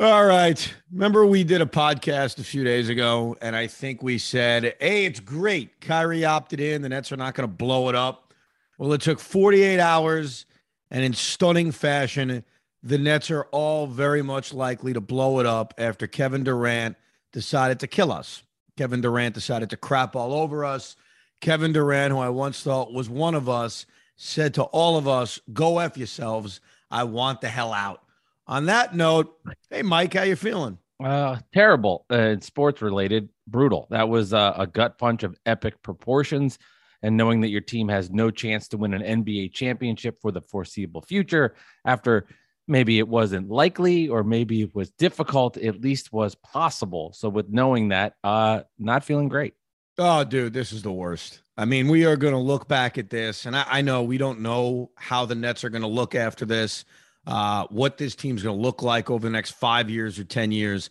All 0.00 0.26
right. 0.26 0.74
Remember, 0.92 1.24
we 1.24 1.44
did 1.44 1.60
a 1.60 1.66
podcast 1.66 2.40
a 2.40 2.42
few 2.42 2.64
days 2.64 2.88
ago, 2.88 3.36
and 3.40 3.54
I 3.54 3.68
think 3.68 4.02
we 4.02 4.18
said, 4.18 4.74
hey, 4.80 5.04
it's 5.04 5.20
great. 5.20 5.80
Kyrie 5.80 6.24
opted 6.24 6.58
in. 6.58 6.82
The 6.82 6.88
Nets 6.88 7.12
are 7.12 7.16
not 7.16 7.34
going 7.34 7.48
to 7.48 7.54
blow 7.54 7.88
it 7.90 7.94
up. 7.94 8.34
Well, 8.76 8.92
it 8.92 9.02
took 9.02 9.20
48 9.20 9.78
hours, 9.78 10.46
and 10.90 11.04
in 11.04 11.12
stunning 11.12 11.70
fashion, 11.70 12.42
the 12.82 12.98
Nets 12.98 13.30
are 13.30 13.44
all 13.52 13.86
very 13.86 14.20
much 14.20 14.52
likely 14.52 14.92
to 14.94 15.00
blow 15.00 15.38
it 15.38 15.46
up 15.46 15.72
after 15.78 16.08
Kevin 16.08 16.42
Durant 16.42 16.96
decided 17.32 17.78
to 17.78 17.86
kill 17.86 18.10
us. 18.10 18.42
Kevin 18.76 19.00
Durant 19.00 19.36
decided 19.36 19.70
to 19.70 19.76
crap 19.76 20.16
all 20.16 20.32
over 20.32 20.64
us. 20.64 20.96
Kevin 21.40 21.72
Durant, 21.72 22.12
who 22.12 22.18
I 22.18 22.30
once 22.30 22.60
thought 22.64 22.92
was 22.92 23.08
one 23.08 23.36
of 23.36 23.48
us, 23.48 23.86
said 24.16 24.54
to 24.54 24.64
all 24.64 24.96
of 24.96 25.06
us, 25.06 25.38
go 25.52 25.78
F 25.78 25.96
yourselves. 25.96 26.60
I 26.90 27.04
want 27.04 27.40
the 27.40 27.48
hell 27.48 27.72
out. 27.72 28.03
On 28.46 28.66
that 28.66 28.94
note, 28.94 29.38
hey 29.70 29.82
Mike, 29.82 30.14
how 30.14 30.22
you 30.22 30.36
feeling? 30.36 30.78
Uh, 31.02 31.38
terrible. 31.52 32.04
Uh, 32.10 32.36
sports 32.40 32.82
related, 32.82 33.30
brutal. 33.46 33.86
That 33.90 34.08
was 34.08 34.34
uh, 34.34 34.54
a 34.56 34.66
gut 34.66 34.98
punch 34.98 35.22
of 35.22 35.36
epic 35.46 35.82
proportions. 35.82 36.58
And 37.02 37.16
knowing 37.16 37.40
that 37.42 37.48
your 37.48 37.60
team 37.60 37.88
has 37.88 38.10
no 38.10 38.30
chance 38.30 38.68
to 38.68 38.78
win 38.78 38.94
an 38.94 39.24
NBA 39.24 39.52
championship 39.52 40.20
for 40.20 40.30
the 40.30 40.40
foreseeable 40.40 41.02
future, 41.02 41.54
after 41.84 42.26
maybe 42.66 42.98
it 42.98 43.08
wasn't 43.08 43.50
likely 43.50 44.08
or 44.08 44.24
maybe 44.24 44.62
it 44.62 44.74
was 44.74 44.90
difficult, 44.90 45.56
at 45.58 45.80
least 45.80 46.12
was 46.12 46.34
possible. 46.34 47.12
So 47.14 47.28
with 47.28 47.48
knowing 47.50 47.88
that, 47.88 48.14
uh, 48.24 48.62
not 48.78 49.04
feeling 49.04 49.28
great. 49.28 49.54
Oh, 49.98 50.24
dude, 50.24 50.52
this 50.52 50.72
is 50.72 50.82
the 50.82 50.92
worst. 50.92 51.40
I 51.56 51.66
mean, 51.66 51.88
we 51.88 52.04
are 52.04 52.16
going 52.16 52.34
to 52.34 52.40
look 52.40 52.66
back 52.66 52.98
at 52.98 53.10
this, 53.10 53.46
and 53.46 53.56
I, 53.56 53.64
I 53.68 53.80
know 53.82 54.02
we 54.02 54.18
don't 54.18 54.40
know 54.40 54.90
how 54.96 55.24
the 55.24 55.36
Nets 55.36 55.62
are 55.62 55.70
going 55.70 55.82
to 55.82 55.88
look 55.88 56.14
after 56.14 56.44
this 56.44 56.84
uh, 57.26 57.66
what 57.70 57.98
this 57.98 58.14
team's 58.14 58.42
going 58.42 58.56
to 58.56 58.62
look 58.62 58.82
like 58.82 59.10
over 59.10 59.26
the 59.26 59.32
next 59.32 59.52
five 59.52 59.90
years 59.90 60.18
or 60.18 60.24
10 60.24 60.52
years. 60.52 60.90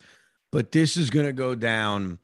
But 0.52 0.72
this 0.72 0.98
is 0.98 1.10
going 1.10 1.26
to 1.26 1.34
go 1.34 1.56
down 1.56 2.20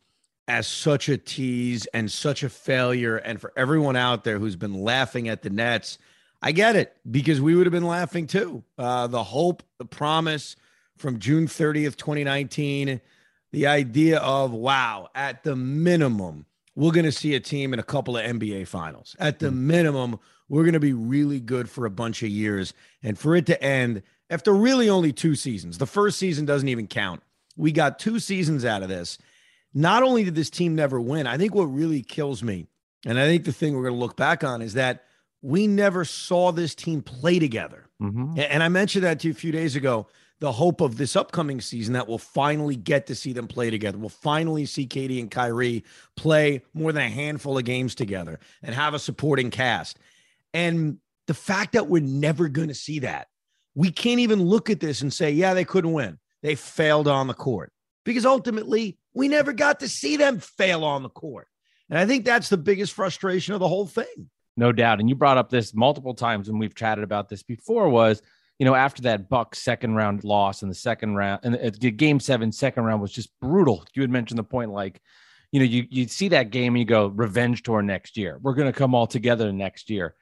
as 0.48 0.68
such 0.68 1.10
a 1.10 1.18
tease 1.18 1.86
and 1.88 2.12
such 2.12 2.44
a 2.44 2.50
failure. 2.50 3.18
And 3.18 3.40
for 3.40 3.54
everyone 3.56 3.96
out 3.96 4.24
there 4.24 4.40
who's 4.40 4.56
been 4.56 4.74
laughing 4.74 5.30
at 5.30 5.44
the 5.44 5.50
Nets, 5.50 5.98
I 6.42 6.52
get 6.52 6.76
it 6.76 6.96
because 7.10 7.42
we 7.42 7.56
would 7.56 7.66
have 7.66 7.74
been 7.74 7.86
laughing 7.86 8.28
too. 8.28 8.64
Uh, 8.78 9.08
the 9.08 9.24
hope, 9.24 9.64
the 9.78 9.86
promise 9.86 10.56
from 10.98 11.20
June 11.20 11.48
30th, 11.48 11.96
2019, 11.98 13.02
the 13.52 13.68
idea 13.68 14.20
of, 14.20 14.52
wow, 14.52 15.10
at 15.16 15.44
the 15.44 15.56
minimum, 15.56 16.46
we're 16.76 16.92
going 16.92 17.06
to 17.06 17.12
see 17.12 17.36
a 17.36 17.40
team 17.40 17.74
in 17.74 17.80
a 17.80 17.84
couple 17.84 18.18
of 18.18 18.26
NBA 18.26 18.68
finals. 18.68 19.16
At 19.20 19.40
the 19.40 19.52
minimum, 19.52 20.20
we're 20.50 20.64
going 20.64 20.74
to 20.74 20.80
be 20.80 20.94
really 20.94 21.40
good 21.40 21.70
for 21.70 21.86
a 21.86 21.92
bunch 21.92 22.24
of 22.24 22.30
years. 22.30 22.74
And 23.02 23.18
for 23.18 23.36
it 23.36 23.46
to 23.46 23.64
end 23.64 24.04
after 24.30 24.54
really 24.54 24.90
only 24.90 25.14
two 25.14 25.36
seasons, 25.36 25.78
the 25.78 25.88
first 25.88 26.20
season 26.20 26.46
doesn't 26.46 26.68
even 26.68 26.88
count. 26.88 27.22
We 27.56 27.72
got 27.72 28.00
two 28.00 28.20
seasons 28.20 28.66
out 28.66 28.84
of 28.84 28.90
this. 28.90 29.18
Not 29.74 30.04
only 30.04 30.24
did 30.24 30.36
this 30.36 30.50
team 30.50 30.76
never 30.76 31.00
win, 31.00 31.28
I 31.28 31.38
think 31.38 31.54
what 31.54 31.66
really 31.66 32.02
kills 32.02 32.42
me, 32.42 32.68
and 33.06 33.20
I 33.20 33.26
think 33.26 33.46
the 33.46 33.52
thing 33.52 33.76
we're 33.76 33.84
going 33.84 33.94
to 33.94 34.00
look 34.00 34.18
back 34.18 34.44
on 34.44 34.62
is 34.62 34.74
that 34.74 35.04
we 35.42 35.68
never 35.68 36.04
saw 36.04 36.52
this 36.52 36.76
team 36.76 37.02
play 37.02 37.40
together. 37.40 37.86
Mm-hmm. 38.02 38.40
And 38.40 38.64
I 38.64 38.70
mentioned 38.70 39.06
that 39.06 39.20
to 39.22 39.28
you 39.28 39.32
a 39.32 39.36
few 39.36 39.52
days 39.52 39.76
ago. 39.76 40.08
The 40.40 40.52
hope 40.54 40.80
of 40.80 40.98
this 40.98 41.18
upcoming 41.18 41.60
season 41.60 41.94
that 41.94 42.08
we'll 42.08 42.18
finally 42.18 42.78
get 42.78 43.08
to 43.08 43.16
see 43.16 43.34
them 43.34 43.48
play 43.48 43.70
together. 43.70 43.98
We'll 43.98 44.08
finally 44.08 44.66
see 44.66 44.88
KD 44.88 45.20
and 45.20 45.30
Kyrie 45.30 45.84
play 46.16 46.64
more 46.74 46.94
than 46.94 47.04
a 47.04 47.10
handful 47.10 47.58
of 47.58 47.66
games 47.66 47.94
together 47.94 48.40
and 48.64 48.74
have 48.74 48.94
a 48.94 49.00
supporting 49.00 49.50
cast. 49.50 50.00
And 50.54 50.98
the 51.28 51.34
fact 51.34 51.74
that 51.74 51.88
we're 51.88 52.02
never 52.02 52.50
going 52.50 52.70
to 52.70 52.74
see 52.74 53.00
that, 53.00 53.28
we 53.76 53.92
can't 53.92 54.20
even 54.20 54.42
look 54.42 54.70
at 54.70 54.80
this 54.80 55.02
and 55.02 55.14
say, 55.14 55.32
yeah, 55.32 55.54
they 55.54 55.66
couldn't 55.66 55.94
win. 55.94 56.18
They 56.42 56.56
failed 56.56 57.08
on 57.08 57.28
the 57.28 57.34
court 57.34 57.72
because 58.04 58.26
ultimately 58.26 58.98
we 59.14 59.28
never 59.28 59.54
got 59.54 59.80
to 59.82 59.88
see 59.88 60.18
them 60.18 60.40
fail 60.40 60.84
on 60.84 61.04
the 61.04 61.10
court. 61.10 61.48
And 61.90 61.98
I 61.98 62.06
think 62.06 62.26
that's 62.26 62.50
the 62.50 62.58
biggest 62.58 62.94
frustration 62.94 63.54
of 63.54 63.60
the 63.60 63.68
whole 63.68 63.88
thing. 63.88 64.30
No 64.58 64.72
doubt. 64.72 65.00
And 65.00 65.10
you 65.10 65.16
brought 65.16 65.38
up 65.38 65.50
this 65.50 65.74
multiple 65.74 66.14
times 66.14 66.50
when 66.50 66.60
we've 66.60 66.76
chatted 66.76 67.04
about 67.04 67.30
this 67.30 67.44
before 67.44 67.90
was, 67.90 68.22
you 68.58 68.66
know, 68.66 68.76
after 68.76 69.04
that 69.04 69.30
Buck 69.30 69.56
second 69.56 69.96
round 69.96 70.24
loss 70.24 70.62
in 70.64 70.70
the 70.70 70.76
second 70.76 71.16
round 71.16 71.42
and 71.44 71.56
the 71.56 71.92
game 71.92 72.20
seven 72.20 72.52
second 72.52 72.84
round 72.84 73.02
was 73.02 73.12
just 73.12 73.30
brutal. 73.40 73.86
You 73.94 74.02
had 74.02 74.12
mentioned 74.12 74.38
the 74.38 74.44
point 74.44 74.72
like, 74.72 75.02
you 75.52 75.60
know, 75.60 75.66
you 75.66 75.86
you 75.90 76.08
see 76.08 76.28
that 76.30 76.52
game 76.52 76.76
and 76.76 76.80
you 76.80 76.86
go 76.86 77.08
revenge 77.08 77.64
tour 77.64 77.82
next 77.82 78.18
year. 78.18 78.38
We're 78.42 78.54
going 78.54 78.72
to 78.72 78.78
come 78.78 78.94
all 78.94 79.08
together 79.08 79.52
next 79.52 79.90
year 79.90 80.16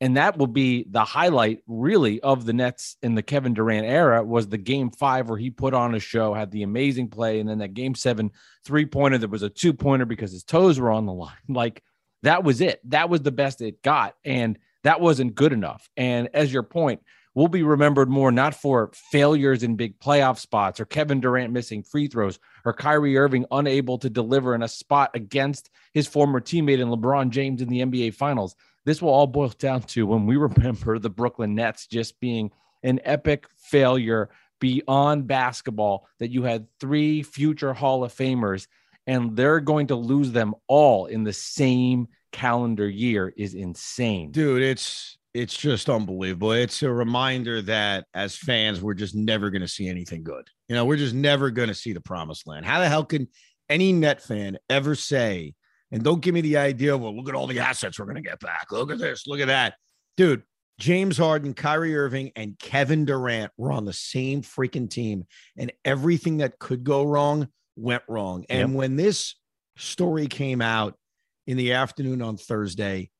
and 0.00 0.16
that 0.16 0.36
will 0.36 0.48
be 0.48 0.86
the 0.90 1.04
highlight 1.04 1.62
really 1.66 2.20
of 2.20 2.44
the 2.44 2.52
Nets 2.52 2.96
in 3.02 3.14
the 3.14 3.22
Kevin 3.22 3.54
Durant 3.54 3.86
era 3.86 4.22
was 4.24 4.48
the 4.48 4.58
game 4.58 4.90
five 4.90 5.28
where 5.28 5.38
he 5.38 5.50
put 5.50 5.74
on 5.74 5.94
a 5.94 6.00
show, 6.00 6.34
had 6.34 6.50
the 6.50 6.62
amazing 6.62 7.08
play, 7.08 7.40
and 7.40 7.48
then 7.48 7.58
that 7.58 7.74
game 7.74 7.94
seven 7.94 8.32
three 8.64 8.86
pointer 8.86 9.18
that 9.18 9.30
was 9.30 9.42
a 9.42 9.50
two 9.50 9.72
pointer 9.72 10.04
because 10.04 10.32
his 10.32 10.44
toes 10.44 10.80
were 10.80 10.90
on 10.90 11.06
the 11.06 11.12
line. 11.12 11.32
Like 11.48 11.82
that 12.22 12.42
was 12.42 12.60
it. 12.60 12.80
That 12.90 13.10
was 13.10 13.20
the 13.20 13.30
best 13.30 13.60
it 13.60 13.82
got, 13.82 14.16
and 14.24 14.58
that 14.82 15.00
wasn't 15.00 15.34
good 15.34 15.52
enough. 15.52 15.88
And 15.96 16.28
as 16.34 16.52
your 16.52 16.62
point, 16.62 17.02
we'll 17.34 17.48
be 17.48 17.62
remembered 17.62 18.08
more 18.08 18.32
not 18.32 18.54
for 18.54 18.90
failures 18.94 19.62
in 19.62 19.76
big 19.76 19.98
playoff 20.00 20.38
spots 20.38 20.80
or 20.80 20.84
Kevin 20.84 21.20
Durant 21.20 21.52
missing 21.52 21.82
free 21.82 22.08
throws 22.08 22.38
or 22.64 22.72
Kyrie 22.72 23.16
Irving 23.16 23.44
unable 23.50 23.98
to 23.98 24.10
deliver 24.10 24.54
in 24.54 24.62
a 24.62 24.68
spot 24.68 25.10
against 25.14 25.70
his 25.92 26.06
former 26.06 26.40
teammate 26.40 26.80
in 26.80 26.88
LeBron 26.88 27.30
James 27.30 27.60
in 27.60 27.68
the 27.68 27.80
NBA 27.80 28.14
Finals 28.14 28.56
this 28.84 29.00
will 29.00 29.10
all 29.10 29.26
boil 29.26 29.48
down 29.48 29.82
to 29.82 30.06
when 30.06 30.26
we 30.26 30.36
remember 30.36 30.98
the 30.98 31.10
Brooklyn 31.10 31.54
Nets 31.54 31.86
just 31.86 32.18
being 32.20 32.50
an 32.82 33.00
epic 33.04 33.46
failure 33.56 34.30
beyond 34.60 35.26
basketball 35.26 36.06
that 36.18 36.30
you 36.30 36.42
had 36.42 36.66
three 36.80 37.22
future 37.22 37.72
Hall 37.74 38.04
of 38.04 38.14
Famers 38.14 38.66
and 39.06 39.36
they're 39.36 39.60
going 39.60 39.88
to 39.88 39.94
lose 39.94 40.32
them 40.32 40.54
all 40.66 41.06
in 41.06 41.24
the 41.24 41.32
same 41.32 42.08
calendar 42.32 42.88
year 42.88 43.32
is 43.36 43.54
insane. 43.54 44.30
Dude, 44.30 44.62
it's 44.62 45.18
it's 45.34 45.56
just 45.56 45.90
unbelievable. 45.90 46.52
It's 46.52 46.82
a 46.82 46.92
reminder 46.92 47.60
that 47.62 48.06
as 48.14 48.36
fans 48.36 48.80
we're 48.80 48.94
just 48.94 49.14
never 49.14 49.50
going 49.50 49.62
to 49.62 49.68
see 49.68 49.88
anything 49.88 50.22
good. 50.22 50.48
You 50.68 50.76
know, 50.76 50.84
we're 50.84 50.96
just 50.96 51.14
never 51.14 51.50
going 51.50 51.68
to 51.68 51.74
see 51.74 51.92
the 51.92 52.00
promised 52.00 52.46
land. 52.46 52.64
How 52.64 52.78
the 52.78 52.88
hell 52.88 53.04
can 53.04 53.28
any 53.68 53.92
net 53.92 54.22
fan 54.22 54.58
ever 54.70 54.94
say 54.94 55.54
and 55.94 56.02
don't 56.02 56.20
give 56.20 56.34
me 56.34 56.40
the 56.40 56.56
idea 56.56 56.92
of, 56.92 57.00
well, 57.00 57.16
look 57.16 57.28
at 57.28 57.36
all 57.36 57.46
the 57.46 57.60
assets 57.60 58.00
we're 58.00 58.04
going 58.04 58.16
to 58.16 58.20
get 58.20 58.40
back. 58.40 58.72
Look 58.72 58.90
at 58.90 58.98
this. 58.98 59.28
Look 59.28 59.38
at 59.38 59.46
that. 59.46 59.74
Dude, 60.16 60.42
James 60.80 61.16
Harden, 61.16 61.54
Kyrie 61.54 61.96
Irving, 61.96 62.32
and 62.34 62.58
Kevin 62.58 63.04
Durant 63.04 63.52
were 63.56 63.70
on 63.70 63.84
the 63.84 63.92
same 63.92 64.42
freaking 64.42 64.90
team, 64.90 65.24
and 65.56 65.72
everything 65.84 66.38
that 66.38 66.58
could 66.58 66.82
go 66.82 67.04
wrong 67.04 67.46
went 67.76 68.02
wrong. 68.08 68.44
And 68.50 68.70
Yep. 68.70 68.76
when 68.76 68.96
this 68.96 69.36
story 69.76 70.26
came 70.26 70.60
out 70.60 70.98
in 71.46 71.56
the 71.56 71.74
afternoon 71.74 72.22
on 72.22 72.36
Thursday, 72.38 73.10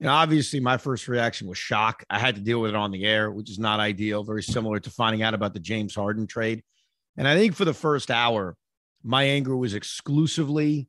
and 0.00 0.10
obviously 0.10 0.58
my 0.58 0.76
first 0.76 1.06
reaction 1.06 1.46
was 1.46 1.56
shock. 1.56 2.02
I 2.10 2.18
had 2.18 2.34
to 2.34 2.40
deal 2.40 2.60
with 2.60 2.70
it 2.70 2.76
on 2.76 2.90
the 2.90 3.04
air, 3.04 3.30
which 3.30 3.48
is 3.48 3.60
not 3.60 3.78
ideal, 3.78 4.24
very 4.24 4.42
similar 4.42 4.80
to 4.80 4.90
finding 4.90 5.22
out 5.22 5.34
about 5.34 5.54
the 5.54 5.60
James 5.60 5.94
Harden 5.94 6.26
trade. 6.26 6.64
And 7.16 7.28
I 7.28 7.36
think 7.36 7.54
for 7.54 7.64
the 7.64 7.72
first 7.72 8.10
hour, 8.10 8.56
my 9.04 9.22
anger 9.22 9.56
was 9.56 9.72
exclusively 9.72 10.88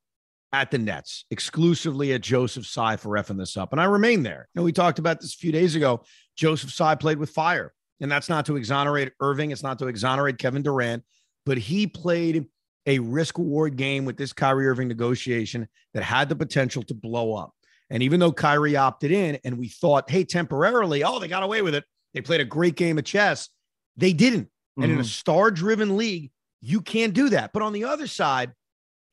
at 0.55 0.71
the 0.71 0.77
Nets, 0.77 1.25
exclusively 1.31 2.13
at 2.13 2.21
Joseph 2.21 2.65
Tsai 2.65 2.95
for 2.95 3.09
effing 3.11 3.37
this 3.37 3.57
up. 3.57 3.73
And 3.73 3.81
I 3.81 3.85
remain 3.85 4.23
there. 4.23 4.47
You 4.53 4.61
know, 4.61 4.63
we 4.63 4.71
talked 4.71 4.99
about 4.99 5.19
this 5.19 5.33
a 5.33 5.37
few 5.37 5.51
days 5.51 5.75
ago. 5.75 6.03
Joseph 6.37 6.71
Tsai 6.71 6.95
played 6.95 7.17
with 7.17 7.29
fire. 7.29 7.73
And 7.99 8.09
that's 8.11 8.29
not 8.29 8.45
to 8.47 8.55
exonerate 8.55 9.11
Irving. 9.19 9.51
It's 9.51 9.63
not 9.63 9.79
to 9.79 9.87
exonerate 9.87 10.37
Kevin 10.37 10.63
Durant. 10.63 11.03
but 11.45 11.57
he 11.57 11.87
played 11.87 12.45
a 12.85 12.99
risk 12.99 13.37
reward 13.37 13.77
game 13.77 14.05
with 14.05 14.17
this 14.17 14.33
Kyrie 14.33 14.67
Irving 14.67 14.87
negotiation 14.87 15.67
that 15.93 16.03
had 16.03 16.29
the 16.29 16.35
potential 16.35 16.83
to 16.83 16.93
blow 16.93 17.35
up. 17.35 17.53
And 17.89 18.01
even 18.01 18.19
though 18.19 18.31
Kyrie 18.31 18.75
opted 18.75 19.11
in 19.11 19.39
and 19.43 19.57
we 19.57 19.69
thought, 19.69 20.09
hey, 20.09 20.23
temporarily, 20.23 21.03
oh, 21.03 21.19
they 21.19 21.27
got 21.27 21.43
away 21.43 21.61
with 21.61 21.75
it. 21.75 21.83
They 22.13 22.21
played 22.21 22.41
a 22.41 22.45
great 22.45 22.75
game 22.75 22.97
of 22.97 23.03
chess. 23.03 23.49
They 23.97 24.13
didn't. 24.13 24.45
Mm-hmm. 24.45 24.83
And 24.83 24.91
in 24.91 24.97
a 24.97 25.01
mm-hmm. 25.01 25.07
star 25.07 25.51
driven 25.51 25.97
league, 25.97 26.31
you 26.61 26.81
can't 26.81 27.13
do 27.13 27.29
that. 27.29 27.53
But 27.53 27.61
on 27.61 27.73
the 27.73 27.83
other 27.83 28.07
side, 28.07 28.53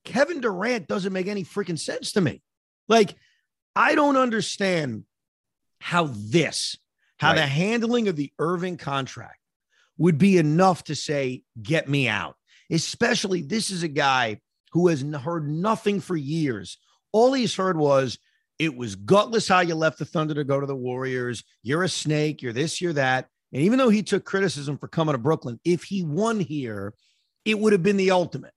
Kevin 0.05 0.41
Durant 0.41 0.89
doesn't 0.89 1.13
make 1.13 1.29
any 1.29 1.45
freaking 1.45 1.79
sense 1.79 2.13
to 2.13 2.21
me. 2.21 2.43
Like, 2.89 3.15
I 3.77 3.95
don't 3.95 4.17
understand 4.17 5.05
how 5.81 6.11
this, 6.13 6.77
how 7.19 7.31
right. 7.31 7.37
the 7.37 7.47
handling 7.47 8.09
of 8.09 8.17
the 8.17 8.33
Irving 8.39 8.77
contract 8.77 9.39
would 9.99 10.19
be 10.19 10.39
enough 10.39 10.85
to 10.85 10.95
say, 10.95 11.45
get 11.63 11.89
me 11.89 12.09
out. 12.09 12.37
Especially, 12.71 13.43
this 13.43 13.71
is 13.71 13.83
a 13.83 13.89
guy 13.89 14.41
who 14.73 14.89
has 14.89 15.03
heard 15.03 15.49
nothing 15.49 16.01
for 16.01 16.17
years. 16.17 16.79
All 17.13 17.33
he's 17.33 17.55
heard 17.55 17.77
was, 17.77 18.19
it 18.59 18.77
was 18.77 18.97
gutless 18.97 19.49
how 19.49 19.61
you 19.61 19.75
left 19.75 19.99
the 19.99 20.05
Thunder 20.05 20.35
to 20.35 20.45
go 20.45 20.61
to 20.61 20.67
the 20.67 20.77
Warriors. 20.77 21.45
You're 21.63 21.83
a 21.83 21.89
snake. 21.89 22.43
You're 22.43 22.53
this, 22.53 22.81
you're 22.81 22.93
that. 22.95 23.29
And 23.53 23.63
even 23.63 23.79
though 23.79 23.91
he 23.91 24.03
took 24.03 24.25
criticism 24.25 24.79
for 24.79 24.89
coming 24.89 25.13
to 25.13 25.19
Brooklyn, 25.19 25.61
if 25.65 25.85
he 25.85 26.03
won 26.03 26.41
here, 26.41 26.95
it 27.45 27.59
would 27.59 27.73
have 27.73 27.83
been 27.83 27.97
the 27.99 28.13
ultimate. 28.13 28.55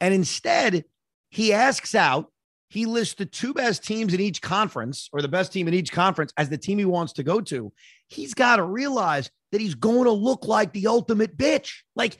And 0.00 0.14
instead, 0.14 0.84
he 1.30 1.52
asks 1.52 1.94
out. 1.94 2.30
He 2.68 2.84
lists 2.84 3.14
the 3.14 3.26
two 3.26 3.54
best 3.54 3.84
teams 3.84 4.12
in 4.12 4.20
each 4.20 4.42
conference 4.42 5.08
or 5.12 5.22
the 5.22 5.28
best 5.28 5.52
team 5.52 5.68
in 5.68 5.74
each 5.74 5.92
conference 5.92 6.32
as 6.36 6.48
the 6.48 6.58
team 6.58 6.78
he 6.78 6.84
wants 6.84 7.12
to 7.14 7.22
go 7.22 7.40
to. 7.42 7.72
He's 8.08 8.34
got 8.34 8.56
to 8.56 8.64
realize 8.64 9.30
that 9.52 9.60
he's 9.60 9.76
going 9.76 10.04
to 10.04 10.10
look 10.10 10.46
like 10.46 10.72
the 10.72 10.88
ultimate 10.88 11.36
bitch. 11.36 11.72
Like 11.94 12.18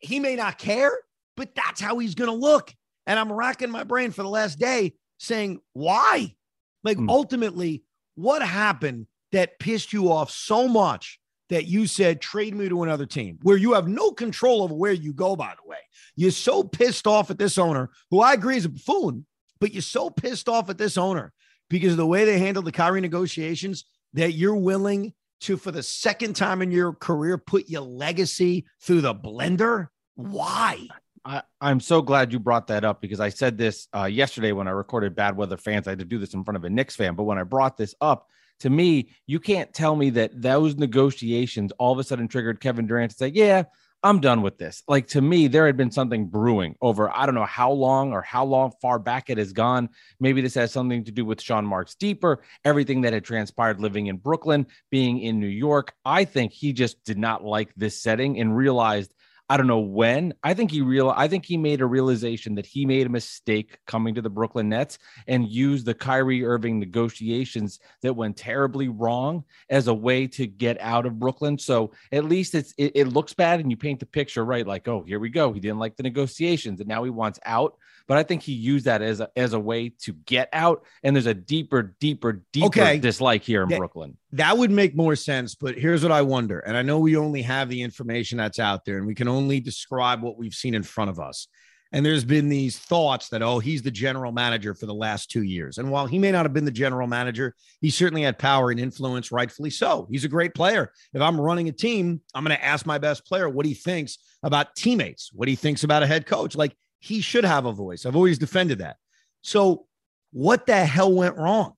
he 0.00 0.18
may 0.18 0.34
not 0.34 0.58
care, 0.58 0.92
but 1.36 1.54
that's 1.54 1.80
how 1.80 1.98
he's 1.98 2.14
going 2.14 2.30
to 2.30 2.36
look. 2.36 2.72
And 3.06 3.18
I'm 3.18 3.30
racking 3.30 3.70
my 3.70 3.84
brain 3.84 4.12
for 4.12 4.22
the 4.22 4.28
last 4.28 4.58
day 4.58 4.94
saying, 5.18 5.60
why? 5.74 6.34
Like 6.82 6.96
mm. 6.96 7.08
ultimately, 7.08 7.84
what 8.14 8.42
happened 8.42 9.06
that 9.32 9.58
pissed 9.58 9.92
you 9.92 10.10
off 10.10 10.30
so 10.30 10.66
much 10.66 11.19
that 11.50 11.66
you 11.66 11.86
said 11.86 12.20
trade 12.20 12.54
me 12.54 12.68
to 12.68 12.82
another 12.82 13.06
team 13.06 13.38
where 13.42 13.56
you 13.56 13.74
have 13.74 13.86
no 13.86 14.12
control 14.12 14.62
over 14.62 14.74
where 14.74 14.92
you 14.92 15.12
go, 15.12 15.36
by 15.36 15.52
the 15.62 15.68
way. 15.68 15.76
You're 16.16 16.30
so 16.30 16.64
pissed 16.64 17.06
off 17.06 17.30
at 17.30 17.38
this 17.38 17.58
owner, 17.58 17.90
who 18.10 18.20
I 18.20 18.32
agree 18.32 18.56
is 18.56 18.64
a 18.64 18.70
buffoon, 18.70 19.26
but 19.60 19.72
you're 19.72 19.82
so 19.82 20.10
pissed 20.10 20.48
off 20.48 20.70
at 20.70 20.78
this 20.78 20.96
owner 20.96 21.32
because 21.68 21.92
of 21.92 21.98
the 21.98 22.06
way 22.06 22.24
they 22.24 22.38
handled 22.38 22.64
the 22.64 22.72
Kyrie 22.72 23.00
negotiations 23.00 23.84
that 24.14 24.32
you're 24.32 24.56
willing 24.56 25.12
to, 25.42 25.56
for 25.56 25.70
the 25.70 25.82
second 25.82 26.34
time 26.34 26.62
in 26.62 26.70
your 26.70 26.92
career, 26.92 27.38
put 27.38 27.68
your 27.68 27.82
legacy 27.82 28.66
through 28.80 29.00
the 29.00 29.14
blender. 29.14 29.88
Why? 30.14 30.86
I, 31.24 31.42
am 31.60 31.80
so 31.80 32.00
glad 32.02 32.32
you 32.32 32.38
brought 32.38 32.68
that 32.68 32.84
up 32.84 33.00
because 33.00 33.20
I 33.20 33.28
said 33.28 33.58
this 33.58 33.88
uh, 33.94 34.04
yesterday 34.04 34.52
when 34.52 34.68
I 34.68 34.72
recorded 34.72 35.14
Bad 35.14 35.36
Weather 35.36 35.56
Fans. 35.56 35.86
I 35.86 35.92
had 35.92 35.98
to 35.98 36.04
do 36.04 36.18
this 36.18 36.34
in 36.34 36.44
front 36.44 36.56
of 36.56 36.64
a 36.64 36.70
Knicks 36.70 36.96
fan, 36.96 37.14
but 37.14 37.24
when 37.24 37.38
I 37.38 37.42
brought 37.42 37.76
this 37.76 37.94
up, 38.00 38.28
to 38.60 38.70
me, 38.70 39.10
you 39.26 39.40
can't 39.40 39.72
tell 39.72 39.96
me 39.96 40.10
that 40.10 40.40
those 40.40 40.76
negotiations 40.76 41.72
all 41.78 41.92
of 41.92 41.98
a 41.98 42.04
sudden 42.04 42.28
triggered 42.28 42.60
Kevin 42.60 42.86
Durant 42.86 43.10
to 43.12 43.16
say, 43.16 43.28
Yeah, 43.28 43.64
I'm 44.02 44.20
done 44.20 44.40
with 44.40 44.56
this. 44.56 44.82
Like 44.88 45.08
to 45.08 45.20
me, 45.20 45.46
there 45.46 45.66
had 45.66 45.76
been 45.76 45.90
something 45.90 46.26
brewing 46.26 46.74
over 46.80 47.10
I 47.14 47.26
don't 47.26 47.34
know 47.34 47.44
how 47.44 47.72
long 47.72 48.12
or 48.12 48.22
how 48.22 48.44
long 48.44 48.72
far 48.80 48.98
back 48.98 49.28
it 49.28 49.38
has 49.38 49.52
gone. 49.52 49.90
Maybe 50.18 50.40
this 50.40 50.54
has 50.54 50.72
something 50.72 51.04
to 51.04 51.12
do 51.12 51.24
with 51.24 51.42
Sean 51.42 51.66
Marks 51.66 51.94
deeper, 51.94 52.42
everything 52.64 53.02
that 53.02 53.12
had 53.12 53.24
transpired 53.24 53.80
living 53.80 54.06
in 54.06 54.16
Brooklyn, 54.16 54.66
being 54.90 55.20
in 55.20 55.38
New 55.38 55.46
York. 55.46 55.92
I 56.04 56.24
think 56.24 56.52
he 56.52 56.72
just 56.72 57.04
did 57.04 57.18
not 57.18 57.44
like 57.44 57.74
this 57.76 58.00
setting 58.00 58.40
and 58.40 58.56
realized 58.56 59.12
I 59.50 59.56
don't 59.56 59.66
know 59.66 59.80
when. 59.80 60.32
I 60.44 60.54
think 60.54 60.70
he 60.70 60.80
real. 60.80 61.12
I 61.14 61.26
think 61.26 61.44
he 61.44 61.56
made 61.56 61.80
a 61.80 61.86
realization 61.86 62.54
that 62.54 62.66
he 62.66 62.86
made 62.86 63.08
a 63.08 63.10
mistake 63.10 63.78
coming 63.84 64.14
to 64.14 64.22
the 64.22 64.30
Brooklyn 64.30 64.68
Nets 64.68 64.96
and 65.26 65.48
used 65.48 65.86
the 65.86 65.92
Kyrie 65.92 66.44
Irving 66.44 66.78
negotiations 66.78 67.80
that 68.02 68.14
went 68.14 68.36
terribly 68.36 68.86
wrong 68.86 69.42
as 69.68 69.88
a 69.88 69.94
way 69.94 70.28
to 70.28 70.46
get 70.46 70.80
out 70.80 71.04
of 71.04 71.18
Brooklyn. 71.18 71.58
So 71.58 71.90
at 72.12 72.26
least 72.26 72.54
it's 72.54 72.72
it, 72.78 72.92
it 72.94 73.08
looks 73.08 73.34
bad, 73.34 73.58
and 73.58 73.72
you 73.72 73.76
paint 73.76 73.98
the 73.98 74.06
picture 74.06 74.44
right. 74.44 74.64
Like, 74.64 74.86
oh, 74.86 75.02
here 75.02 75.18
we 75.18 75.30
go. 75.30 75.52
He 75.52 75.58
didn't 75.58 75.80
like 75.80 75.96
the 75.96 76.04
negotiations, 76.04 76.78
and 76.78 76.88
now 76.88 77.02
he 77.02 77.10
wants 77.10 77.40
out. 77.44 77.76
But 78.06 78.18
I 78.18 78.22
think 78.22 78.42
he 78.42 78.52
used 78.52 78.84
that 78.84 79.02
as 79.02 79.18
a 79.18 79.30
as 79.34 79.52
a 79.52 79.60
way 79.60 79.88
to 80.02 80.12
get 80.12 80.48
out. 80.52 80.84
And 81.02 81.14
there's 81.16 81.26
a 81.26 81.34
deeper, 81.34 81.96
deeper, 81.98 82.44
deeper 82.52 82.66
okay. 82.66 82.98
dislike 82.98 83.42
here 83.42 83.64
in 83.64 83.68
that, 83.68 83.78
Brooklyn. 83.78 84.16
That 84.32 84.58
would 84.58 84.70
make 84.70 84.94
more 84.94 85.16
sense. 85.16 85.56
But 85.56 85.76
here's 85.76 86.04
what 86.04 86.12
I 86.12 86.22
wonder, 86.22 86.60
and 86.60 86.76
I 86.76 86.82
know 86.82 87.00
we 87.00 87.16
only 87.16 87.42
have 87.42 87.68
the 87.68 87.82
information 87.82 88.38
that's 88.38 88.60
out 88.60 88.84
there, 88.84 88.96
and 88.96 89.06
we 89.06 89.14
can 89.16 89.26
only 89.26 89.39
only 89.40 89.60
describe 89.60 90.22
what 90.22 90.38
we've 90.38 90.54
seen 90.54 90.74
in 90.74 90.82
front 90.82 91.10
of 91.10 91.18
us. 91.18 91.48
And 91.92 92.06
there's 92.06 92.24
been 92.24 92.48
these 92.48 92.78
thoughts 92.78 93.30
that, 93.30 93.42
oh, 93.42 93.58
he's 93.58 93.82
the 93.82 93.90
general 93.90 94.30
manager 94.30 94.74
for 94.74 94.86
the 94.86 94.94
last 94.94 95.28
two 95.28 95.42
years. 95.42 95.78
And 95.78 95.90
while 95.90 96.06
he 96.06 96.20
may 96.20 96.30
not 96.30 96.44
have 96.44 96.52
been 96.52 96.64
the 96.64 96.70
general 96.70 97.08
manager, 97.08 97.54
he 97.80 97.90
certainly 97.90 98.22
had 98.22 98.38
power 98.38 98.70
and 98.70 98.78
influence, 98.78 99.32
rightfully 99.32 99.70
so. 99.70 100.06
He's 100.08 100.24
a 100.24 100.28
great 100.28 100.54
player. 100.54 100.92
If 101.12 101.20
I'm 101.20 101.40
running 101.40 101.68
a 101.68 101.72
team, 101.72 102.20
I'm 102.32 102.44
going 102.44 102.56
to 102.56 102.64
ask 102.64 102.86
my 102.86 102.98
best 102.98 103.26
player 103.26 103.48
what 103.48 103.66
he 103.66 103.74
thinks 103.74 104.18
about 104.44 104.76
teammates, 104.76 105.30
what 105.32 105.48
he 105.48 105.56
thinks 105.56 105.82
about 105.82 106.04
a 106.04 106.06
head 106.06 106.26
coach. 106.26 106.54
Like 106.54 106.76
he 107.00 107.20
should 107.20 107.44
have 107.44 107.66
a 107.66 107.72
voice. 107.72 108.06
I've 108.06 108.16
always 108.16 108.38
defended 108.38 108.78
that. 108.78 108.96
So, 109.42 109.86
what 110.32 110.66
the 110.66 110.84
hell 110.84 111.12
went 111.12 111.36
wrong? 111.36 111.72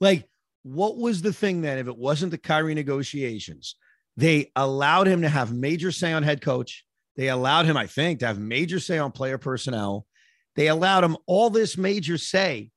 Like, 0.00 0.28
what 0.62 0.96
was 0.96 1.22
the 1.22 1.32
thing 1.32 1.62
then 1.62 1.78
if 1.78 1.88
it 1.88 1.96
wasn't 1.96 2.30
the 2.30 2.38
Kyrie 2.38 2.74
negotiations, 2.74 3.74
they 4.16 4.52
allowed 4.54 5.08
him 5.08 5.22
to 5.22 5.28
have 5.28 5.52
major 5.52 5.90
say 5.90 6.12
on 6.12 6.22
head 6.22 6.40
coach? 6.40 6.85
They 7.16 7.28
allowed 7.28 7.66
him, 7.66 7.76
I 7.76 7.86
think, 7.86 8.20
to 8.20 8.26
have 8.26 8.38
major 8.38 8.78
say 8.78 8.98
on 8.98 9.12
player 9.12 9.38
personnel. 9.38 10.06
They 10.54 10.68
allowed 10.68 11.04
him 11.04 11.16
all 11.26 11.50
this 11.50 11.76
major 11.76 12.18
say. 12.18 12.70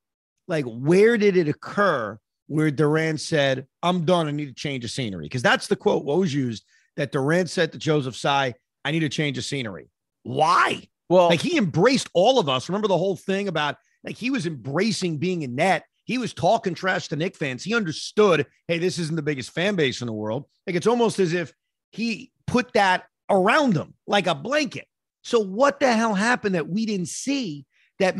Like, 0.47 0.65
where 0.65 1.17
did 1.17 1.37
it 1.37 1.47
occur 1.47 2.17
where 2.47 2.71
Durant 2.71 3.21
said, 3.21 3.67
I'm 3.83 4.05
done. 4.05 4.27
I 4.27 4.31
need 4.31 4.47
to 4.47 4.53
change 4.53 4.83
of 4.83 4.91
scenery? 4.91 5.25
Because 5.25 5.43
that's 5.43 5.67
the 5.67 5.75
quote 5.75 6.03
was 6.03 6.33
used 6.33 6.63
that 6.97 7.11
Durant 7.11 7.49
said 7.49 7.71
to 7.71 7.77
Joseph 7.77 8.15
Tsai, 8.15 8.53
I 8.83 8.91
need 8.91 9.01
to 9.01 9.09
change 9.09 9.37
of 9.37 9.45
scenery. 9.45 9.89
Why? 10.23 10.87
Well, 11.09 11.27
like 11.27 11.41
he 11.41 11.57
embraced 11.57 12.09
all 12.13 12.39
of 12.39 12.49
us. 12.49 12.69
Remember 12.69 12.87
the 12.87 12.97
whole 12.97 13.15
thing 13.15 13.47
about 13.47 13.75
like 14.03 14.15
he 14.15 14.29
was 14.29 14.45
embracing 14.45 15.17
being 15.17 15.43
a 15.43 15.47
net. 15.47 15.85
He 16.03 16.17
was 16.17 16.33
talking 16.33 16.73
trash 16.73 17.07
to 17.09 17.15
Knick 17.15 17.35
fans. 17.35 17.63
He 17.63 17.75
understood, 17.75 18.47
hey, 18.67 18.79
this 18.79 18.97
isn't 18.99 19.15
the 19.15 19.21
biggest 19.21 19.51
fan 19.51 19.75
base 19.75 20.01
in 20.01 20.07
the 20.07 20.13
world. 20.13 20.45
Like 20.65 20.75
it's 20.75 20.87
almost 20.87 21.19
as 21.19 21.33
if 21.33 21.53
he 21.91 22.31
put 22.47 22.73
that 22.73 23.05
around 23.29 23.73
them 23.73 23.93
like 24.07 24.27
a 24.27 24.35
blanket. 24.35 24.87
So 25.21 25.39
what 25.39 25.79
the 25.79 25.91
hell 25.91 26.13
happened 26.13 26.55
that 26.55 26.67
we 26.67 26.85
didn't 26.85 27.09
see 27.09 27.65
that 27.99 28.15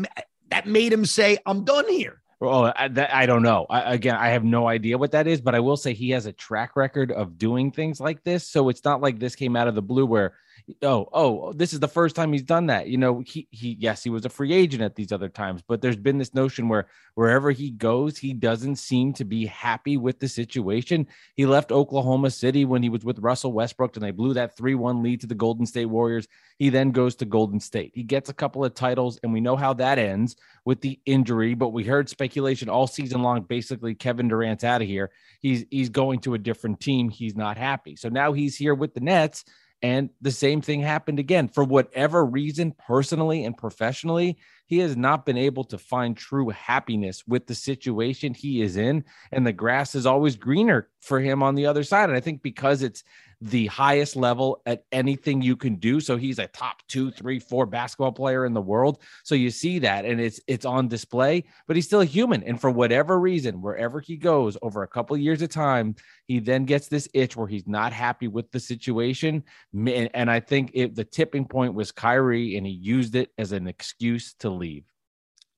that 0.50 0.66
made 0.66 0.92
him 0.92 1.06
say, 1.06 1.38
"I'm 1.46 1.64
done 1.64 1.88
here"? 1.88 2.20
Oh, 2.42 2.72
I, 2.74 2.88
that, 2.88 3.14
I 3.14 3.26
don't 3.26 3.42
know. 3.42 3.66
I, 3.68 3.94
again, 3.94 4.16
I 4.16 4.28
have 4.28 4.44
no 4.44 4.66
idea 4.66 4.96
what 4.96 5.12
that 5.12 5.26
is, 5.26 5.42
but 5.42 5.54
I 5.54 5.60
will 5.60 5.76
say 5.76 5.92
he 5.92 6.10
has 6.10 6.24
a 6.24 6.32
track 6.32 6.74
record 6.74 7.12
of 7.12 7.36
doing 7.36 7.70
things 7.70 8.00
like 8.00 8.24
this. 8.24 8.48
So 8.48 8.70
it's 8.70 8.84
not 8.84 9.02
like 9.02 9.18
this 9.18 9.36
came 9.36 9.56
out 9.56 9.68
of 9.68 9.74
the 9.74 9.82
blue 9.82 10.06
where 10.06 10.34
oh, 10.82 11.08
oh, 11.12 11.52
this 11.52 11.72
is 11.72 11.80
the 11.80 11.88
first 11.88 12.16
time 12.16 12.32
he's 12.32 12.42
done 12.42 12.66
that. 12.66 12.88
You 12.88 12.98
know, 12.98 13.20
he 13.20 13.46
he 13.50 13.76
yes, 13.78 14.02
he 14.02 14.10
was 14.10 14.24
a 14.24 14.28
free 14.28 14.52
agent 14.52 14.82
at 14.82 14.94
these 14.94 15.12
other 15.12 15.28
times, 15.28 15.62
but 15.66 15.80
there's 15.80 15.96
been 15.96 16.18
this 16.18 16.34
notion 16.34 16.68
where 16.68 16.88
wherever 17.14 17.50
he 17.50 17.70
goes, 17.70 18.16
he 18.16 18.32
doesn't 18.32 18.76
seem 18.76 19.12
to 19.14 19.24
be 19.24 19.46
happy 19.46 19.96
with 19.96 20.20
the 20.20 20.28
situation. 20.28 21.06
He 21.36 21.46
left 21.46 21.72
Oklahoma 21.72 22.30
City 22.30 22.64
when 22.64 22.82
he 22.82 22.88
was 22.88 23.04
with 23.04 23.18
Russell 23.18 23.52
Westbrook 23.52 23.96
and 23.96 24.04
they 24.04 24.10
blew 24.10 24.34
that 24.34 24.56
3-1 24.56 25.02
lead 25.02 25.20
to 25.20 25.26
the 25.26 25.34
Golden 25.34 25.66
State 25.66 25.86
Warriors. 25.86 26.28
He 26.58 26.68
then 26.68 26.90
goes 26.92 27.14
to 27.16 27.24
Golden 27.24 27.60
State. 27.60 27.92
He 27.94 28.02
gets 28.02 28.28
a 28.28 28.34
couple 28.34 28.64
of 28.64 28.74
titles 28.74 29.18
and 29.22 29.32
we 29.32 29.40
know 29.40 29.56
how 29.56 29.72
that 29.74 29.98
ends 29.98 30.36
with 30.64 30.80
the 30.80 31.00
injury, 31.06 31.54
but 31.54 31.70
we 31.70 31.84
heard 31.84 32.08
speculation 32.08 32.68
all 32.68 32.86
season 32.86 33.22
long 33.22 33.42
basically 33.42 33.94
Kevin 33.94 34.28
Durant's 34.28 34.64
out 34.64 34.82
of 34.82 34.88
here. 34.88 35.10
He's 35.40 35.64
he's 35.70 35.88
going 35.88 36.20
to 36.20 36.34
a 36.34 36.38
different 36.38 36.80
team. 36.80 37.08
He's 37.08 37.36
not 37.36 37.56
happy. 37.56 37.96
So 37.96 38.08
now 38.08 38.32
he's 38.32 38.56
here 38.56 38.74
with 38.74 38.94
the 38.94 39.00
Nets 39.00 39.44
and 39.82 40.10
the 40.20 40.30
same 40.30 40.60
thing 40.60 40.82
happened 40.82 41.18
again. 41.18 41.48
For 41.48 41.64
whatever 41.64 42.24
reason, 42.24 42.72
personally 42.72 43.44
and 43.44 43.56
professionally, 43.56 44.38
he 44.66 44.78
has 44.78 44.96
not 44.96 45.24
been 45.24 45.38
able 45.38 45.64
to 45.64 45.78
find 45.78 46.16
true 46.16 46.50
happiness 46.50 47.26
with 47.26 47.46
the 47.46 47.54
situation 47.54 48.34
he 48.34 48.60
is 48.60 48.76
in. 48.76 49.04
And 49.32 49.46
the 49.46 49.52
grass 49.52 49.94
is 49.94 50.04
always 50.04 50.36
greener 50.36 50.88
for 51.00 51.18
him 51.18 51.42
on 51.42 51.54
the 51.54 51.66
other 51.66 51.82
side. 51.82 52.10
And 52.10 52.16
I 52.16 52.20
think 52.20 52.42
because 52.42 52.82
it's 52.82 53.04
the 53.40 53.66
highest 53.66 54.16
level 54.16 54.60
at 54.66 54.84
anything 54.92 55.40
you 55.40 55.56
can 55.56 55.76
do. 55.76 56.00
So 56.00 56.16
he's 56.16 56.38
a 56.38 56.46
top 56.48 56.82
two, 56.88 57.10
three, 57.10 57.38
four 57.38 57.64
basketball 57.64 58.12
player 58.12 58.44
in 58.44 58.52
the 58.52 58.60
world. 58.60 59.02
So 59.24 59.34
you 59.34 59.50
see 59.50 59.78
that 59.78 60.04
and 60.04 60.20
it's 60.20 60.40
it's 60.46 60.66
on 60.66 60.88
display, 60.88 61.44
but 61.66 61.74
he's 61.74 61.86
still 61.86 62.02
a 62.02 62.06
human. 62.06 62.42
And 62.42 62.60
for 62.60 62.70
whatever 62.70 63.18
reason, 63.18 63.62
wherever 63.62 64.00
he 64.00 64.16
goes 64.16 64.58
over 64.60 64.82
a 64.82 64.88
couple 64.88 65.16
of 65.16 65.22
years 65.22 65.40
of 65.40 65.48
time, 65.48 65.96
he 66.26 66.38
then 66.38 66.66
gets 66.66 66.88
this 66.88 67.08
itch 67.14 67.34
where 67.34 67.48
he's 67.48 67.66
not 67.66 67.92
happy 67.92 68.28
with 68.28 68.50
the 68.50 68.60
situation. 68.60 69.42
And 69.74 70.30
I 70.30 70.40
think 70.40 70.72
it, 70.74 70.94
the 70.94 71.04
tipping 71.04 71.46
point 71.46 71.74
was 71.74 71.92
Kyrie, 71.92 72.56
and 72.56 72.66
he 72.66 72.72
used 72.72 73.14
it 73.14 73.30
as 73.38 73.52
an 73.52 73.66
excuse 73.66 74.34
to 74.40 74.50
leave. 74.50 74.84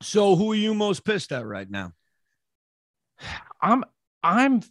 So 0.03 0.37
who 0.37 0.53
are 0.53 0.57
you 0.57 0.75
most 0.75 1.05
pissed 1.05 1.33
at 1.33 1.47
right 1.47 1.69
now? 1.69 1.93
I'm 3.61 3.85
I'm 4.23 4.63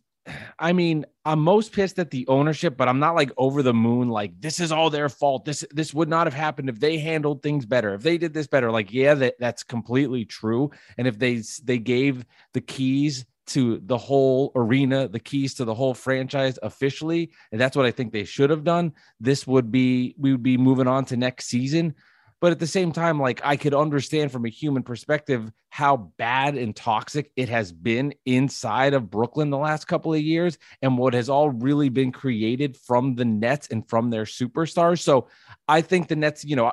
I 0.60 0.74
mean, 0.74 1.06
I'm 1.26 1.40
most 1.40 1.72
pissed 1.72 1.98
at 1.98 2.12
the 2.12 2.28
ownership, 2.28 2.78
but 2.78 2.88
I'm 2.88 3.00
not 3.00 3.16
like 3.16 3.32
over 3.38 3.64
the 3.64 3.74
moon. 3.74 4.10
Like 4.10 4.40
this 4.40 4.60
is 4.60 4.72
all 4.72 4.90
their 4.90 5.10
fault. 5.10 5.46
This 5.46 5.66
this 5.72 5.94
would 5.94 6.10
not 6.10 6.28
have 6.28 6.34
happened 6.34 6.70
if 6.70 6.80
they 6.80 6.98
handled 6.98 7.42
things 7.42 7.66
better. 7.66 7.94
If 7.96 8.04
they 8.04 8.18
did 8.18 8.34
this 8.34 8.48
better, 8.48 8.72
like 8.72 8.94
yeah, 8.94 9.16
that 9.16 9.36
that's 9.40 9.64
completely 9.64 10.26
true. 10.26 10.72
And 10.98 11.08
if 11.08 11.18
they 11.18 11.42
they 11.64 11.80
gave 11.80 12.26
the 12.54 12.62
keys 12.62 13.26
to 13.48 13.82
the 13.86 13.98
whole 13.98 14.52
arena, 14.56 15.08
the 15.08 15.20
keys 15.20 15.56
to 15.56 15.66
the 15.66 15.74
whole 15.74 15.94
franchise 15.94 16.60
officially, 16.62 17.32
and 17.52 17.60
that's 17.60 17.76
what 17.76 17.86
I 17.86 17.92
think 17.92 18.14
they 18.14 18.24
should 18.24 18.50
have 18.52 18.64
done. 18.64 18.94
This 19.20 19.48
would 19.48 19.72
be 19.72 20.16
we 20.18 20.32
would 20.32 20.44
be 20.44 20.58
moving 20.58 20.88
on 20.88 21.06
to 21.06 21.18
next 21.18 21.48
season. 21.48 21.96
But 22.42 22.52
at 22.52 22.60
the 22.60 22.68
same 22.68 22.92
time, 22.92 23.20
like 23.20 23.40
I 23.44 23.56
could 23.56 23.76
understand 23.76 24.32
from 24.32 24.46
a 24.46 24.50
human 24.50 24.82
perspective 24.82 25.52
how 25.70 26.12
bad 26.18 26.58
and 26.58 26.76
toxic 26.76 27.32
it 27.36 27.48
has 27.50 27.72
been 27.72 28.16
inside 28.26 28.96
of 28.96 29.12
Brooklyn 29.12 29.52
the 29.52 29.58
last 29.58 29.86
couple 29.86 30.14
of 30.14 30.20
years 30.20 30.58
and 30.82 30.98
what 30.98 31.14
has 31.14 31.30
all 31.30 31.52
really 31.52 31.90
been 31.90 32.12
created 32.12 32.76
from 32.76 33.16
the 33.16 33.26
Nets 33.26 33.68
and 33.70 33.88
from 33.88 34.10
their 34.10 34.26
superstars. 34.26 35.00
So 35.00 35.28
I 35.68 35.82
think 35.82 36.08
the 36.08 36.16
Nets, 36.16 36.44
you 36.44 36.56
know, 36.56 36.72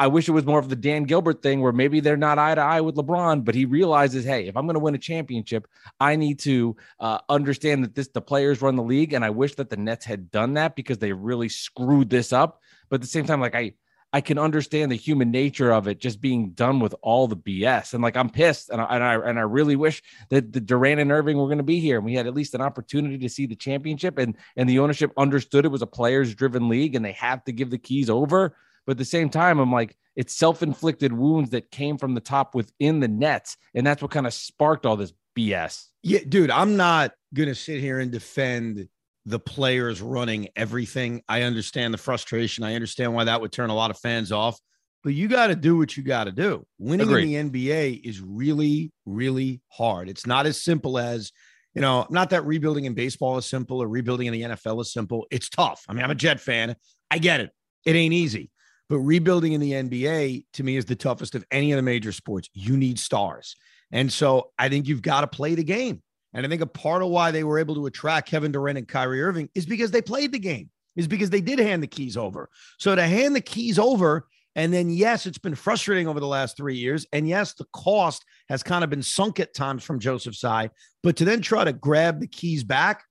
I 0.00 0.06
wish 0.06 0.28
it 0.28 0.32
was 0.32 0.46
more 0.46 0.60
of 0.60 0.68
the 0.68 0.76
Dan 0.76 1.04
Gilbert 1.04 1.42
thing 1.42 1.60
where 1.60 1.72
maybe 1.72 1.98
they're 1.98 2.16
not 2.16 2.38
eye 2.38 2.54
to 2.54 2.60
eye 2.60 2.80
with 2.80 2.94
LeBron, 2.94 3.44
but 3.44 3.56
he 3.56 3.64
realizes, 3.64 4.24
hey, 4.24 4.46
if 4.46 4.56
I'm 4.56 4.64
going 4.64 4.74
to 4.74 4.80
win 4.80 4.94
a 4.94 4.98
championship, 4.98 5.66
I 5.98 6.14
need 6.14 6.38
to 6.40 6.76
uh, 7.00 7.18
understand 7.28 7.82
that 7.82 7.96
this 7.96 8.08
the 8.08 8.20
players 8.20 8.62
run 8.62 8.76
the 8.76 8.82
league, 8.82 9.12
and 9.12 9.24
I 9.24 9.30
wish 9.30 9.56
that 9.56 9.70
the 9.70 9.76
Nets 9.76 10.04
had 10.04 10.30
done 10.30 10.54
that 10.54 10.76
because 10.76 10.98
they 10.98 11.12
really 11.12 11.48
screwed 11.48 12.10
this 12.10 12.32
up. 12.32 12.60
But 12.88 12.96
at 12.96 13.00
the 13.00 13.08
same 13.08 13.26
time, 13.26 13.40
like 13.40 13.56
I 13.56 13.72
I 14.12 14.22
can 14.22 14.38
understand 14.38 14.90
the 14.90 14.96
human 14.96 15.30
nature 15.30 15.70
of 15.70 15.86
it 15.86 16.00
just 16.00 16.20
being 16.20 16.50
done 16.50 16.80
with 16.80 16.94
all 17.02 17.28
the 17.28 17.36
BS. 17.36 17.92
And 17.92 18.02
like 18.02 18.16
I'm 18.16 18.30
pissed, 18.30 18.70
and 18.70 18.80
I 18.80 18.84
and 18.94 19.04
I, 19.04 19.14
and 19.14 19.38
I 19.38 19.42
really 19.42 19.76
wish 19.76 20.02
that 20.30 20.52
the 20.52 20.60
Durant 20.60 21.00
and 21.00 21.12
Irving 21.12 21.36
were 21.36 21.46
going 21.46 21.58
to 21.58 21.64
be 21.64 21.78
here, 21.78 21.96
and 21.96 22.06
we 22.06 22.14
had 22.14 22.26
at 22.26 22.34
least 22.34 22.54
an 22.54 22.62
opportunity 22.62 23.18
to 23.18 23.28
see 23.28 23.46
the 23.46 23.56
championship. 23.56 24.18
And 24.18 24.36
and 24.56 24.68
the 24.68 24.78
ownership 24.78 25.12
understood 25.18 25.64
it 25.64 25.68
was 25.68 25.82
a 25.82 25.86
players 25.86 26.34
driven 26.34 26.68
league, 26.68 26.94
and 26.94 27.04
they 27.04 27.12
have 27.12 27.44
to 27.44 27.52
give 27.52 27.70
the 27.70 27.78
keys 27.78 28.08
over. 28.08 28.56
But 28.86 28.92
at 28.92 28.98
the 28.98 29.04
same 29.04 29.28
time, 29.28 29.58
I'm 29.58 29.72
like, 29.72 29.94
it's 30.16 30.34
self 30.34 30.62
inflicted 30.62 31.12
wounds 31.12 31.50
that 31.50 31.70
came 31.70 31.98
from 31.98 32.14
the 32.14 32.20
top 32.20 32.54
within 32.54 33.00
the 33.00 33.08
Nets, 33.08 33.58
and 33.74 33.86
that's 33.86 34.00
what 34.00 34.10
kind 34.10 34.26
of 34.26 34.32
sparked 34.32 34.86
all 34.86 34.96
this 34.96 35.12
BS. 35.36 35.84
Yeah, 36.02 36.20
dude, 36.26 36.50
I'm 36.50 36.76
not 36.76 37.12
gonna 37.34 37.54
sit 37.54 37.80
here 37.80 38.00
and 38.00 38.10
defend 38.10 38.88
the 39.26 39.38
players 39.38 40.00
running 40.00 40.48
everything. 40.56 41.22
I 41.28 41.42
understand 41.42 41.92
the 41.92 41.98
frustration. 41.98 42.64
I 42.64 42.74
understand 42.74 43.14
why 43.14 43.24
that 43.24 43.40
would 43.40 43.52
turn 43.52 43.70
a 43.70 43.74
lot 43.74 43.90
of 43.90 43.98
fans 43.98 44.32
off, 44.32 44.58
but 45.04 45.14
you 45.14 45.28
got 45.28 45.48
to 45.48 45.56
do 45.56 45.76
what 45.76 45.96
you 45.96 46.02
got 46.02 46.24
to 46.24 46.32
do. 46.32 46.66
Winning 46.78 47.08
Agreed. 47.08 47.34
in 47.34 47.52
the 47.52 47.66
NBA 47.66 48.00
is 48.04 48.20
really, 48.20 48.90
really 49.06 49.60
hard. 49.68 50.08
It's 50.08 50.26
not 50.26 50.46
as 50.46 50.62
simple 50.62 50.98
as, 50.98 51.30
you 51.74 51.82
know, 51.82 52.06
not 52.10 52.30
that 52.30 52.46
rebuilding 52.46 52.86
in 52.86 52.94
baseball 52.94 53.38
is 53.38 53.46
simple 53.46 53.82
or 53.82 53.88
rebuilding 53.88 54.26
in 54.26 54.32
the 54.32 54.42
NFL 54.42 54.80
is 54.80 54.92
simple. 54.92 55.26
It's 55.30 55.48
tough. 55.48 55.84
I 55.88 55.92
mean, 55.92 56.04
I'm 56.04 56.10
a 56.10 56.14
Jet 56.14 56.40
fan. 56.40 56.74
I 57.10 57.18
get 57.18 57.40
it. 57.40 57.50
It 57.84 57.94
ain't 57.94 58.14
easy. 58.14 58.50
But 58.88 58.98
rebuilding 59.00 59.52
in 59.52 59.60
the 59.60 59.72
NBA 59.72 60.46
to 60.54 60.62
me 60.62 60.76
is 60.76 60.86
the 60.86 60.96
toughest 60.96 61.34
of 61.34 61.44
any 61.50 61.72
of 61.72 61.76
the 61.76 61.82
major 61.82 62.12
sports. 62.12 62.48
You 62.54 62.76
need 62.76 62.98
stars. 62.98 63.54
And 63.92 64.12
so 64.12 64.50
I 64.58 64.68
think 64.68 64.88
you've 64.88 65.02
got 65.02 65.20
to 65.20 65.26
play 65.26 65.54
the 65.54 65.64
game. 65.64 66.02
And 66.38 66.46
I 66.46 66.48
think 66.48 66.62
a 66.62 66.66
part 66.66 67.02
of 67.02 67.08
why 67.08 67.32
they 67.32 67.42
were 67.42 67.58
able 67.58 67.74
to 67.74 67.86
attract 67.86 68.28
Kevin 68.28 68.52
Durant 68.52 68.78
and 68.78 68.86
Kyrie 68.86 69.20
Irving 69.20 69.48
is 69.56 69.66
because 69.66 69.90
they 69.90 70.00
played 70.00 70.30
the 70.30 70.38
game, 70.38 70.70
is 70.94 71.08
because 71.08 71.30
they 71.30 71.40
did 71.40 71.58
hand 71.58 71.82
the 71.82 71.88
keys 71.88 72.16
over. 72.16 72.48
So 72.78 72.94
to 72.94 73.02
hand 73.02 73.34
the 73.34 73.40
keys 73.40 73.76
over, 73.76 74.28
and 74.54 74.72
then, 74.72 74.88
yes, 74.88 75.26
it's 75.26 75.36
been 75.36 75.56
frustrating 75.56 76.06
over 76.06 76.20
the 76.20 76.28
last 76.28 76.56
three 76.56 76.76
years. 76.76 77.04
And 77.12 77.28
yes, 77.28 77.54
the 77.54 77.66
cost 77.72 78.24
has 78.48 78.62
kind 78.62 78.84
of 78.84 78.90
been 78.90 79.02
sunk 79.02 79.40
at 79.40 79.52
times 79.52 79.82
from 79.82 79.98
Joseph's 79.98 80.38
side. 80.38 80.70
But 81.02 81.16
to 81.16 81.24
then 81.24 81.40
try 81.40 81.64
to 81.64 81.72
grab 81.72 82.20
the 82.20 82.28
keys 82.28 82.62
back, 82.62 83.02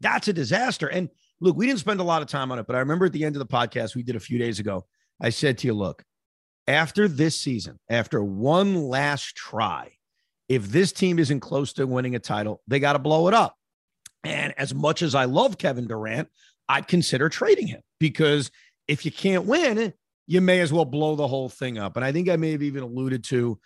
that's 0.00 0.28
a 0.28 0.32
disaster. 0.32 0.88
And 0.88 1.10
look, 1.38 1.58
we 1.58 1.66
didn't 1.66 1.80
spend 1.80 2.00
a 2.00 2.04
lot 2.04 2.22
of 2.22 2.28
time 2.28 2.50
on 2.50 2.58
it, 2.58 2.66
but 2.66 2.76
I 2.76 2.78
remember 2.78 3.04
at 3.04 3.12
the 3.12 3.26
end 3.26 3.36
of 3.36 3.40
the 3.40 3.46
podcast 3.46 3.94
we 3.94 4.02
did 4.02 4.16
a 4.16 4.20
few 4.20 4.38
days 4.38 4.58
ago, 4.58 4.86
I 5.20 5.28
said 5.28 5.58
to 5.58 5.66
you, 5.66 5.74
look, 5.74 6.02
after 6.66 7.08
this 7.08 7.38
season, 7.38 7.78
after 7.90 8.24
one 8.24 8.74
last 8.74 9.36
try, 9.36 9.92
if 10.50 10.66
this 10.66 10.90
team 10.90 11.20
isn't 11.20 11.38
close 11.38 11.72
to 11.74 11.86
winning 11.86 12.16
a 12.16 12.18
title, 12.18 12.60
they 12.66 12.80
got 12.80 12.94
to 12.94 12.98
blow 12.98 13.28
it 13.28 13.34
up. 13.34 13.56
And 14.24 14.52
as 14.58 14.74
much 14.74 15.00
as 15.00 15.14
I 15.14 15.26
love 15.26 15.58
Kevin 15.58 15.86
Durant, 15.86 16.28
I'd 16.68 16.88
consider 16.88 17.28
trading 17.28 17.68
him 17.68 17.80
because 18.00 18.50
if 18.88 19.04
you 19.04 19.12
can't 19.12 19.44
win, 19.44 19.94
you 20.26 20.40
may 20.40 20.58
as 20.58 20.72
well 20.72 20.84
blow 20.84 21.14
the 21.14 21.28
whole 21.28 21.48
thing 21.48 21.78
up. 21.78 21.94
And 21.94 22.04
I 22.04 22.10
think 22.10 22.28
I 22.28 22.34
may 22.34 22.50
have 22.50 22.64
even 22.64 22.82
alluded 22.82 23.22
to 23.24 23.60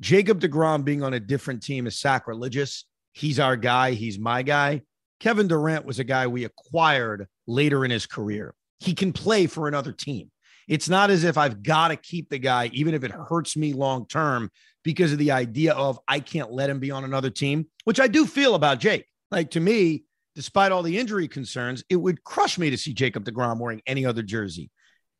Jacob 0.00 0.40
DeGrom 0.40 0.84
being 0.84 1.04
on 1.04 1.14
a 1.14 1.20
different 1.20 1.62
team 1.62 1.86
is 1.86 2.00
sacrilegious. 2.00 2.84
He's 3.12 3.38
our 3.38 3.56
guy, 3.56 3.92
he's 3.92 4.18
my 4.18 4.42
guy. 4.42 4.82
Kevin 5.20 5.46
Durant 5.46 5.86
was 5.86 6.00
a 6.00 6.04
guy 6.04 6.26
we 6.26 6.44
acquired 6.44 7.28
later 7.46 7.84
in 7.84 7.92
his 7.92 8.06
career. 8.06 8.56
He 8.80 8.92
can 8.94 9.12
play 9.12 9.46
for 9.46 9.68
another 9.68 9.92
team. 9.92 10.32
It's 10.68 10.88
not 10.88 11.10
as 11.10 11.24
if 11.24 11.36
I've 11.36 11.62
got 11.62 11.88
to 11.88 11.96
keep 11.96 12.30
the 12.30 12.38
guy, 12.38 12.70
even 12.72 12.94
if 12.94 13.04
it 13.04 13.10
hurts 13.10 13.56
me 13.56 13.72
long 13.72 14.06
term, 14.06 14.50
because 14.82 15.12
of 15.12 15.18
the 15.18 15.32
idea 15.32 15.72
of 15.72 15.98
I 16.06 16.20
can't 16.20 16.52
let 16.52 16.70
him 16.70 16.78
be 16.78 16.90
on 16.90 17.04
another 17.04 17.30
team, 17.30 17.66
which 17.84 18.00
I 18.00 18.08
do 18.08 18.26
feel 18.26 18.54
about 18.54 18.80
Jake. 18.80 19.06
Like 19.30 19.50
to 19.52 19.60
me, 19.60 20.04
despite 20.34 20.72
all 20.72 20.82
the 20.82 20.98
injury 20.98 21.28
concerns, 21.28 21.84
it 21.88 21.96
would 21.96 22.24
crush 22.24 22.58
me 22.58 22.70
to 22.70 22.76
see 22.76 22.92
Jacob 22.92 23.24
DeGrom 23.24 23.58
wearing 23.58 23.82
any 23.86 24.04
other 24.04 24.22
jersey. 24.22 24.70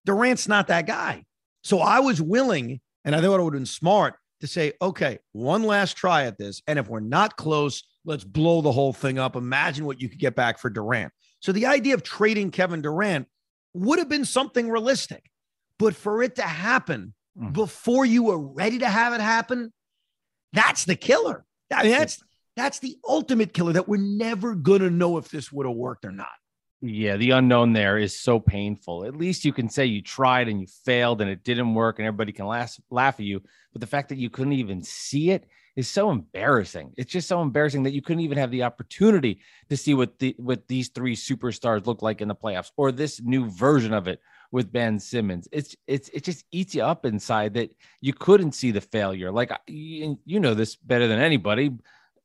Durant's 0.04 0.48
not 0.48 0.68
that 0.68 0.86
guy. 0.86 1.24
So 1.62 1.80
I 1.80 2.00
was 2.00 2.20
willing, 2.20 2.80
and 3.04 3.14
I 3.14 3.20
thought 3.20 3.40
it 3.40 3.42
would 3.42 3.54
have 3.54 3.60
been 3.60 3.66
smart 3.66 4.14
to 4.40 4.46
say, 4.46 4.72
okay, 4.82 5.18
one 5.32 5.62
last 5.62 5.96
try 5.96 6.24
at 6.24 6.36
this. 6.36 6.60
And 6.66 6.78
if 6.78 6.88
we're 6.88 7.00
not 7.00 7.36
close, 7.36 7.82
let's 8.04 8.24
blow 8.24 8.60
the 8.60 8.72
whole 8.72 8.92
thing 8.92 9.18
up. 9.18 9.36
Imagine 9.36 9.86
what 9.86 10.00
you 10.00 10.08
could 10.08 10.18
get 10.18 10.34
back 10.34 10.58
for 10.58 10.68
Durant. 10.68 11.12
So 11.40 11.52
the 11.52 11.66
idea 11.66 11.94
of 11.94 12.02
trading 12.02 12.50
Kevin 12.50 12.82
Durant 12.82 13.26
would 13.72 13.98
have 13.98 14.08
been 14.08 14.24
something 14.24 14.68
realistic. 14.68 15.24
But 15.84 15.96
for 15.96 16.22
it 16.22 16.36
to 16.36 16.42
happen 16.42 17.14
mm. 17.38 17.52
before 17.52 18.04
you 18.06 18.24
were 18.24 18.38
ready 18.38 18.78
to 18.78 18.88
have 18.88 19.12
it 19.12 19.20
happen, 19.20 19.72
that's 20.52 20.84
the 20.84 20.96
killer. 20.96 21.44
I 21.72 21.82
mean, 21.82 21.92
that's 21.92 22.22
that's 22.56 22.78
the 22.78 22.96
ultimate 23.06 23.52
killer 23.52 23.72
that 23.72 23.88
we're 23.88 24.00
never 24.00 24.54
gonna 24.54 24.90
know 24.90 25.18
if 25.18 25.28
this 25.28 25.50
would 25.52 25.66
have 25.66 25.76
worked 25.76 26.04
or 26.04 26.12
not. 26.12 26.28
Yeah, 26.80 27.16
the 27.16 27.30
unknown 27.30 27.72
there 27.72 27.96
is 27.96 28.14
so 28.14 28.38
painful. 28.38 29.06
At 29.06 29.16
least 29.16 29.44
you 29.44 29.54
can 29.54 29.70
say 29.70 29.86
you 29.86 30.02
tried 30.02 30.48
and 30.48 30.60
you 30.60 30.66
failed 30.84 31.22
and 31.22 31.30
it 31.30 31.42
didn't 31.42 31.74
work 31.74 31.98
and 31.98 32.06
everybody 32.06 32.32
can 32.32 32.46
laugh, 32.46 32.78
laugh 32.90 33.18
at 33.18 33.24
you. 33.24 33.42
But 33.72 33.80
the 33.80 33.86
fact 33.86 34.10
that 34.10 34.18
you 34.18 34.28
couldn't 34.28 34.52
even 34.52 34.82
see 34.82 35.30
it 35.30 35.46
is 35.76 35.88
so 35.88 36.10
embarrassing. 36.10 36.92
It's 36.96 37.12
just 37.12 37.28
so 37.28 37.42
embarrassing 37.42 37.82
that 37.82 37.92
you 37.92 38.02
couldn't 38.02 38.22
even 38.22 38.38
have 38.38 38.50
the 38.50 38.62
opportunity 38.62 39.40
to 39.68 39.76
see 39.76 39.94
what 39.94 40.18
the 40.18 40.34
what 40.38 40.68
these 40.68 40.88
three 40.88 41.16
superstars 41.16 41.86
look 41.86 42.02
like 42.02 42.20
in 42.20 42.28
the 42.28 42.34
playoffs 42.34 42.70
or 42.76 42.92
this 42.92 43.20
new 43.20 43.50
version 43.50 43.92
of 43.92 44.06
it 44.06 44.20
with 44.52 44.72
Ben 44.72 44.98
Simmons. 45.00 45.48
It's 45.50 45.74
it's 45.86 46.08
it 46.10 46.22
just 46.22 46.44
eats 46.52 46.74
you 46.74 46.82
up 46.82 47.04
inside 47.04 47.54
that 47.54 47.74
you 48.00 48.12
couldn't 48.12 48.52
see 48.52 48.70
the 48.70 48.80
failure. 48.80 49.32
Like 49.32 49.50
you, 49.66 50.16
know 50.26 50.54
this 50.54 50.76
better 50.76 51.08
than 51.08 51.18
anybody, 51.18 51.72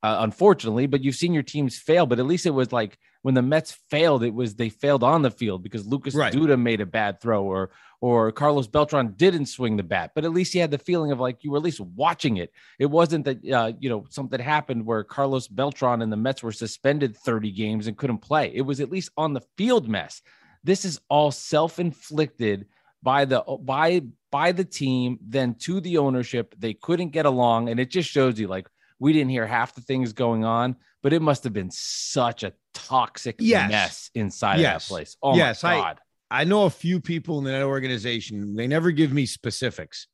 uh, 0.03 0.17
unfortunately. 0.19 0.85
But 0.85 1.03
you've 1.03 1.15
seen 1.15 1.33
your 1.33 1.43
teams 1.43 1.79
fail. 1.79 2.05
But 2.05 2.19
at 2.19 2.27
least 2.27 2.45
it 2.45 2.51
was 2.51 2.71
like 2.71 2.99
when 3.21 3.33
the 3.33 3.41
Mets 3.41 3.77
failed, 3.89 4.23
it 4.23 4.33
was 4.33 4.55
they 4.55 4.69
failed 4.69 5.03
on 5.03 5.21
the 5.21 5.31
field 5.31 5.63
because 5.63 5.85
Lucas 5.85 6.15
right. 6.15 6.33
Duda 6.33 6.59
made 6.59 6.81
a 6.81 6.85
bad 6.85 7.19
throw 7.21 7.43
or 7.43 7.71
or 8.01 8.31
Carlos 8.31 8.67
Beltran 8.67 9.13
didn't 9.17 9.47
swing 9.47 9.75
the 9.75 9.83
bat. 9.83 10.11
But 10.15 10.23
at 10.23 10.31
least 10.31 10.53
he 10.53 10.59
had 10.59 10.71
the 10.71 10.77
feeling 10.77 11.11
of 11.11 11.19
like 11.19 11.43
you 11.43 11.51
were 11.51 11.57
at 11.57 11.63
least 11.63 11.81
watching 11.81 12.37
it. 12.37 12.53
It 12.79 12.85
wasn't 12.85 13.25
that 13.25 13.49
uh, 13.51 13.73
you 13.79 13.89
know 13.89 14.05
something 14.09 14.39
happened 14.39 14.85
where 14.85 15.03
Carlos 15.03 15.47
Beltran 15.47 16.01
and 16.01 16.11
the 16.11 16.17
Mets 16.17 16.43
were 16.43 16.51
suspended 16.51 17.17
30 17.17 17.51
games 17.51 17.87
and 17.87 17.97
couldn't 17.97 18.19
play. 18.19 18.51
It 18.53 18.61
was 18.61 18.79
at 18.79 18.91
least 18.91 19.11
on 19.17 19.33
the 19.33 19.43
field 19.57 19.89
mess. 19.89 20.21
This 20.63 20.85
is 20.85 20.99
all 21.09 21.31
self-inflicted 21.31 22.67
by 23.03 23.25
the 23.25 23.41
by 23.41 24.01
by 24.31 24.51
the 24.53 24.65
team, 24.65 25.19
then 25.21 25.55
to 25.55 25.81
the 25.81 25.97
ownership. 25.97 26.55
They 26.57 26.73
couldn't 26.73 27.09
get 27.09 27.25
along, 27.25 27.67
and 27.67 27.79
it 27.79 27.89
just 27.89 28.09
shows 28.09 28.39
you 28.39 28.47
like 28.47 28.69
we 28.99 29.13
didn't 29.13 29.29
hear 29.29 29.47
half 29.47 29.73
the 29.73 29.81
things 29.81 30.13
going 30.13 30.43
on, 30.43 30.75
but 31.01 31.13
it 31.13 31.21
must 31.21 31.43
have 31.45 31.53
been 31.53 31.71
such 31.71 32.43
a 32.43 32.53
toxic 32.73 33.37
yes. 33.39 33.71
mess 33.71 34.11
inside 34.13 34.59
yes. 34.59 34.83
of 34.83 34.89
that 34.89 34.93
place. 34.93 35.17
Oh 35.23 35.35
yes, 35.35 35.63
my 35.63 35.75
god. 35.75 35.99
I, 36.29 36.41
I 36.41 36.43
know 36.43 36.65
a 36.65 36.69
few 36.69 36.99
people 36.99 37.39
in 37.39 37.45
that 37.45 37.63
organization. 37.63 38.55
They 38.55 38.67
never 38.67 38.91
give 38.91 39.11
me 39.11 39.25
specifics, 39.25 40.07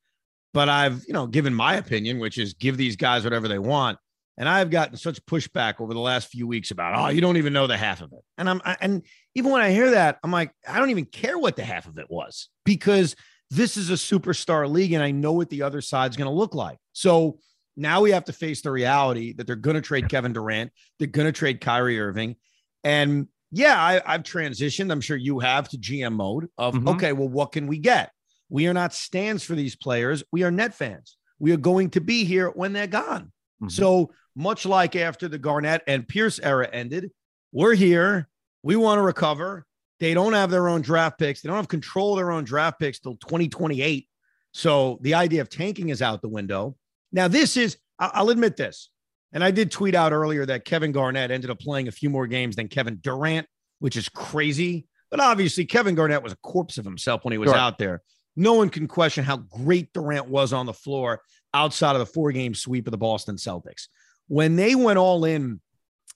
but 0.54 0.70
I've, 0.70 1.04
you 1.08 1.14
know, 1.14 1.28
given 1.28 1.54
my 1.54 1.76
opinion, 1.76 2.20
which 2.20 2.38
is 2.38 2.54
give 2.54 2.78
these 2.78 2.96
guys 2.96 3.24
whatever 3.24 3.48
they 3.48 3.60
want. 3.60 3.98
And 4.38 4.50
I've 4.50 4.70
gotten 4.70 4.98
such 4.98 5.26
pushback 5.26 5.80
over 5.80 5.94
the 5.94 6.00
last 6.00 6.28
few 6.28 6.46
weeks 6.46 6.72
about, 6.72 6.94
oh, 6.98 7.08
you 7.08 7.22
don't 7.22 7.38
even 7.38 7.54
know 7.54 7.68
the 7.68 7.78
half 7.78 8.02
of 8.02 8.12
it. 8.12 8.20
And 8.38 8.50
I'm, 8.50 8.62
I, 8.66 8.76
and 8.82 9.02
even 9.34 9.50
when 9.50 9.62
I 9.62 9.72
hear 9.72 9.92
that, 9.92 10.20
I'm 10.24 10.32
like, 10.32 10.52
I 10.68 10.78
don't 10.78 10.90
even 10.90 11.06
care 11.06 11.38
what 11.38 11.56
the 11.56 11.64
half 11.64 11.88
of 11.88 11.98
it 11.98 12.08
was 12.10 12.50
because 12.66 13.16
this 13.50 13.78
is 13.78 13.90
a 13.90 13.94
superstar 13.94 14.70
league 14.70 14.92
and 14.92 15.02
I 15.02 15.12
know 15.12 15.32
what 15.32 15.50
the 15.50 15.62
other 15.62 15.80
side's 15.80 16.18
going 16.18 16.30
to 16.30 16.36
look 16.36 16.54
like. 16.54 16.78
So 16.92 17.40
now 17.78 18.02
we 18.02 18.12
have 18.12 18.26
to 18.26 18.34
face 18.34 18.62
the 18.62 18.72
reality 18.72 19.34
that 19.34 19.48
they're 19.48 19.56
going 19.56 19.76
to 19.76 19.82
trade 19.82 20.10
Kevin 20.10 20.34
Durant, 20.34 20.72
they're 21.00 21.08
going 21.08 21.28
to 21.28 21.32
trade 21.32 21.62
Kyrie 21.62 22.00
Irving. 22.00 22.36
And 22.84 23.28
yeah, 23.52 24.02
I, 24.06 24.12
have 24.14 24.24
transitioned, 24.24 24.92
I'm 24.92 25.02
sure 25.02 25.18
you 25.18 25.40
have 25.40 25.70
to 25.70 25.78
GM 25.78 26.14
mode 26.14 26.48
of, 26.58 26.74
mm-hmm. 26.74 26.90
okay, 26.90 27.14
well, 27.14 27.30
what 27.30 27.52
can 27.52 27.68
we 27.68 27.78
get? 27.78 28.12
We 28.50 28.68
are 28.68 28.74
not 28.74 28.94
stands 28.94 29.44
for 29.44 29.56
these 29.56 29.76
players, 29.76 30.24
we 30.32 30.44
are 30.44 30.52
net 30.52 30.74
fans. 30.74 31.18
We 31.40 31.52
are 31.52 31.58
going 31.58 31.90
to 31.92 32.02
be 32.02 32.24
here 32.24 32.50
when 32.50 32.74
they're 32.74 32.88
gone. 32.88 33.32
Mm-hmm. 33.62 33.70
So 33.70 34.12
much 34.36 34.66
like 34.66 34.96
after 34.96 35.28
the 35.28 35.38
Garnett 35.38 35.84
and 35.88 36.08
Pierce 36.08 36.40
era 36.40 36.68
ended, 36.72 37.12
we're 37.52 37.76
here. 37.76 38.28
We 38.64 38.76
want 38.76 39.00
to 39.00 39.02
recover. 39.02 39.66
They 40.00 40.14
don't 40.14 40.34
have 40.34 40.52
their 40.52 40.68
own 40.68 40.82
draft 40.82 41.18
picks. 41.18 41.42
They 41.42 41.48
don't 41.48 41.56
have 41.56 41.68
control 41.68 42.14
of 42.14 42.18
their 42.18 42.32
own 42.32 42.44
draft 42.44 42.80
picks 42.80 43.00
till 43.00 43.16
2028. 43.16 44.08
So 44.52 45.00
the 45.02 45.14
idea 45.14 45.42
of 45.42 45.50
tanking 45.50 45.90
is 45.90 46.02
out 46.02 46.22
the 46.22 46.30
window. 46.30 46.76
Now, 47.16 47.30
this 47.30 47.56
is, 47.56 47.78
I'll 47.98 48.30
admit 48.30 48.58
this. 48.58 48.90
And 49.32 49.42
I 49.42 49.50
did 49.50 49.72
tweet 49.72 49.96
out 49.96 50.12
earlier 50.12 50.46
that 50.46 50.66
Kevin 50.66 50.92
Garnett 50.92 51.32
ended 51.32 51.50
up 51.50 51.60
playing 51.60 51.88
a 51.88 51.92
few 51.92 52.10
more 52.10 52.28
games 52.28 52.58
than 52.58 52.68
Kevin 52.68 53.00
Durant, 53.02 53.48
which 53.80 53.96
is 53.96 54.10
crazy. 54.10 54.86
But 55.10 55.22
obviously, 55.22 55.66
Kevin 55.66 55.96
Garnett 55.96 56.22
was 56.22 56.34
a 56.34 56.38
corpse 56.38 56.78
of 56.78 56.84
himself 56.84 57.24
when 57.24 57.32
he 57.32 57.38
was 57.38 57.50
sure. 57.50 57.58
out 57.58 57.78
there. 57.78 58.02
No 58.36 58.54
one 58.54 58.70
can 58.70 58.88
question 58.88 59.24
how 59.24 59.38
great 59.38 59.94
Durant 59.94 60.28
was 60.28 60.52
on 60.52 60.66
the 60.66 60.74
floor 60.74 61.22
outside 61.54 61.94
of 61.94 62.00
the 62.00 62.06
four 62.06 62.34
game 62.34 62.54
sweep 62.54 62.86
of 62.86 62.92
the 62.92 62.98
Boston 62.98 63.38
Celtics. 63.38 63.88
When 64.28 64.58
they 64.58 64.76
went 64.76 65.00
all 65.00 65.24
in 65.24 65.62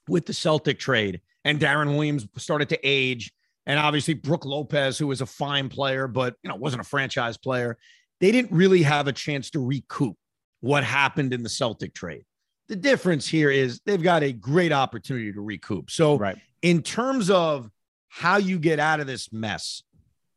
with 0.09 0.25
the 0.25 0.33
Celtic 0.33 0.79
trade 0.79 1.21
and 1.45 1.61
Deron 1.61 1.95
Williams 1.95 2.27
started 2.37 2.67
to 2.69 2.79
age, 2.83 3.31
and 3.65 3.79
obviously 3.79 4.15
Brook 4.15 4.43
Lopez, 4.43 4.97
who 4.97 5.07
was 5.07 5.21
a 5.21 5.25
fine 5.25 5.69
player, 5.69 6.09
but 6.09 6.35
you 6.43 6.49
know 6.49 6.57
wasn't 6.57 6.81
a 6.81 6.85
franchise 6.85 7.37
player, 7.37 7.77
they 8.19 8.33
didn't 8.33 8.51
really 8.51 8.81
have 8.81 9.07
a 9.07 9.13
chance 9.13 9.49
to 9.51 9.65
recoup 9.65 10.17
what 10.61 10.83
happened 10.83 11.33
in 11.33 11.43
the 11.43 11.49
Celtic 11.49 11.93
trade. 11.93 12.23
The 12.67 12.75
difference 12.75 13.27
here 13.27 13.49
is 13.49 13.81
they've 13.85 14.01
got 14.01 14.23
a 14.23 14.31
great 14.31 14.71
opportunity 14.71 15.33
to 15.33 15.41
recoup. 15.41 15.89
So, 15.89 16.17
right. 16.17 16.37
in 16.61 16.83
terms 16.83 17.29
of 17.29 17.69
how 18.09 18.37
you 18.37 18.59
get 18.59 18.79
out 18.79 18.99
of 18.99 19.07
this 19.07 19.31
mess, 19.33 19.83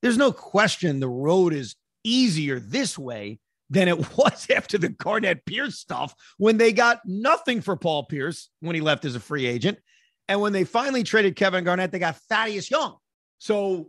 there's 0.00 0.16
no 0.16 0.32
question 0.32 1.00
the 1.00 1.08
road 1.08 1.52
is 1.52 1.76
easier 2.04 2.58
this 2.58 2.98
way 2.98 3.38
than 3.70 3.88
it 3.88 3.98
was 4.16 4.46
after 4.54 4.78
the 4.78 4.88
Garnett 4.88 5.44
Pierce 5.44 5.78
stuff 5.78 6.14
when 6.38 6.56
they 6.56 6.72
got 6.72 7.00
nothing 7.04 7.60
for 7.60 7.76
Paul 7.76 8.04
Pierce 8.04 8.50
when 8.60 8.74
he 8.74 8.80
left 8.80 9.04
as 9.04 9.14
a 9.14 9.20
free 9.20 9.46
agent. 9.46 9.78
And 10.28 10.40
when 10.40 10.52
they 10.52 10.64
finally 10.64 11.02
traded 11.02 11.36
Kevin 11.36 11.64
Garnett, 11.64 11.90
they 11.90 11.98
got 11.98 12.16
Thaddeus 12.16 12.70
Young. 12.70 12.96
So, 13.38 13.88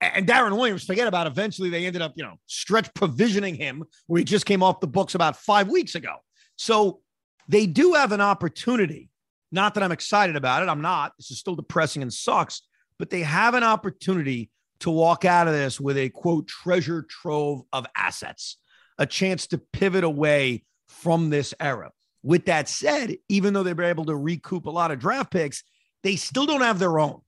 and 0.00 0.26
Deron 0.26 0.56
Williams, 0.56 0.84
forget 0.84 1.06
about 1.06 1.26
eventually 1.26 1.68
they 1.68 1.86
ended 1.86 2.02
up, 2.02 2.14
you 2.16 2.24
know, 2.24 2.36
stretch 2.46 2.92
provisioning 2.94 3.54
him 3.54 3.84
where 4.06 4.18
he 4.18 4.24
just 4.24 4.46
came 4.46 4.62
off 4.62 4.80
the 4.80 4.86
books 4.86 5.14
about 5.14 5.36
five 5.36 5.68
weeks 5.68 5.94
ago. 5.94 6.16
So 6.56 7.00
they 7.48 7.66
do 7.66 7.94
have 7.94 8.12
an 8.12 8.20
opportunity. 8.20 9.10
Not 9.52 9.74
that 9.74 9.82
I'm 9.82 9.92
excited 9.92 10.36
about 10.36 10.62
it. 10.62 10.68
I'm 10.68 10.80
not. 10.80 11.12
This 11.18 11.30
is 11.30 11.38
still 11.38 11.56
depressing 11.56 12.02
and 12.02 12.12
sucks, 12.12 12.62
but 12.98 13.10
they 13.10 13.22
have 13.22 13.54
an 13.54 13.64
opportunity 13.64 14.50
to 14.80 14.90
walk 14.90 15.24
out 15.24 15.46
of 15.46 15.52
this 15.52 15.80
with 15.80 15.98
a 15.98 16.08
quote 16.08 16.46
treasure 16.46 17.02
trove 17.02 17.62
of 17.72 17.86
assets, 17.96 18.56
a 18.98 19.06
chance 19.06 19.48
to 19.48 19.58
pivot 19.58 20.04
away 20.04 20.64
from 20.88 21.30
this 21.30 21.52
era. 21.60 21.90
With 22.22 22.46
that 22.46 22.68
said, 22.68 23.16
even 23.28 23.52
though 23.52 23.62
they 23.62 23.72
were 23.72 23.84
able 23.84 24.06
to 24.06 24.16
recoup 24.16 24.66
a 24.66 24.70
lot 24.70 24.90
of 24.90 24.98
draft 24.98 25.30
picks, 25.30 25.62
they 26.02 26.16
still 26.16 26.46
don't 26.46 26.62
have 26.62 26.78
their 26.78 26.98
own, 26.98 27.20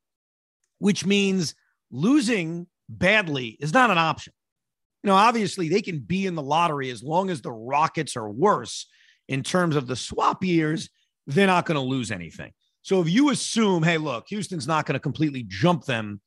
which 0.78 1.04
means 1.04 1.54
losing 1.92 2.66
badly 2.88 3.56
is 3.60 3.72
not 3.72 3.90
an 3.90 3.98
option. 3.98 4.32
You 5.02 5.08
know, 5.08 5.16
obviously 5.16 5.68
they 5.68 5.82
can 5.82 6.00
be 6.00 6.26
in 6.26 6.34
the 6.34 6.42
lottery 6.42 6.90
as 6.90 7.02
long 7.02 7.30
as 7.30 7.42
the 7.42 7.52
Rockets 7.52 8.16
are 8.16 8.30
worse 8.30 8.86
in 9.28 9.42
terms 9.42 9.76
of 9.76 9.86
the 9.86 9.96
swap 9.96 10.42
years, 10.42 10.90
they're 11.26 11.46
not 11.46 11.66
going 11.66 11.76
to 11.76 11.80
lose 11.80 12.10
anything. 12.10 12.52
So 12.82 13.00
if 13.00 13.08
you 13.08 13.30
assume, 13.30 13.82
hey, 13.82 13.98
look, 13.98 14.24
Houston's 14.28 14.66
not 14.66 14.86
going 14.86 14.94
to 14.94 15.00
completely 15.00 15.44
jump 15.46 15.84
them, 15.84 16.20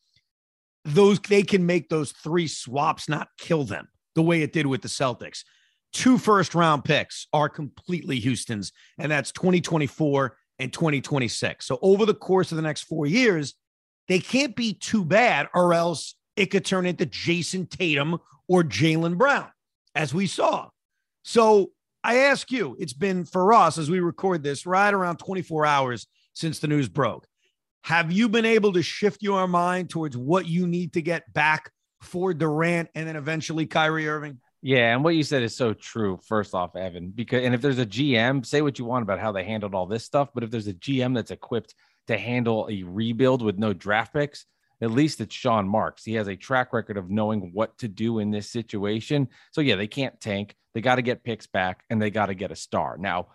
those 0.85 1.19
they 1.19 1.43
can 1.43 1.65
make 1.65 1.89
those 1.89 2.11
three 2.11 2.47
swaps 2.47 3.09
not 3.09 3.27
kill 3.37 3.63
them 3.63 3.87
the 4.13 4.21
way 4.21 4.41
it 4.41 4.53
did 4.53 4.65
with 4.65 4.81
the 4.81 4.87
Celtics 4.87 5.43
two 5.95 6.17
first 6.17 6.53
round 6.53 6.83
picks 6.83 7.25
are 7.33 7.49
completely 7.49 8.19
Houston's, 8.19 8.73
and 8.99 9.11
that's 9.11 9.31
2024 9.31 10.37
and 10.59 10.71
2026. 10.71 11.65
So 11.65 11.79
over 11.81 12.05
the 12.05 12.13
course 12.13 12.51
of 12.51 12.57
the 12.57 12.61
next 12.61 12.83
four 12.83 13.07
years, 13.07 13.55
they 14.07 14.19
can't 14.19 14.55
be 14.55 14.73
too 14.73 15.03
bad, 15.03 15.47
or 15.53 15.73
else 15.73 16.15
it 16.35 16.47
could 16.47 16.65
turn 16.65 16.85
into 16.85 17.05
Jayson 17.05 17.67
Tatum 17.67 18.19
or 18.47 18.63
Jaylen 18.63 19.17
Brown, 19.17 19.49
as 19.95 20.13
we 20.13 20.27
saw. 20.27 20.69
So 21.23 21.71
I 22.03 22.17
ask 22.17 22.51
you, 22.51 22.75
it's 22.79 22.93
been 22.93 23.25
for 23.25 23.53
us 23.53 23.77
as 23.77 23.89
we 23.89 23.99
record 23.99 24.43
this 24.43 24.65
right 24.65 24.93
around 24.93 25.17
24 25.17 25.65
hours 25.65 26.07
since 26.33 26.59
the 26.59 26.67
news 26.67 26.87
broke. 26.87 27.25
Have 27.83 28.11
you 28.11 28.29
been 28.29 28.45
able 28.45 28.73
to 28.73 28.83
shift 28.83 29.23
your 29.23 29.47
mind 29.47 29.89
towards 29.89 30.17
what 30.17 30.47
you 30.47 30.67
need 30.67 30.93
to 30.93 31.01
get 31.01 31.31
back 31.33 31.71
for 32.01 32.33
Durant 32.33 32.89
and 32.95 33.07
then 33.07 33.15
eventually 33.15 33.65
Kyrie 33.65 34.07
Irving? 34.07 34.39
Yeah, 34.61 34.93
and 34.93 35.03
what 35.03 35.15
you 35.15 35.23
said 35.23 35.43
is 35.43 35.55
so 35.55 35.73
true. 35.73 36.19
First 36.25 36.55
off, 36.55 36.75
Evan, 36.75 37.11
because 37.13 37.43
and 37.43 37.53
if 37.53 37.61
there's 37.61 37.77
a 37.77 37.85
GM, 37.85 38.43
say 38.43 38.63
what 38.63 38.79
you 38.79 38.85
want 38.85 39.03
about 39.03 39.19
how 39.19 39.31
they 39.31 39.43
handled 39.43 39.75
all 39.75 39.85
this 39.85 40.03
stuff, 40.03 40.29
but 40.33 40.43
if 40.43 40.49
there's 40.49 40.67
a 40.67 40.73
GM 40.73 41.13
that's 41.13 41.29
equipped 41.29 41.75
to 42.07 42.17
handle 42.17 42.67
a 42.69 42.83
rebuild 42.83 43.41
with 43.41 43.57
no 43.57 43.73
draft 43.73 44.13
picks, 44.13 44.45
at 44.81 44.91
least 44.91 45.21
it's 45.21 45.33
Sean 45.33 45.67
Marks. 45.67 46.03
He 46.03 46.13
has 46.15 46.27
a 46.27 46.35
track 46.35 46.73
record 46.73 46.97
of 46.97 47.09
knowing 47.09 47.51
what 47.53 47.77
to 47.79 47.87
do 47.87 48.19
in 48.19 48.31
this 48.31 48.49
situation. 48.49 49.29
So 49.51 49.61
yeah, 49.61 49.75
they 49.75 49.87
can't 49.87 50.19
tank. 50.19 50.55
They 50.73 50.81
got 50.81 50.95
to 50.95 51.01
get 51.01 51.23
picks 51.23 51.47
back 51.47 51.83
and 51.89 52.01
they 52.01 52.09
got 52.09 52.27
to 52.27 52.35
get 52.35 52.51
a 52.51 52.55
star. 52.55 52.97
Now, 52.99 53.27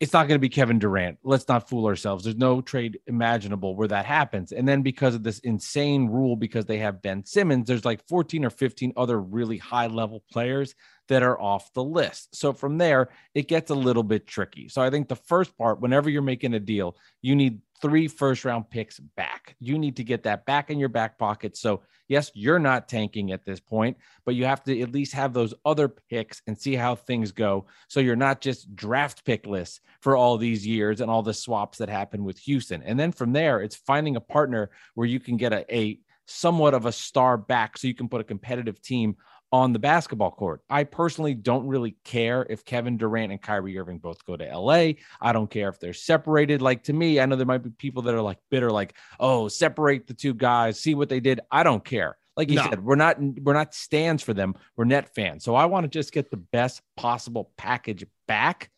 it's 0.00 0.12
not 0.12 0.28
going 0.28 0.36
to 0.36 0.40
be 0.40 0.48
Kevin 0.48 0.78
Durant. 0.78 1.18
Let's 1.24 1.48
not 1.48 1.68
fool 1.68 1.86
ourselves. 1.86 2.22
There's 2.22 2.36
no 2.36 2.60
trade 2.60 3.00
imaginable 3.08 3.74
where 3.74 3.88
that 3.88 4.06
happens. 4.06 4.52
And 4.52 4.66
then 4.66 4.82
because 4.82 5.16
of 5.16 5.24
this 5.24 5.40
insane 5.40 6.06
rule, 6.06 6.36
because 6.36 6.66
they 6.66 6.78
have 6.78 7.02
Ben 7.02 7.24
Simmons, 7.24 7.66
there's 7.66 7.84
like 7.84 8.06
14 8.06 8.44
or 8.44 8.50
15 8.50 8.92
other 8.96 9.20
really 9.20 9.58
high 9.58 9.88
level 9.88 10.22
players 10.30 10.76
that 11.08 11.24
are 11.24 11.40
off 11.40 11.72
the 11.72 11.82
list. 11.82 12.36
So 12.36 12.52
from 12.52 12.78
there, 12.78 13.08
it 13.34 13.48
gets 13.48 13.72
a 13.72 13.74
little 13.74 14.04
bit 14.04 14.26
tricky. 14.26 14.68
So 14.68 14.82
I 14.82 14.90
think 14.90 15.08
the 15.08 15.16
first 15.16 15.56
part, 15.58 15.80
whenever 15.80 16.08
you're 16.08 16.22
making 16.22 16.54
a 16.54 16.60
deal, 16.60 16.96
you 17.20 17.34
need 17.34 17.60
three 17.80 18.08
first 18.08 18.44
round 18.44 18.70
picks 18.70 18.98
back. 18.98 19.56
You 19.60 19.78
need 19.78 19.96
to 19.96 20.04
get 20.04 20.22
that 20.24 20.46
back 20.46 20.70
in 20.70 20.78
your 20.78 20.88
back 20.88 21.18
pocket. 21.18 21.56
So, 21.56 21.82
yes, 22.08 22.30
you're 22.34 22.58
not 22.58 22.88
tanking 22.88 23.32
at 23.32 23.44
this 23.44 23.60
point, 23.60 23.96
but 24.24 24.34
you 24.34 24.44
have 24.44 24.62
to 24.64 24.80
at 24.80 24.92
least 24.92 25.12
have 25.14 25.32
those 25.32 25.54
other 25.64 25.88
picks 25.88 26.42
and 26.46 26.58
see 26.58 26.74
how 26.74 26.94
things 26.94 27.32
go. 27.32 27.66
So, 27.88 28.00
you're 28.00 28.16
not 28.16 28.40
just 28.40 28.74
draft 28.74 29.24
pickless 29.24 29.80
for 30.00 30.16
all 30.16 30.36
these 30.36 30.66
years 30.66 31.00
and 31.00 31.10
all 31.10 31.22
the 31.22 31.34
swaps 31.34 31.78
that 31.78 31.88
happen 31.88 32.24
with 32.24 32.38
Houston. 32.40 32.82
And 32.82 32.98
then 32.98 33.12
from 33.12 33.32
there, 33.32 33.60
it's 33.60 33.76
finding 33.76 34.16
a 34.16 34.20
partner 34.20 34.70
where 34.94 35.06
you 35.06 35.20
can 35.20 35.36
get 35.36 35.52
a, 35.52 35.74
a 35.74 36.00
somewhat 36.26 36.74
of 36.74 36.86
a 36.86 36.92
star 36.92 37.36
back 37.36 37.78
so 37.78 37.88
you 37.88 37.94
can 37.94 38.08
put 38.08 38.20
a 38.20 38.24
competitive 38.24 38.80
team 38.82 39.16
on 39.50 39.72
the 39.72 39.78
basketball 39.78 40.30
court. 40.30 40.62
I 40.68 40.84
personally 40.84 41.34
don't 41.34 41.66
really 41.66 41.96
care 42.04 42.46
if 42.50 42.64
Kevin 42.64 42.96
Durant 42.96 43.32
and 43.32 43.40
Kyrie 43.40 43.78
Irving 43.78 43.98
both 43.98 44.24
go 44.24 44.36
to 44.36 44.44
LA. 44.44 44.92
I 45.20 45.32
don't 45.32 45.50
care 45.50 45.68
if 45.68 45.80
they're 45.80 45.94
separated. 45.94 46.60
Like 46.60 46.84
to 46.84 46.92
me, 46.92 47.20
I 47.20 47.26
know 47.26 47.36
there 47.36 47.46
might 47.46 47.62
be 47.62 47.70
people 47.70 48.02
that 48.02 48.14
are 48.14 48.22
like 48.22 48.38
bitter, 48.50 48.70
like, 48.70 48.94
oh, 49.18 49.48
separate 49.48 50.06
the 50.06 50.14
two 50.14 50.34
guys, 50.34 50.78
see 50.78 50.94
what 50.94 51.08
they 51.08 51.20
did. 51.20 51.40
I 51.50 51.62
don't 51.62 51.84
care. 51.84 52.16
Like 52.36 52.50
you 52.50 52.56
no. 52.56 52.68
said, 52.68 52.84
we're 52.84 52.94
not 52.94 53.16
we're 53.42 53.54
not 53.54 53.74
stands 53.74 54.22
for 54.22 54.32
them. 54.32 54.54
We're 54.76 54.84
net 54.84 55.12
fans. 55.14 55.42
So 55.44 55.56
I 55.56 55.64
want 55.64 55.84
to 55.84 55.88
just 55.88 56.12
get 56.12 56.30
the 56.30 56.36
best 56.36 56.82
possible 56.96 57.50
package 57.56 58.06
back. 58.28 58.70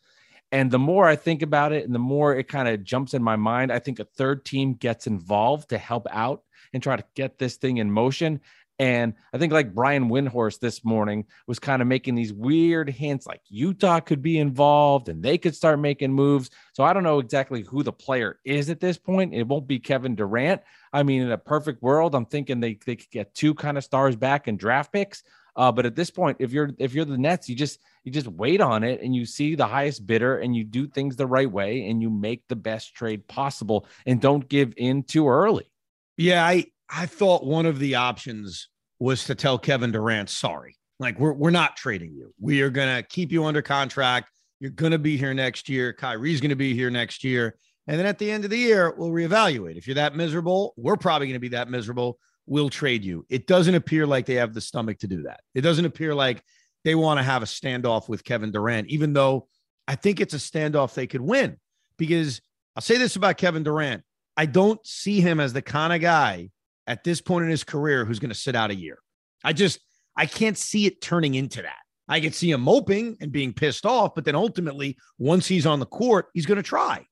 And 0.52 0.70
the 0.70 0.78
more 0.78 1.06
I 1.06 1.14
think 1.14 1.42
about 1.42 1.72
it 1.72 1.84
and 1.84 1.94
the 1.94 2.00
more 2.00 2.34
it 2.34 2.48
kind 2.48 2.68
of 2.68 2.82
jumps 2.82 3.14
in 3.14 3.22
my 3.22 3.36
mind, 3.36 3.70
I 3.70 3.78
think 3.78 4.00
a 4.00 4.04
third 4.04 4.44
team 4.44 4.74
gets 4.74 5.06
involved 5.06 5.68
to 5.68 5.78
help 5.78 6.06
out 6.10 6.42
and 6.72 6.82
try 6.82 6.96
to 6.96 7.04
get 7.14 7.38
this 7.38 7.56
thing 7.56 7.76
in 7.76 7.90
motion. 7.90 8.40
And 8.80 9.12
I 9.34 9.36
think 9.36 9.52
like 9.52 9.74
Brian 9.74 10.08
Windhorst 10.08 10.60
this 10.60 10.86
morning 10.86 11.26
was 11.46 11.58
kind 11.58 11.82
of 11.82 11.88
making 11.88 12.14
these 12.14 12.32
weird 12.32 12.88
hints 12.88 13.26
like 13.26 13.42
Utah 13.50 14.00
could 14.00 14.22
be 14.22 14.38
involved 14.38 15.10
and 15.10 15.22
they 15.22 15.36
could 15.36 15.54
start 15.54 15.78
making 15.78 16.14
moves. 16.14 16.48
So 16.72 16.82
I 16.82 16.94
don't 16.94 17.02
know 17.02 17.18
exactly 17.18 17.60
who 17.60 17.82
the 17.82 17.92
player 17.92 18.40
is 18.42 18.70
at 18.70 18.80
this 18.80 18.96
point. 18.96 19.34
It 19.34 19.46
won't 19.46 19.66
be 19.66 19.78
Kevin 19.78 20.14
Durant. 20.14 20.62
I 20.94 21.02
mean, 21.02 21.20
in 21.20 21.30
a 21.30 21.36
perfect 21.36 21.82
world, 21.82 22.14
I'm 22.14 22.24
thinking 22.24 22.58
they, 22.58 22.78
they 22.86 22.96
could 22.96 23.10
get 23.10 23.34
two 23.34 23.52
kind 23.52 23.76
of 23.76 23.84
stars 23.84 24.16
back 24.16 24.48
in 24.48 24.56
draft 24.56 24.94
picks. 24.94 25.24
Uh, 25.56 25.70
but 25.70 25.84
at 25.84 25.94
this 25.94 26.10
point, 26.10 26.38
if 26.40 26.50
you're 26.50 26.70
if 26.78 26.94
you're 26.94 27.04
the 27.04 27.18
Nets, 27.18 27.50
you 27.50 27.56
just 27.56 27.80
you 28.04 28.10
just 28.10 28.28
wait 28.28 28.62
on 28.62 28.82
it 28.82 29.02
and 29.02 29.14
you 29.14 29.26
see 29.26 29.56
the 29.56 29.66
highest 29.66 30.06
bidder 30.06 30.38
and 30.38 30.56
you 30.56 30.64
do 30.64 30.86
things 30.86 31.16
the 31.16 31.26
right 31.26 31.50
way 31.50 31.86
and 31.90 32.00
you 32.00 32.08
make 32.08 32.48
the 32.48 32.56
best 32.56 32.94
trade 32.94 33.28
possible 33.28 33.86
and 34.06 34.22
don't 34.22 34.48
give 34.48 34.72
in 34.78 35.02
too 35.02 35.28
early. 35.28 35.70
Yeah, 36.16 36.46
I 36.46 36.64
I 36.88 37.04
thought 37.04 37.44
one 37.44 37.66
of 37.66 37.78
the 37.78 37.96
options 37.96 38.69
was 39.00 39.24
to 39.24 39.34
tell 39.34 39.58
Kevin 39.58 39.90
Durant, 39.90 40.30
sorry, 40.30 40.76
like 40.98 41.18
we're, 41.18 41.32
we're 41.32 41.50
not 41.50 41.76
trading 41.76 42.12
you. 42.12 42.32
We 42.38 42.60
are 42.60 42.70
going 42.70 42.94
to 42.94 43.02
keep 43.02 43.32
you 43.32 43.44
under 43.44 43.62
contract. 43.62 44.30
You're 44.60 44.70
going 44.70 44.92
to 44.92 44.98
be 44.98 45.16
here 45.16 45.34
next 45.34 45.68
year. 45.68 45.92
Kyrie's 45.92 46.40
going 46.40 46.50
to 46.50 46.56
be 46.56 46.74
here 46.74 46.90
next 46.90 47.24
year. 47.24 47.56
And 47.86 47.98
then 47.98 48.06
at 48.06 48.18
the 48.18 48.30
end 48.30 48.44
of 48.44 48.50
the 48.50 48.58
year, 48.58 48.94
we'll 48.96 49.10
reevaluate. 49.10 49.76
If 49.76 49.88
you're 49.88 49.94
that 49.94 50.14
miserable, 50.14 50.74
we're 50.76 50.96
probably 50.96 51.26
going 51.26 51.34
to 51.34 51.40
be 51.40 51.48
that 51.48 51.70
miserable. 51.70 52.18
We'll 52.46 52.68
trade 52.68 53.04
you. 53.04 53.24
It 53.30 53.46
doesn't 53.46 53.74
appear 53.74 54.06
like 54.06 54.26
they 54.26 54.34
have 54.34 54.52
the 54.52 54.60
stomach 54.60 54.98
to 54.98 55.08
do 55.08 55.22
that. 55.22 55.40
It 55.54 55.62
doesn't 55.62 55.86
appear 55.86 56.14
like 56.14 56.44
they 56.84 56.94
want 56.94 57.18
to 57.18 57.24
have 57.24 57.42
a 57.42 57.46
standoff 57.46 58.08
with 58.08 58.22
Kevin 58.22 58.52
Durant, 58.52 58.88
even 58.88 59.14
though 59.14 59.48
I 59.88 59.94
think 59.94 60.20
it's 60.20 60.34
a 60.34 60.38
standoff 60.38 60.94
they 60.94 61.06
could 61.06 61.20
win. 61.20 61.56
Because 61.96 62.42
I'll 62.76 62.82
say 62.82 62.98
this 62.98 63.16
about 63.16 63.38
Kevin 63.38 63.62
Durant 63.62 64.04
I 64.36 64.46
don't 64.46 64.84
see 64.86 65.20
him 65.20 65.38
as 65.38 65.52
the 65.52 65.60
kind 65.60 65.92
of 65.92 66.00
guy 66.00 66.50
at 66.86 67.04
this 67.04 67.20
point 67.20 67.44
in 67.44 67.50
his 67.50 67.64
career 67.64 68.04
who's 68.04 68.18
going 68.18 68.30
to 68.30 68.34
sit 68.34 68.56
out 68.56 68.70
a 68.70 68.74
year. 68.74 68.98
I 69.44 69.52
just, 69.52 69.80
I 70.16 70.26
can't 70.26 70.58
see 70.58 70.86
it 70.86 71.00
turning 71.00 71.34
into 71.34 71.62
that. 71.62 71.78
I 72.08 72.20
could 72.20 72.34
see 72.34 72.50
him 72.50 72.62
moping 72.62 73.16
and 73.20 73.30
being 73.30 73.52
pissed 73.52 73.86
off, 73.86 74.14
but 74.14 74.24
then 74.24 74.34
ultimately, 74.34 74.98
once 75.18 75.46
he's 75.46 75.64
on 75.64 75.78
the 75.78 75.86
court, 75.86 76.26
he's 76.34 76.46
going 76.46 76.56
to 76.56 76.62
try. 76.62 77.06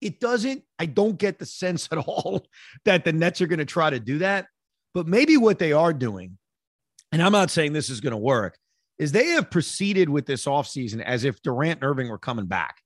it 0.00 0.20
doesn't, 0.20 0.62
I 0.78 0.86
don't 0.86 1.18
get 1.18 1.38
the 1.38 1.46
sense 1.46 1.88
at 1.92 1.98
all 1.98 2.46
that 2.84 3.04
the 3.04 3.12
Nets 3.12 3.40
are 3.40 3.46
going 3.46 3.58
to 3.58 3.64
try 3.64 3.90
to 3.90 3.98
do 3.98 4.18
that. 4.18 4.46
But 4.92 5.08
maybe 5.08 5.36
what 5.36 5.58
they 5.58 5.72
are 5.72 5.92
doing, 5.92 6.38
and 7.10 7.20
I'm 7.20 7.32
not 7.32 7.50
saying 7.50 7.72
this 7.72 7.90
is 7.90 8.00
going 8.00 8.12
to 8.12 8.16
work, 8.16 8.56
is 8.96 9.10
they 9.10 9.30
have 9.30 9.50
proceeded 9.50 10.08
with 10.08 10.24
this 10.24 10.44
offseason 10.44 11.02
as 11.02 11.24
if 11.24 11.42
Durant 11.42 11.80
and 11.80 11.90
Irving 11.90 12.08
were 12.08 12.18
coming 12.18 12.46
back. 12.46 12.76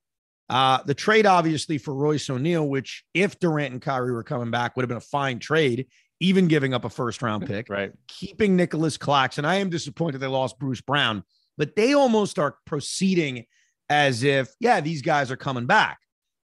Uh, 0.49 0.83
the 0.87 0.95
trade, 0.95 1.27
obviously, 1.27 1.77
for 1.77 1.95
Royce 1.95 2.31
O'Neale, 2.31 2.67
which 2.67 3.05
if 3.13 3.39
Durant 3.39 3.73
and 3.73 3.83
Kyrie 3.83 4.13
were 4.13 4.25
coming 4.25 4.51
back, 4.51 4.75
would 4.75 4.83
have 4.83 4.89
been 4.89 4.97
a 4.97 5.03
fine 5.03 5.39
trade, 5.39 5.89
even 6.21 6.49
giving 6.49 6.75
up 6.75 6.85
a 6.85 6.91
first 6.91 7.23
round 7.23 7.47
pick. 7.47 7.69
right. 7.69 7.93
Keeping 8.09 8.57
Nicolas 8.57 8.97
Claxton. 8.97 9.45
I 9.45 9.57
am 9.57 9.71
disappointed 9.71 10.19
they 10.19 10.27
lost 10.27 10.59
Bruce 10.59 10.81
Brown, 10.81 11.23
but 11.57 11.77
they 11.77 11.95
almost 11.95 12.39
are 12.39 12.57
proceeding 12.67 13.45
as 13.89 14.23
if, 14.23 14.51
yeah, 14.61 14.81
these 14.81 15.03
guys 15.03 15.31
are 15.31 15.37
coming 15.37 15.67
back. 15.67 15.99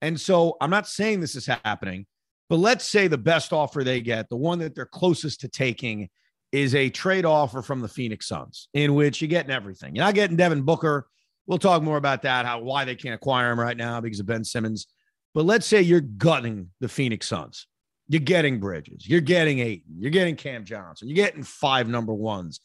And 0.02 0.20
so 0.20 0.56
I'm 0.60 0.70
not 0.70 0.86
saying 0.86 1.20
this 1.20 1.34
is 1.34 1.46
happening, 1.46 2.06
but 2.48 2.56
let's 2.56 2.84
say 2.84 3.08
the 3.08 3.18
best 3.18 3.52
offer 3.52 3.82
they 3.82 4.00
get, 4.00 4.28
the 4.28 4.36
one 4.36 4.58
that 4.58 4.74
they're 4.74 4.86
closest 4.86 5.40
to 5.40 5.48
taking, 5.48 6.10
is 6.52 6.74
a 6.74 6.90
trade 6.90 7.24
offer 7.24 7.62
from 7.62 7.80
the 7.80 7.88
Phoenix 7.88 8.28
Suns, 8.28 8.68
in 8.74 8.94
which 8.94 9.20
you're 9.20 9.28
getting 9.28 9.50
everything. 9.50 9.96
You're 9.96 10.04
not 10.04 10.14
getting 10.14 10.36
Devin 10.36 10.62
Booker. 10.62 11.08
We'll 11.46 11.58
talk 11.58 11.82
more 11.82 11.96
about 11.96 12.22
that, 12.22 12.46
how 12.46 12.60
why 12.60 12.84
they 12.84 12.94
can't 12.94 13.14
acquire 13.14 13.50
him 13.50 13.58
right 13.58 13.76
now 13.76 14.00
because 14.00 14.20
of 14.20 14.26
Ben 14.26 14.44
Simmons. 14.44 14.86
But 15.34 15.46
let's 15.46 15.66
say 15.66 15.82
you're 15.82 16.00
gutting 16.00 16.70
the 16.80 16.88
Phoenix 16.88 17.28
Suns. 17.28 17.66
You're 18.08 18.20
getting 18.20 18.60
Bridges, 18.60 19.08
you're 19.08 19.20
getting 19.20 19.60
Ayton, 19.60 19.94
you're 19.98 20.10
getting 20.10 20.36
Cam 20.36 20.64
Johnson, 20.64 21.08
you're 21.08 21.16
getting 21.16 21.42
five 21.42 21.88
number 21.88 22.12
ones. 22.12 22.60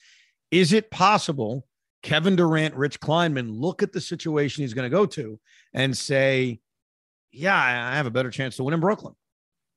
Is 0.52 0.74
it 0.74 0.92
possible 0.92 1.66
Kevin 2.04 2.36
Durant, 2.36 2.76
Rich 2.76 3.00
Kleiman 3.00 3.52
look 3.52 3.84
at 3.84 3.94
the 3.94 4.02
situation 4.02 4.64
he's 4.64 4.74
going 4.74 4.90
to 4.90 4.96
go 4.96 5.06
to 5.06 5.40
and 5.74 5.98
say, 5.98 6.60
Yeah, 7.32 7.56
I 7.56 7.96
have 7.96 8.06
a 8.06 8.12
better 8.12 8.32
chance 8.32 8.56
to 8.58 8.64
win 8.64 8.74
in 8.74 8.80
Brooklyn? 8.80 9.16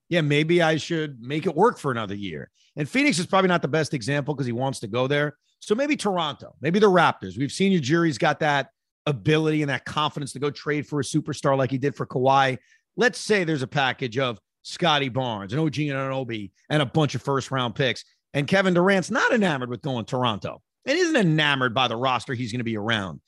Yeah, 0.08 0.20
maybe 0.20 0.62
I 0.62 0.76
should 0.76 1.20
make 1.22 1.46
it 1.46 1.54
work 1.54 1.78
for 1.78 1.90
another 1.90 2.14
year. 2.14 2.50
And 2.76 2.88
Phoenix 2.88 3.18
is 3.18 3.26
probably 3.26 3.48
not 3.48 3.62
the 3.62 3.68
best 3.68 3.94
example 3.94 4.34
because 4.34 4.46
he 4.46 4.52
wants 4.52 4.80
to 4.80 4.86
go 4.86 5.06
there. 5.06 5.36
So 5.60 5.74
maybe 5.74 5.96
Toronto, 5.96 6.54
maybe 6.60 6.78
the 6.78 6.90
Raptors. 6.90 7.38
We've 7.38 7.52
seen 7.52 7.72
Ujiri's 7.72 8.18
got 8.18 8.40
that 8.40 8.68
ability 9.06 9.62
and 9.62 9.70
that 9.70 9.84
confidence 9.84 10.32
to 10.32 10.38
go 10.38 10.50
trade 10.50 10.86
for 10.86 11.00
a 11.00 11.02
superstar 11.02 11.56
like 11.56 11.70
he 11.70 11.78
did 11.78 11.94
for 11.94 12.06
Kawhi. 12.06 12.58
Let's 12.96 13.18
say 13.18 13.44
there's 13.44 13.62
a 13.62 13.68
package 13.68 14.18
of 14.18 14.38
Scottie 14.62 15.08
Barnes 15.08 15.52
and 15.52 15.60
OG 15.60 15.74
Anunoby 15.74 16.50
and 16.70 16.82
a 16.82 16.86
bunch 16.86 17.14
of 17.14 17.22
first 17.22 17.50
round 17.50 17.74
picks. 17.74 18.04
And 18.34 18.46
Kevin 18.46 18.74
Durant's 18.74 19.10
not 19.10 19.32
enamored 19.32 19.68
with 19.68 19.82
going 19.82 20.04
Toronto 20.04 20.62
and 20.86 20.98
isn't 20.98 21.16
enamored 21.16 21.74
by 21.74 21.88
the 21.88 21.96
roster 21.96 22.34
he's 22.34 22.52
going 22.52 22.60
to 22.60 22.64
be 22.64 22.76
around. 22.76 23.20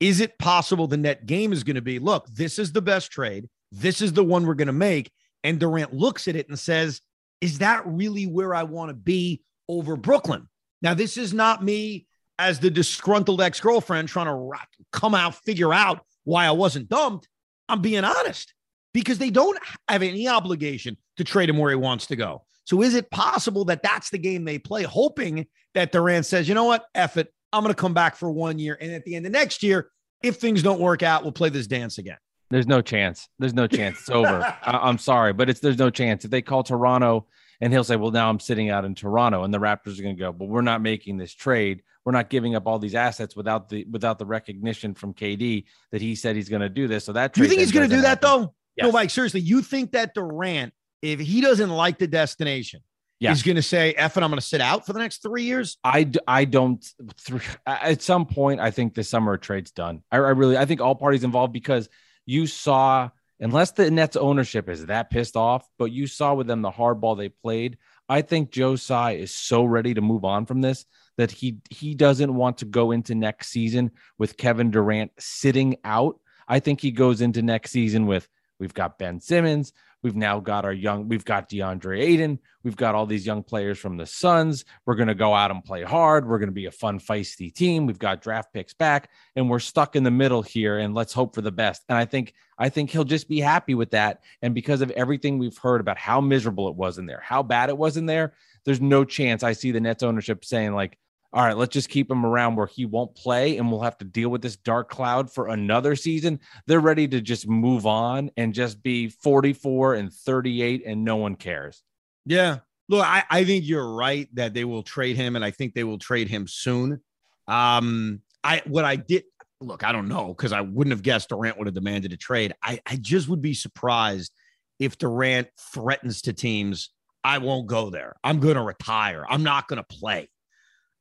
Is 0.00 0.20
it 0.20 0.38
possible 0.38 0.86
the 0.86 0.96
net 0.96 1.26
game 1.26 1.52
is 1.52 1.64
going 1.64 1.76
to 1.76 1.82
be 1.82 1.98
look, 1.98 2.26
this 2.28 2.58
is 2.58 2.72
the 2.72 2.82
best 2.82 3.10
trade. 3.10 3.48
This 3.70 4.00
is 4.00 4.12
the 4.12 4.24
one 4.24 4.46
we're 4.46 4.54
going 4.54 4.66
to 4.66 4.72
make. 4.72 5.10
And 5.44 5.60
Durant 5.60 5.92
looks 5.92 6.26
at 6.28 6.36
it 6.36 6.48
and 6.48 6.58
says, 6.58 7.00
Is 7.40 7.58
that 7.58 7.86
really 7.86 8.26
where 8.26 8.54
I 8.54 8.64
want 8.64 8.90
to 8.90 8.94
be 8.94 9.42
over 9.68 9.96
Brooklyn? 9.96 10.48
Now, 10.82 10.94
this 10.94 11.16
is 11.16 11.34
not 11.34 11.64
me 11.64 12.06
as 12.38 12.60
the 12.60 12.70
disgruntled 12.70 13.40
ex 13.40 13.60
girlfriend 13.60 14.08
trying 14.08 14.26
to 14.26 14.58
come 14.92 15.14
out, 15.14 15.34
figure 15.34 15.72
out 15.72 16.04
why 16.24 16.46
I 16.46 16.52
wasn't 16.52 16.88
dumped. 16.88 17.28
I'm 17.68 17.82
being 17.82 18.04
honest 18.04 18.54
because 18.92 19.18
they 19.18 19.30
don't 19.30 19.58
have 19.88 20.02
any 20.02 20.28
obligation 20.28 20.96
to 21.16 21.24
trade 21.24 21.48
him 21.48 21.58
where 21.58 21.70
he 21.70 21.76
wants 21.76 22.06
to 22.06 22.16
go. 22.16 22.44
So 22.64 22.82
is 22.82 22.94
it 22.94 23.10
possible 23.10 23.64
that 23.66 23.82
that's 23.82 24.10
the 24.10 24.18
game 24.18 24.44
they 24.44 24.58
play, 24.58 24.82
hoping 24.82 25.46
that 25.74 25.92
Durant 25.92 26.26
says, 26.26 26.48
you 26.48 26.54
know 26.54 26.64
what, 26.64 26.84
F 26.94 27.16
it, 27.16 27.32
I'm 27.52 27.62
going 27.62 27.74
to 27.74 27.80
come 27.80 27.94
back 27.94 28.16
for 28.16 28.30
one 28.30 28.58
year. 28.58 28.76
And 28.80 28.92
at 28.92 29.04
the 29.04 29.14
end 29.14 29.24
of 29.24 29.32
next 29.32 29.62
year, 29.62 29.90
if 30.22 30.36
things 30.36 30.62
don't 30.62 30.80
work 30.80 31.02
out, 31.02 31.22
we'll 31.22 31.32
play 31.32 31.48
this 31.48 31.66
dance 31.66 31.98
again. 31.98 32.18
There's 32.50 32.66
no 32.66 32.80
chance. 32.80 33.28
There's 33.38 33.54
no 33.54 33.66
chance. 33.66 34.00
It's 34.00 34.10
over. 34.10 34.42
I- 34.62 34.88
am 34.88 34.98
sorry, 34.98 35.32
but 35.32 35.48
it's 35.50 35.60
there's 35.60 35.78
no 35.78 35.90
chance. 35.90 36.24
If 36.24 36.30
they 36.30 36.42
call 36.42 36.62
Toronto 36.62 37.26
and 37.60 37.72
he'll 37.72 37.84
say, 37.84 37.96
Well, 37.96 38.10
now 38.10 38.28
I'm 38.28 38.40
sitting 38.40 38.70
out 38.70 38.84
in 38.84 38.94
Toronto, 38.94 39.44
and 39.44 39.52
the 39.52 39.58
Raptors 39.58 39.98
are 39.98 40.02
gonna 40.02 40.14
go, 40.14 40.32
But 40.32 40.48
we're 40.48 40.62
not 40.62 40.80
making 40.80 41.18
this 41.18 41.34
trade. 41.34 41.82
We're 42.04 42.12
not 42.12 42.30
giving 42.30 42.54
up 42.54 42.66
all 42.66 42.78
these 42.78 42.94
assets 42.94 43.36
without 43.36 43.68
the 43.68 43.84
without 43.90 44.18
the 44.18 44.24
recognition 44.24 44.94
from 44.94 45.12
KD 45.12 45.64
that 45.92 46.00
he 46.00 46.14
said 46.14 46.36
he's 46.36 46.48
gonna 46.48 46.70
do 46.70 46.88
this. 46.88 47.04
So 47.04 47.12
that 47.12 47.34
do 47.34 47.42
you 47.42 47.48
think 47.48 47.60
he's 47.60 47.72
gonna 47.72 47.88
do 47.88 48.00
that 48.00 48.22
happen. 48.22 48.28
though? 48.42 48.54
Yes. 48.78 48.86
No, 48.86 48.92
Mike, 48.92 49.10
seriously, 49.10 49.40
you 49.40 49.60
think 49.60 49.92
that 49.92 50.14
Durant, 50.14 50.72
if 51.02 51.18
he 51.18 51.40
doesn't 51.40 51.70
like 51.70 51.98
the 51.98 52.06
destination, 52.06 52.80
yeah. 53.18 53.30
he's 53.30 53.42
going 53.42 53.56
to 53.56 53.62
say, 53.62 53.92
F 53.94 54.16
and 54.16 54.24
I'm 54.24 54.30
going 54.30 54.40
to 54.40 54.46
sit 54.46 54.60
out 54.60 54.86
for 54.86 54.92
the 54.92 55.00
next 55.00 55.20
three 55.20 55.42
years? 55.42 55.76
I, 55.82 56.08
I 56.28 56.44
don't. 56.44 56.86
Th- 57.26 57.42
at 57.66 58.02
some 58.02 58.26
point, 58.26 58.60
I 58.60 58.70
think 58.70 58.94
the 58.94 59.02
summer 59.02 59.36
trade's 59.36 59.72
done. 59.72 60.02
I, 60.12 60.16
I 60.18 60.30
really, 60.30 60.56
I 60.56 60.64
think 60.64 60.80
all 60.80 60.94
parties 60.94 61.24
involved 61.24 61.52
because 61.52 61.88
you 62.24 62.46
saw, 62.46 63.10
unless 63.40 63.72
the 63.72 63.90
Nets 63.90 64.16
ownership 64.16 64.68
is 64.68 64.86
that 64.86 65.10
pissed 65.10 65.36
off, 65.36 65.68
but 65.76 65.90
you 65.90 66.06
saw 66.06 66.34
with 66.34 66.46
them 66.46 66.62
the 66.62 66.70
hardball 66.70 67.18
they 67.18 67.30
played. 67.30 67.78
I 68.08 68.22
think 68.22 68.52
Joe 68.52 68.76
Tsai 68.76 69.12
is 69.12 69.34
so 69.34 69.64
ready 69.64 69.94
to 69.94 70.00
move 70.00 70.24
on 70.24 70.46
from 70.46 70.60
this 70.60 70.86
that 71.18 71.30
he 71.30 71.58
he 71.68 71.94
doesn't 71.94 72.32
want 72.32 72.58
to 72.58 72.64
go 72.64 72.92
into 72.92 73.14
next 73.14 73.48
season 73.48 73.90
with 74.18 74.36
Kevin 74.36 74.70
Durant 74.70 75.10
sitting 75.18 75.76
out. 75.84 76.18
I 76.46 76.60
think 76.60 76.80
he 76.80 76.90
goes 76.90 77.20
into 77.20 77.42
next 77.42 77.72
season 77.72 78.06
with 78.06 78.26
We've 78.58 78.74
got 78.74 78.98
Ben 78.98 79.20
Simmons. 79.20 79.72
We've 80.02 80.16
now 80.16 80.38
got 80.38 80.64
our 80.64 80.72
young, 80.72 81.08
we've 81.08 81.24
got 81.24 81.50
DeAndre 81.50 82.00
Ayton. 82.00 82.38
We've 82.62 82.76
got 82.76 82.94
all 82.94 83.04
these 83.04 83.26
young 83.26 83.42
players 83.42 83.78
from 83.78 83.96
the 83.96 84.06
Suns. 84.06 84.64
We're 84.86 84.94
going 84.94 85.08
to 85.08 85.14
go 85.14 85.34
out 85.34 85.50
and 85.50 85.64
play 85.64 85.82
hard. 85.82 86.28
We're 86.28 86.38
going 86.38 86.50
to 86.50 86.54
be 86.54 86.66
a 86.66 86.70
fun, 86.70 87.00
feisty 87.00 87.52
team. 87.52 87.86
We've 87.86 87.98
got 87.98 88.22
draft 88.22 88.52
picks 88.52 88.74
back 88.74 89.10
and 89.34 89.50
we're 89.50 89.58
stuck 89.58 89.96
in 89.96 90.04
the 90.04 90.10
middle 90.10 90.42
here 90.42 90.78
and 90.78 90.94
let's 90.94 91.12
hope 91.12 91.34
for 91.34 91.40
the 91.40 91.50
best. 91.50 91.82
And 91.88 91.98
I 91.98 92.04
think, 92.04 92.34
I 92.58 92.68
think 92.68 92.90
he'll 92.90 93.04
just 93.04 93.28
be 93.28 93.40
happy 93.40 93.74
with 93.74 93.90
that. 93.90 94.22
And 94.40 94.54
because 94.54 94.82
of 94.82 94.90
everything 94.92 95.38
we've 95.38 95.58
heard 95.58 95.80
about 95.80 95.98
how 95.98 96.20
miserable 96.20 96.68
it 96.68 96.76
was 96.76 96.98
in 96.98 97.06
there, 97.06 97.20
how 97.22 97.42
bad 97.42 97.68
it 97.68 97.78
was 97.78 97.96
in 97.96 98.06
there, 98.06 98.34
there's 98.64 98.80
no 98.80 99.04
chance 99.04 99.42
I 99.42 99.52
see 99.52 99.72
the 99.72 99.80
Nets 99.80 100.04
ownership 100.04 100.44
saying, 100.44 100.74
like, 100.74 100.96
all 101.32 101.44
right, 101.44 101.56
let's 101.56 101.74
just 101.74 101.90
keep 101.90 102.10
him 102.10 102.24
around 102.24 102.56
where 102.56 102.66
he 102.66 102.86
won't 102.86 103.14
play 103.14 103.58
and 103.58 103.70
we'll 103.70 103.82
have 103.82 103.98
to 103.98 104.04
deal 104.04 104.30
with 104.30 104.40
this 104.40 104.56
dark 104.56 104.88
cloud 104.88 105.30
for 105.30 105.48
another 105.48 105.94
season. 105.94 106.40
They're 106.66 106.80
ready 106.80 107.06
to 107.08 107.20
just 107.20 107.46
move 107.46 107.84
on 107.84 108.30
and 108.38 108.54
just 108.54 108.82
be 108.82 109.08
44 109.08 109.94
and 109.94 110.12
38 110.12 110.84
and 110.86 111.04
no 111.04 111.16
one 111.16 111.36
cares. 111.36 111.82
Yeah. 112.24 112.58
Look, 112.88 113.04
I, 113.04 113.24
I 113.28 113.44
think 113.44 113.66
you're 113.66 113.94
right 113.94 114.28
that 114.34 114.54
they 114.54 114.64
will 114.64 114.82
trade 114.82 115.16
him 115.16 115.36
and 115.36 115.44
I 115.44 115.50
think 115.50 115.74
they 115.74 115.84
will 115.84 115.98
trade 115.98 116.28
him 116.28 116.46
soon. 116.48 117.02
Um, 117.46 118.22
I 118.42 118.62
what 118.66 118.86
I 118.86 118.96
did 118.96 119.24
look, 119.60 119.84
I 119.84 119.92
don't 119.92 120.08
know 120.08 120.28
because 120.28 120.52
I 120.52 120.62
wouldn't 120.62 120.92
have 120.92 121.02
guessed 121.02 121.28
Durant 121.28 121.58
would 121.58 121.66
have 121.66 121.74
demanded 121.74 122.12
a 122.12 122.16
trade. 122.16 122.54
I, 122.62 122.80
I 122.86 122.96
just 122.96 123.28
would 123.28 123.42
be 123.42 123.54
surprised 123.54 124.32
if 124.78 124.96
Durant 124.96 125.48
threatens 125.74 126.22
to 126.22 126.32
teams, 126.32 126.90
I 127.24 127.38
won't 127.38 127.66
go 127.66 127.90
there. 127.90 128.16
I'm 128.22 128.40
to 128.54 128.62
retire. 128.62 129.26
I'm 129.28 129.42
not 129.42 129.68
to 129.82 129.96
play. 129.96 130.30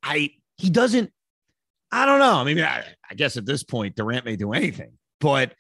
I 0.03 0.31
he 0.57 0.69
doesn't. 0.69 1.11
I 1.91 2.05
don't 2.05 2.19
know. 2.19 2.33
I 2.33 2.43
mean, 2.43 2.59
I, 2.59 2.83
I 3.09 3.13
guess 3.13 3.37
at 3.37 3.45
this 3.45 3.63
point, 3.63 3.95
Durant 3.95 4.25
may 4.25 4.35
do 4.35 4.51
anything, 4.53 4.91
but 5.21 5.53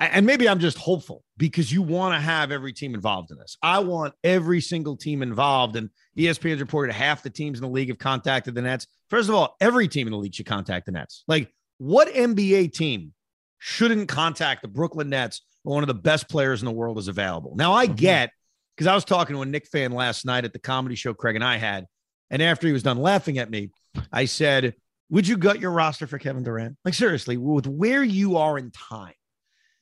and 0.00 0.24
maybe 0.24 0.48
I'm 0.48 0.58
just 0.58 0.78
hopeful 0.78 1.22
because 1.36 1.70
you 1.70 1.82
want 1.82 2.14
to 2.14 2.20
have 2.20 2.50
every 2.50 2.72
team 2.72 2.94
involved 2.94 3.30
in 3.30 3.36
this. 3.36 3.58
I 3.62 3.80
want 3.80 4.14
every 4.24 4.62
single 4.62 4.96
team 4.96 5.20
involved. 5.20 5.76
And 5.76 5.90
ESPN's 6.16 6.60
reported 6.60 6.94
half 6.94 7.22
the 7.22 7.28
teams 7.28 7.58
in 7.58 7.62
the 7.62 7.68
league 7.68 7.88
have 7.88 7.98
contacted 7.98 8.54
the 8.54 8.62
Nets. 8.62 8.86
First 9.10 9.28
of 9.28 9.34
all, 9.34 9.56
every 9.60 9.88
team 9.88 10.06
in 10.06 10.12
the 10.12 10.18
league 10.18 10.34
should 10.34 10.46
contact 10.46 10.86
the 10.86 10.92
Nets. 10.92 11.22
Like, 11.28 11.52
what 11.76 12.08
NBA 12.08 12.72
team 12.72 13.12
shouldn't 13.58 14.08
contact 14.08 14.62
the 14.62 14.68
Brooklyn 14.68 15.10
Nets 15.10 15.42
when 15.64 15.74
one 15.74 15.82
of 15.82 15.88
the 15.88 15.94
best 15.94 16.30
players 16.30 16.62
in 16.62 16.66
the 16.66 16.72
world 16.72 16.98
is 16.98 17.08
available? 17.08 17.54
Now, 17.54 17.74
I 17.74 17.84
mm-hmm. 17.84 17.96
get 17.96 18.30
because 18.76 18.86
I 18.86 18.94
was 18.94 19.04
talking 19.04 19.36
to 19.36 19.42
a 19.42 19.46
Knick 19.46 19.66
fan 19.66 19.92
last 19.92 20.24
night 20.24 20.46
at 20.46 20.54
the 20.54 20.58
comedy 20.58 20.94
show 20.94 21.12
Craig 21.12 21.36
and 21.36 21.44
I 21.44 21.58
had. 21.58 21.84
And 22.30 22.42
after 22.42 22.66
he 22.66 22.72
was 22.72 22.82
done 22.82 22.98
laughing 22.98 23.38
at 23.38 23.50
me, 23.50 23.70
I 24.12 24.24
said, 24.24 24.74
Would 25.10 25.26
you 25.26 25.36
gut 25.36 25.60
your 25.60 25.72
roster 25.72 26.06
for 26.06 26.18
Kevin 26.18 26.44
Durant? 26.44 26.76
Like, 26.84 26.94
seriously, 26.94 27.36
with 27.36 27.66
where 27.66 28.04
you 28.04 28.36
are 28.36 28.58
in 28.58 28.70
time, 28.70 29.14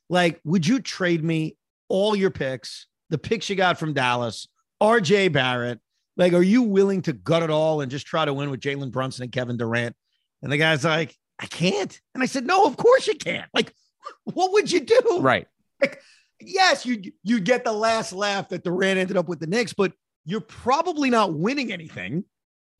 like, 0.08 0.40
would 0.44 0.66
you 0.66 0.80
trade 0.80 1.22
me 1.22 1.56
all 1.88 2.16
your 2.16 2.30
picks, 2.30 2.86
the 3.10 3.18
picks 3.18 3.50
you 3.50 3.56
got 3.56 3.78
from 3.78 3.92
Dallas, 3.92 4.48
RJ 4.82 5.32
Barrett? 5.32 5.80
Like, 6.16 6.32
are 6.32 6.42
you 6.42 6.62
willing 6.62 7.02
to 7.02 7.12
gut 7.12 7.42
it 7.42 7.50
all 7.50 7.80
and 7.80 7.90
just 7.90 8.06
try 8.06 8.24
to 8.24 8.34
win 8.34 8.50
with 8.50 8.60
Jalen 8.60 8.90
Brunson 8.90 9.24
and 9.24 9.32
Kevin 9.32 9.56
Durant? 9.56 9.94
And 10.42 10.50
the 10.50 10.56
guy's 10.56 10.84
like, 10.84 11.14
I 11.38 11.46
can't. 11.46 12.00
And 12.14 12.22
I 12.22 12.26
said, 12.26 12.46
No, 12.46 12.64
of 12.64 12.76
course 12.76 13.06
you 13.06 13.14
can't. 13.14 13.48
Like, 13.52 13.72
what 14.24 14.52
would 14.52 14.72
you 14.72 14.80
do? 14.80 15.18
Right. 15.20 15.46
Like, 15.80 16.00
yes, 16.40 16.86
you 16.86 17.02
you 17.22 17.40
get 17.40 17.64
the 17.64 17.72
last 17.72 18.12
laugh 18.12 18.48
that 18.48 18.64
Durant 18.64 18.98
ended 18.98 19.16
up 19.16 19.28
with 19.28 19.40
the 19.40 19.46
Knicks, 19.46 19.72
but 19.72 19.92
you're 20.24 20.40
probably 20.40 21.10
not 21.10 21.34
winning 21.34 21.72
anything 21.72 22.24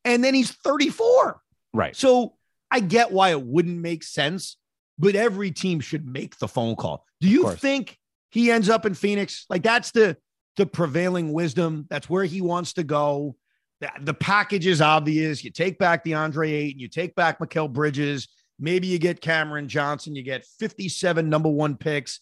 and 0.09 0.23
then 0.23 0.33
he's 0.33 0.51
34. 0.51 1.39
Right. 1.73 1.95
So 1.95 2.35
I 2.71 2.79
get 2.79 3.11
why 3.11 3.29
it 3.29 3.41
wouldn't 3.41 3.79
make 3.79 4.03
sense, 4.03 4.57
but 4.97 5.15
every 5.15 5.51
team 5.51 5.79
should 5.79 6.05
make 6.05 6.37
the 6.39 6.47
phone 6.47 6.75
call. 6.75 7.05
Do 7.21 7.29
you 7.29 7.51
think 7.53 7.97
he 8.31 8.51
ends 8.51 8.69
up 8.69 8.85
in 8.85 8.93
Phoenix? 8.93 9.45
Like 9.49 9.63
that's 9.63 9.91
the 9.91 10.17
the 10.57 10.65
prevailing 10.65 11.31
wisdom. 11.31 11.85
That's 11.89 12.09
where 12.09 12.25
he 12.25 12.41
wants 12.41 12.73
to 12.73 12.83
go. 12.83 13.35
The, 13.81 13.91
the 14.01 14.13
package 14.13 14.67
is 14.67 14.81
obvious. 14.81 15.43
You 15.43 15.51
take 15.51 15.79
back 15.79 16.03
DeAndre 16.03 16.51
Ayton, 16.51 16.79
you 16.79 16.89
take 16.89 17.15
back 17.15 17.39
Mikal 17.39 17.71
Bridges, 17.71 18.27
maybe 18.59 18.87
you 18.87 18.99
get 18.99 19.21
Cameron 19.21 19.69
Johnson, 19.69 20.15
you 20.15 20.23
get 20.23 20.45
57 20.59 21.29
number 21.29 21.49
one 21.49 21.77
picks. 21.77 22.19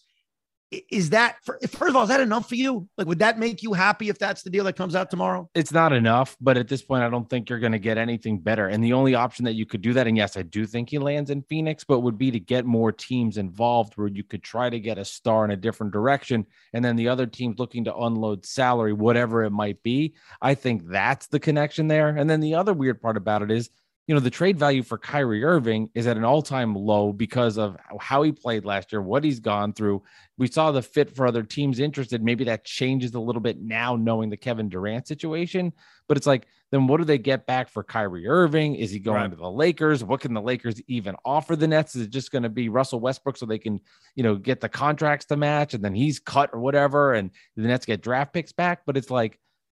Is 0.70 1.10
that 1.10 1.36
first 1.44 1.90
of 1.90 1.96
all 1.96 2.02
is 2.02 2.08
that 2.08 2.20
enough 2.20 2.48
for 2.48 2.54
you? 2.54 2.88
Like 2.96 3.06
would 3.06 3.20
that 3.20 3.38
make 3.38 3.62
you 3.62 3.72
happy 3.72 4.08
if 4.08 4.18
that's 4.18 4.42
the 4.42 4.50
deal 4.50 4.64
that 4.64 4.76
comes 4.76 4.94
out 4.94 5.10
tomorrow? 5.10 5.48
It's 5.54 5.72
not 5.72 5.92
enough 5.92 6.36
but 6.40 6.56
at 6.56 6.68
this 6.68 6.82
point 6.82 7.02
i 7.02 7.08
don't 7.08 7.28
think 7.28 7.48
you're 7.48 7.58
going 7.58 7.72
to 7.72 7.78
get 7.78 7.98
anything 7.98 8.38
better. 8.38 8.68
And 8.68 8.82
the 8.82 8.92
only 8.92 9.14
option 9.14 9.44
that 9.46 9.54
you 9.54 9.66
could 9.66 9.80
do 9.80 9.92
that 9.94 10.06
and 10.06 10.16
yes 10.16 10.36
i 10.36 10.42
do 10.42 10.66
think 10.66 10.90
he 10.90 10.98
lands 10.98 11.30
in 11.30 11.42
phoenix 11.42 11.84
but 11.84 12.00
would 12.00 12.18
be 12.18 12.30
to 12.30 12.40
get 12.40 12.66
more 12.66 12.92
teams 12.92 13.38
involved 13.38 13.94
where 13.96 14.08
you 14.08 14.24
could 14.24 14.42
try 14.42 14.68
to 14.68 14.80
get 14.80 14.98
a 14.98 15.04
star 15.04 15.44
in 15.44 15.50
a 15.50 15.56
different 15.56 15.92
direction 15.92 16.44
and 16.72 16.84
then 16.84 16.96
the 16.96 17.08
other 17.08 17.26
teams 17.26 17.58
looking 17.58 17.84
to 17.84 17.96
unload 17.96 18.44
salary 18.44 18.92
whatever 18.92 19.44
it 19.44 19.50
might 19.50 19.82
be. 19.82 20.14
I 20.40 20.54
think 20.54 20.88
that's 20.88 21.26
the 21.28 21.40
connection 21.40 21.88
there. 21.88 22.08
And 22.08 22.28
then 22.28 22.40
the 22.40 22.54
other 22.54 22.74
weird 22.74 23.00
part 23.00 23.16
about 23.16 23.42
it 23.42 23.50
is 23.50 23.70
you 24.08 24.14
know, 24.14 24.20
the 24.20 24.30
trade 24.30 24.58
value 24.58 24.82
for 24.82 24.96
Kyrie 24.96 25.44
Irving 25.44 25.90
is 25.94 26.06
at 26.06 26.16
an 26.16 26.24
all 26.24 26.40
time 26.40 26.74
low 26.74 27.12
because 27.12 27.58
of 27.58 27.76
how 28.00 28.22
he 28.22 28.32
played 28.32 28.64
last 28.64 28.90
year, 28.90 29.02
what 29.02 29.22
he's 29.22 29.38
gone 29.38 29.74
through. 29.74 30.02
We 30.38 30.46
saw 30.46 30.72
the 30.72 30.80
fit 30.80 31.14
for 31.14 31.26
other 31.26 31.42
teams 31.42 31.78
interested. 31.78 32.22
Maybe 32.24 32.44
that 32.44 32.64
changes 32.64 33.12
a 33.12 33.20
little 33.20 33.42
bit 33.42 33.60
now, 33.60 33.96
knowing 33.96 34.30
the 34.30 34.36
Kevin 34.38 34.70
Durant 34.70 35.06
situation. 35.06 35.74
But 36.08 36.16
it's 36.16 36.26
like, 36.26 36.46
then 36.70 36.86
what 36.86 36.96
do 36.96 37.04
they 37.04 37.18
get 37.18 37.46
back 37.46 37.68
for 37.68 37.84
Kyrie 37.84 38.26
Irving? 38.26 38.76
Is 38.76 38.90
he 38.90 38.98
going 38.98 39.16
right. 39.16 39.30
to 39.30 39.36
the 39.36 39.50
Lakers? 39.50 40.02
What 40.02 40.20
can 40.20 40.32
the 40.32 40.40
Lakers 40.40 40.80
even 40.86 41.14
offer 41.26 41.54
the 41.54 41.68
Nets? 41.68 41.94
Is 41.94 42.02
it 42.02 42.10
just 42.10 42.32
going 42.32 42.44
to 42.44 42.48
be 42.48 42.70
Russell 42.70 43.00
Westbrook 43.00 43.36
so 43.36 43.44
they 43.44 43.58
can, 43.58 43.78
you 44.14 44.22
know, 44.22 44.36
get 44.36 44.62
the 44.62 44.70
contracts 44.70 45.26
to 45.26 45.36
match 45.36 45.74
and 45.74 45.84
then 45.84 45.94
he's 45.94 46.18
cut 46.18 46.48
or 46.54 46.60
whatever 46.60 47.12
and 47.12 47.30
the 47.56 47.68
Nets 47.68 47.84
get 47.84 48.00
draft 48.00 48.32
picks 48.32 48.52
back? 48.52 48.86
But 48.86 48.96
it's 48.96 49.10
like, 49.10 49.38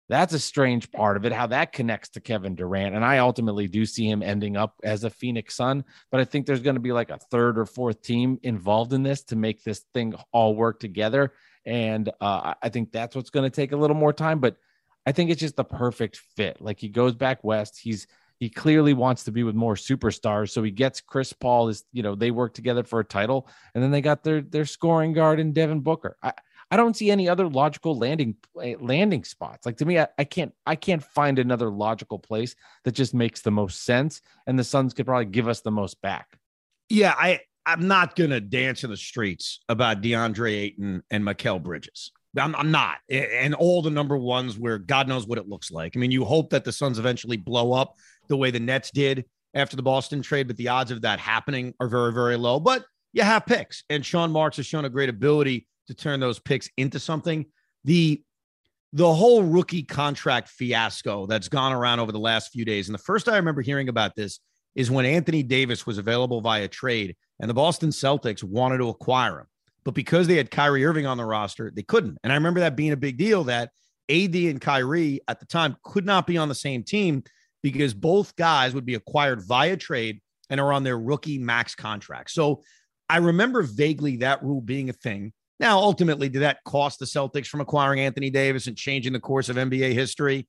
that's 0.09 0.33
a 0.33 0.38
strange 0.38 0.90
part 0.90 1.16
of 1.16 1.27
it, 1.27 1.33
how 1.33 1.47
that 1.49 1.73
connects 1.73 2.09
to 2.11 2.21
Kevin 2.21 2.55
Durant. 2.55 2.94
And 2.94 3.05
I 3.05 3.18
ultimately 3.18 3.68
do 3.68 3.85
see 3.85 4.09
him 4.09 4.23
ending 4.23 4.57
up 4.57 4.75
as 4.83 5.05
a 5.05 5.11
Phoenix 5.11 5.55
Sun, 5.55 5.85
but 6.11 6.21
I 6.21 6.25
think 6.25 6.47
there's 6.47 6.62
going 6.62 6.77
to 6.77 6.81
be 6.81 6.92
like 6.92 7.11
a 7.11 7.18
third 7.18 7.59
or 7.59 7.66
fourth 7.66 8.01
team 8.01 8.38
involved 8.42 8.92
in 8.94 9.03
this 9.03 9.23
to 9.25 9.37
make 9.37 9.62
this 9.62 9.85
thing 9.92 10.14
all 10.33 10.55
work 10.55 10.81
together. 10.81 11.35
And 11.66 12.09
uh, 12.21 12.55
I 12.62 12.71
think 12.71 12.90
that's 12.90 13.14
what's 13.14 13.31
going 13.31 13.49
to 13.49 13.55
take 13.55 13.73
a 13.73 13.77
little 13.77 13.97
more 13.97 14.14
time, 14.14 14.38
but 14.40 14.57
I 15.05 15.12
think 15.12 15.31
it's 15.31 15.40
just 15.40 15.57
the 15.57 15.64
perfect 15.64 16.16
fit. 16.37 16.61
Like 16.61 16.81
he 16.81 16.88
goes 16.88 17.14
back 17.14 17.44
west. 17.44 17.79
He's, 17.79 18.07
he 18.38 18.49
clearly 18.49 18.94
wants 18.94 19.25
to 19.25 19.33
be 19.33 19.42
with 19.42 19.55
more 19.55 19.75
superstars. 19.75 20.51
So 20.51 20.62
he 20.62 20.71
gets 20.71 21.03
Chris 21.03 21.35
Paul 21.35 21.68
is, 21.68 21.85
you 21.92 22.03
know, 22.03 22.14
they 22.14 22.31
work 22.31 22.55
together 22.55 22.85
for 22.85 23.01
a 23.01 23.05
title 23.05 23.49
and 23.75 23.85
then 23.85 23.90
they 23.90 24.01
got 24.01 24.23
their, 24.23 24.40
their 24.40 24.64
scoring 24.64 25.12
guard 25.12 25.40
in 25.40 25.53
Devin 25.53 25.81
Booker. 25.81 26.16
I, 26.23 26.33
I 26.70 26.76
don't 26.76 26.96
see 26.96 27.11
any 27.11 27.28
other 27.28 27.48
logical 27.48 27.96
landing 27.96 28.37
eh, 28.62 28.74
landing 28.81 29.24
spots. 29.24 29.64
Like 29.64 29.78
to 29.78 29.87
me, 29.87 29.98
I, 29.98 30.09
I 30.18 30.24
can't 30.24 30.52
I 30.66 30.76
can't 30.76 31.02
find 31.02 31.38
another 31.38 31.70
logical 31.70 32.18
place 32.18 32.54
that 32.85 32.92
just 32.92 33.14
makes 33.14 33.40
the 33.40 33.50
most 33.50 33.85
sense. 33.85 34.20
And 34.46 34.59
the 34.59 34.64
Suns 34.64 34.92
could 34.94 35.07
probably 35.07 35.26
give 35.26 35.48
us 35.48 35.61
the 35.61 35.70
most 35.70 36.00
back. 36.02 36.38
Yeah, 36.88 37.14
I 37.16 37.40
I'm 37.64 37.88
not 37.88 38.16
gonna 38.16 38.40
dance 38.40 38.85
in 38.85 38.90
the 38.90 38.96
streets 38.96 39.61
about 39.68 40.02
DeAndre 40.02 40.52
Ayton 40.52 41.02
and 41.11 41.24
Mikal 41.24 41.62
Bridges. 41.62 42.12
I'm, 42.37 42.54
I'm, 42.54 42.70
not. 42.70 42.98
And 43.09 43.54
all 43.54 43.83
the 43.83 43.90
number 43.90 44.16
ones 44.16 44.59
where 44.59 44.78
God 44.78 45.09
knows 45.09 45.26
what 45.26 45.38
it 45.38 45.48
looks 45.48 45.70
like. 45.70 45.96
I 45.96 45.98
mean, 45.98 46.11
you 46.11 46.24
hope 46.24 46.50
that 46.50 46.62
the 46.62 46.70
Suns 46.72 46.98
eventually 46.98 47.38
blow 47.38 47.72
up 47.72 47.96
the 48.28 48.37
way 48.37 48.50
the 48.50 48.61
Nets 48.61 48.90
did 48.90 49.24
after 49.54 49.76
the 49.76 49.83
Boston 49.83 50.22
trade, 50.22 50.46
but 50.46 50.57
the 50.57 50.68
odds 50.68 50.90
of 50.90 51.02
that 51.02 51.18
happening 51.18 51.74
are 51.81 51.88
very, 51.88 52.12
very 52.12 52.37
low. 52.37 52.61
But 52.61 52.85
you 53.12 53.22
have 53.22 53.46
picks, 53.46 53.83
and 53.88 54.04
Sean 54.04 54.31
Marks 54.31 54.59
has 54.59 54.66
shown 54.66 54.85
a 54.85 54.90
great 54.90 55.09
ability 55.09 55.66
to 55.88 55.94
turn 55.94 56.20
those 56.20 56.38
picks 56.38 56.70
into 56.77 56.98
something. 56.98 57.46
The 57.85 58.22
the 58.94 59.12
whole 59.12 59.42
rookie 59.42 59.83
contract 59.83 60.48
fiasco 60.48 61.27
that's 61.27 61.48
gone 61.48 61.74
around 61.74 62.01
over 62.01 62.12
the 62.12 62.18
last 62.18 62.53
few 62.53 62.64
days. 62.64 62.88
And 62.88 62.94
the 62.94 63.03
first 63.03 63.29
I 63.29 63.37
remember 63.37 63.61
hearing 63.61 63.90
about 63.90 64.14
this 64.16 64.40
is 64.74 64.90
when 64.90 65.05
Anthony 65.05 65.42
Davis 65.42 65.87
was 65.87 65.98
available 65.98 66.40
via 66.40 66.68
trade 66.68 67.14
and 67.40 67.51
the 67.51 67.55
Boston 67.55 67.90
Celtics 67.90 68.42
wanted 68.42 68.79
to 68.79 68.88
acquire 68.88 69.40
him. 69.40 69.46
But 69.85 69.94
because 69.94 70.27
they 70.27 70.37
had 70.37 70.51
Kyrie 70.51 70.85
Irving 70.87 71.07
on 71.07 71.18
the 71.18 71.24
roster, 71.24 71.70
they 71.74 71.83
couldn't. 71.83 72.16
And 72.22 72.33
I 72.33 72.37
remember 72.37 72.61
that 72.61 72.77
being 72.77 72.92
a 72.92 72.96
big 72.96 73.18
deal 73.18 73.44
that 73.44 73.70
AD 74.09 74.35
and 74.35 74.61
Kyrie 74.61 75.20
at 75.29 75.38
the 75.38 75.46
time 75.46 75.77
could 75.85 76.07
not 76.07 76.27
be 76.27 76.38
on 76.38 76.48
the 76.48 76.55
same 76.55 76.83
team 76.83 77.22
because 77.62 77.92
both 77.92 78.37
guys 78.37 78.74
would 78.74 78.87
be 78.87 78.94
acquired 78.94 79.42
via 79.46 79.77
trade 79.77 80.20
and 80.51 80.61
are 80.61 80.72
on 80.72 80.83
their 80.83 80.98
rookie 80.98 81.38
max 81.38 81.74
contract. 81.74 82.31
So 82.31 82.62
I 83.09 83.18
remember 83.18 83.62
vaguely 83.62 84.18
that 84.18 84.42
rule 84.42 84.61
being 84.61 84.88
a 84.88 84.94
thing. 84.94 85.33
Now, 85.61 85.79
ultimately, 85.79 86.29
did 86.29 86.42
that 86.42 86.62
cost 86.64 86.99
the 86.99 87.05
Celtics 87.05 87.47
from 87.47 87.61
acquiring 87.61 88.01
Anthony 88.01 88.31
Davis 88.31 88.66
and 88.66 88.77
changing 88.77 89.12
the 89.12 89.21
course 89.21 89.49
of 89.49 89.57
NBA 89.57 89.92
history? 89.92 90.47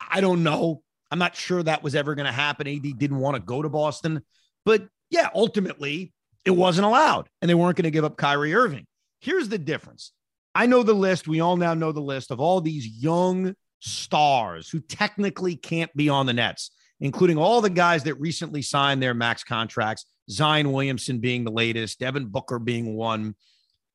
I 0.00 0.20
don't 0.20 0.42
know. 0.42 0.82
I'm 1.10 1.18
not 1.18 1.36
sure 1.36 1.62
that 1.62 1.82
was 1.82 1.94
ever 1.94 2.14
going 2.14 2.26
to 2.26 2.32
happen. 2.32 2.66
AD 2.66 2.98
didn't 2.98 3.18
want 3.18 3.36
to 3.36 3.42
go 3.42 3.62
to 3.62 3.68
Boston. 3.68 4.22
But 4.64 4.88
yeah, 5.10 5.28
ultimately, 5.34 6.12
it 6.44 6.50
wasn't 6.50 6.86
allowed, 6.86 7.28
and 7.40 7.48
they 7.48 7.54
weren't 7.54 7.76
going 7.76 7.84
to 7.84 7.90
give 7.90 8.04
up 8.04 8.16
Kyrie 8.16 8.54
Irving. 8.54 8.86
Here's 9.20 9.48
the 9.48 9.58
difference 9.58 10.12
I 10.54 10.66
know 10.66 10.82
the 10.82 10.94
list. 10.94 11.28
We 11.28 11.40
all 11.40 11.56
now 11.56 11.74
know 11.74 11.92
the 11.92 12.00
list 12.00 12.30
of 12.30 12.40
all 12.40 12.60
these 12.60 12.86
young 12.86 13.54
stars 13.80 14.68
who 14.70 14.80
technically 14.80 15.54
can't 15.54 15.94
be 15.94 16.08
on 16.08 16.26
the 16.26 16.32
Nets, 16.32 16.70
including 17.00 17.36
all 17.36 17.60
the 17.60 17.70
guys 17.70 18.04
that 18.04 18.14
recently 18.14 18.62
signed 18.62 19.02
their 19.02 19.14
max 19.14 19.44
contracts, 19.44 20.06
Zion 20.30 20.72
Williamson 20.72 21.18
being 21.18 21.44
the 21.44 21.50
latest, 21.50 22.00
Devin 22.00 22.26
Booker 22.26 22.58
being 22.58 22.96
one. 22.96 23.34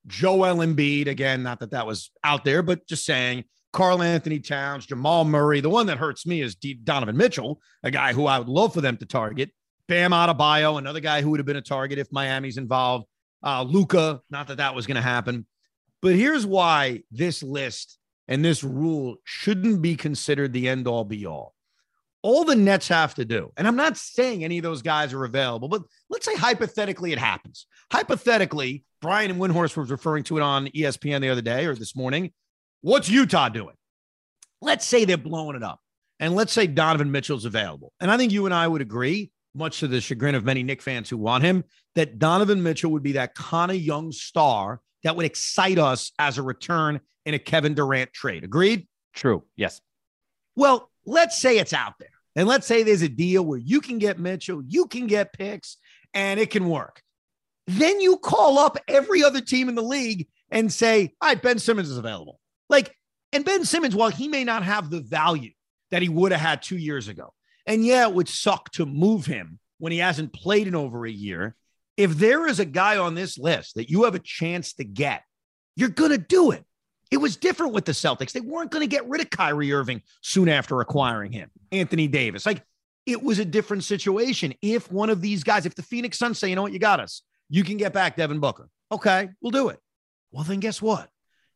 Joel 0.07 0.57
Embiid, 0.57 1.07
again, 1.07 1.43
not 1.43 1.59
that 1.59 1.71
that 1.71 1.85
was 1.85 2.11
out 2.23 2.43
there, 2.43 2.63
but 2.63 2.87
just 2.87 3.05
saying 3.05 3.45
Karl-Anthony 3.73 4.39
Towns, 4.39 4.85
Jamal 4.85 5.25
Murray. 5.25 5.61
The 5.61 5.69
one 5.69 5.87
that 5.87 5.97
hurts 5.97 6.25
me 6.25 6.41
is 6.41 6.55
D- 6.55 6.73
Donovan 6.73 7.17
Mitchell, 7.17 7.61
a 7.83 7.91
guy 7.91 8.13
who 8.13 8.25
I 8.25 8.39
would 8.39 8.49
love 8.49 8.73
for 8.73 8.81
them 8.81 8.97
to 8.97 9.05
target. 9.05 9.51
Bam 9.87 10.11
Adebayo, 10.11 10.77
another 10.77 10.99
guy 10.99 11.21
who 11.21 11.31
would 11.31 11.39
have 11.39 11.45
been 11.45 11.55
a 11.55 11.61
target 11.61 11.99
if 11.99 12.11
Miami's 12.11 12.57
involved. 12.57 13.05
Uh, 13.43 13.63
Luka, 13.63 14.21
not 14.29 14.47
that 14.47 14.57
that 14.57 14.75
was 14.75 14.87
going 14.87 14.95
to 14.95 15.01
happen. 15.01 15.45
But 16.01 16.15
here's 16.15 16.45
why 16.45 17.03
this 17.11 17.43
list 17.43 17.97
and 18.27 18.43
this 18.43 18.63
rule 18.63 19.17
shouldn't 19.23 19.81
be 19.81 19.95
considered 19.95 20.53
the 20.53 20.69
end 20.69 20.87
all 20.87 21.03
be 21.03 21.25
all. 21.25 21.53
All 22.23 22.45
the 22.45 22.55
Nets 22.55 22.88
have 22.89 23.15
to 23.15 23.25
do, 23.25 23.51
and 23.57 23.67
I'm 23.67 23.75
not 23.75 23.97
saying 23.97 24.43
any 24.43 24.60
of 24.60 24.63
those 24.63 24.84
guys 24.84 25.12
are 25.12 25.23
available, 25.23 25.67
but 25.67 25.81
let's 26.10 26.25
say 26.25 26.36
hypothetically 26.36 27.12
it 27.12 27.17
happens. 27.17 27.65
Hypothetically, 27.91 28.84
Brian 29.01 29.31
and 29.31 29.39
Windhorst 29.39 29.75
was 29.75 29.89
referring 29.89 30.23
to 30.25 30.38
it 30.38 30.41
on 30.43 30.67
ESPN 30.67 31.21
the 31.21 31.29
other 31.29 31.41
day 31.41 31.65
or 31.65 31.73
this 31.73 31.95
morning. 31.95 32.31
What's 32.81 33.10
Utah 33.10 33.49
doing? 33.49 33.75
Let's 34.62 34.86
say 34.86 35.05
they're 35.05 35.17
blowing 35.17 35.55
it 35.55 35.63
up. 35.63 35.79
And 36.19 36.36
let's 36.36 36.53
say 36.53 36.67
Donovan 36.67 37.12
Mitchell's 37.12 37.45
available. 37.45 37.93
And 37.99 38.12
I 38.12 38.17
think 38.17 38.31
you 38.31 38.45
and 38.45 38.53
I 38.53 38.67
would 38.67 38.81
agree, 38.81 39.31
much 39.55 39.79
to 39.79 39.88
the 39.88 39.99
chagrin 39.99 40.36
of 40.36 40.45
many 40.45 40.62
Knick 40.62 40.84
fans 40.84 41.10
who 41.10 41.17
want 41.17 41.43
him, 41.43 41.63
that 41.95 42.19
Donovan 42.19 42.62
Mitchell 42.62 42.91
would 42.91 43.01
be 43.01 43.13
that 43.13 43.34
kind 43.34 43.71
of 43.71 43.77
young 43.77 44.12
star 44.12 44.81
that 45.03 45.15
would 45.15 45.25
excite 45.25 45.79
us 45.79 46.12
as 46.19 46.38
a 46.38 46.43
return 46.43 46.99
in 47.25 47.34
a 47.34 47.39
Kevin 47.39 47.73
Durant 47.73 48.13
trade. 48.13 48.43
Agreed? 48.43 48.88
True. 49.15 49.43
Yes. 49.55 49.81
Well, 50.55 50.91
let's 51.05 51.39
say 51.39 51.57
it's 51.57 51.73
out 51.73 51.93
there. 51.99 52.10
And 52.36 52.48
let's 52.48 52.67
say 52.67 52.84
there's 52.84 53.02
a 53.02 53.10
deal 53.10 53.44
where 53.44 53.60
you 53.60 53.82
can 53.82 53.98
get 53.98 54.20
Mitchell, 54.20 54.62
you 54.65 54.88
can 54.88 55.08
get 55.08 55.34
picks, 55.34 55.78
and 56.13 56.39
it 56.39 56.50
can 56.50 56.70
work. 56.70 57.02
Then 57.67 58.02
you 58.02 58.17
call 58.17 58.58
up 58.58 58.78
every 58.88 59.24
other 59.24 59.41
team 59.41 59.70
in 59.70 59.76
the 59.76 59.82
league 59.82 60.28
and 60.50 60.72
say, 60.72 61.13
all 61.22 61.30
right, 61.30 61.41
Ben 61.41 61.60
Simmons 61.60 61.89
is 61.89 61.98
available. 61.98 62.39
Like, 62.70 62.96
and 63.34 63.46
Ben 63.46 63.65
Simmons, 63.65 63.96
while 63.96 64.10
he 64.10 64.28
may 64.28 64.44
not 64.44 64.63
have 64.63 64.89
the 64.89 65.02
value 65.02 65.52
that 65.91 66.02
he 66.02 66.10
would 66.10 66.32
have 66.32 66.41
had 66.41 66.62
two 66.62 66.78
years 66.78 67.08
ago, 67.08 67.34
and 67.65 67.86
yeah, 67.86 68.08
it 68.08 68.13
would 68.13 68.28
suck 68.28 68.72
to 68.72 68.86
move 68.86 69.26
him 69.26 69.60
when 69.78 69.91
he 69.91 70.00
hasn't 70.00 70.34
played 70.34 70.67
in 70.67 70.76
over 70.76 71.06
a 71.06 71.12
year. 71.12 71.56
If 71.98 72.17
there 72.17 72.48
is 72.48 72.60
a 72.60 72.65
guy 72.65 72.98
on 72.98 73.15
this 73.15 73.38
list 73.38 73.76
that 73.76 73.89
you 73.89 74.04
have 74.04 74.15
a 74.15 74.20
chance 74.20 74.74
to 74.74 74.84
get, 74.84 75.24
you're 75.76 75.89
going 75.89 76.12
to 76.12 76.17
do 76.17 76.52
it. 76.52 76.65
It 77.12 77.17
was 77.17 77.36
different 77.36 77.74
with 77.74 77.86
the 77.86 77.91
Celtics. 77.91 78.32
They 78.32 78.39
weren't 78.39 78.71
going 78.71 78.82
to 78.82 78.88
get 78.88 79.08
rid 79.08 79.21
of 79.21 79.30
Kyrie 79.30 79.74
Irving 79.74 80.02
soon 80.21 80.47
after 80.47 80.80
acquiring 80.80 81.34
him, 81.34 81.52
Anthony 81.71 82.08
Davis. 82.08 82.45
Like 82.45 82.63
it 83.06 83.21
was 83.21 83.38
a 83.39 83.45
different 83.45 83.84
situation. 83.84 84.54
If 84.62 84.91
one 84.91 85.10
of 85.10 85.21
these 85.21 85.43
guys, 85.43 85.65
if 85.65 85.76
the 85.76 85.84
Phoenix 85.84 86.17
Suns 86.17 86.39
say, 86.39 86.50
you 86.50 86.56
know 86.56 86.62
what, 86.62 86.71
you 86.71 86.80
got 86.80 87.02
us, 87.02 87.21
you 87.50 87.63
can 87.63 87.78
get 87.78 87.91
back 87.91 88.15
Devin 88.15 88.39
Booker. 88.39 88.69
Okay, 88.91 89.30
we'll 89.41 89.52
do 89.52 89.69
it. 89.69 89.80
Well, 90.32 90.45
then 90.45 90.62
guess 90.62 90.82
what? 90.82 91.10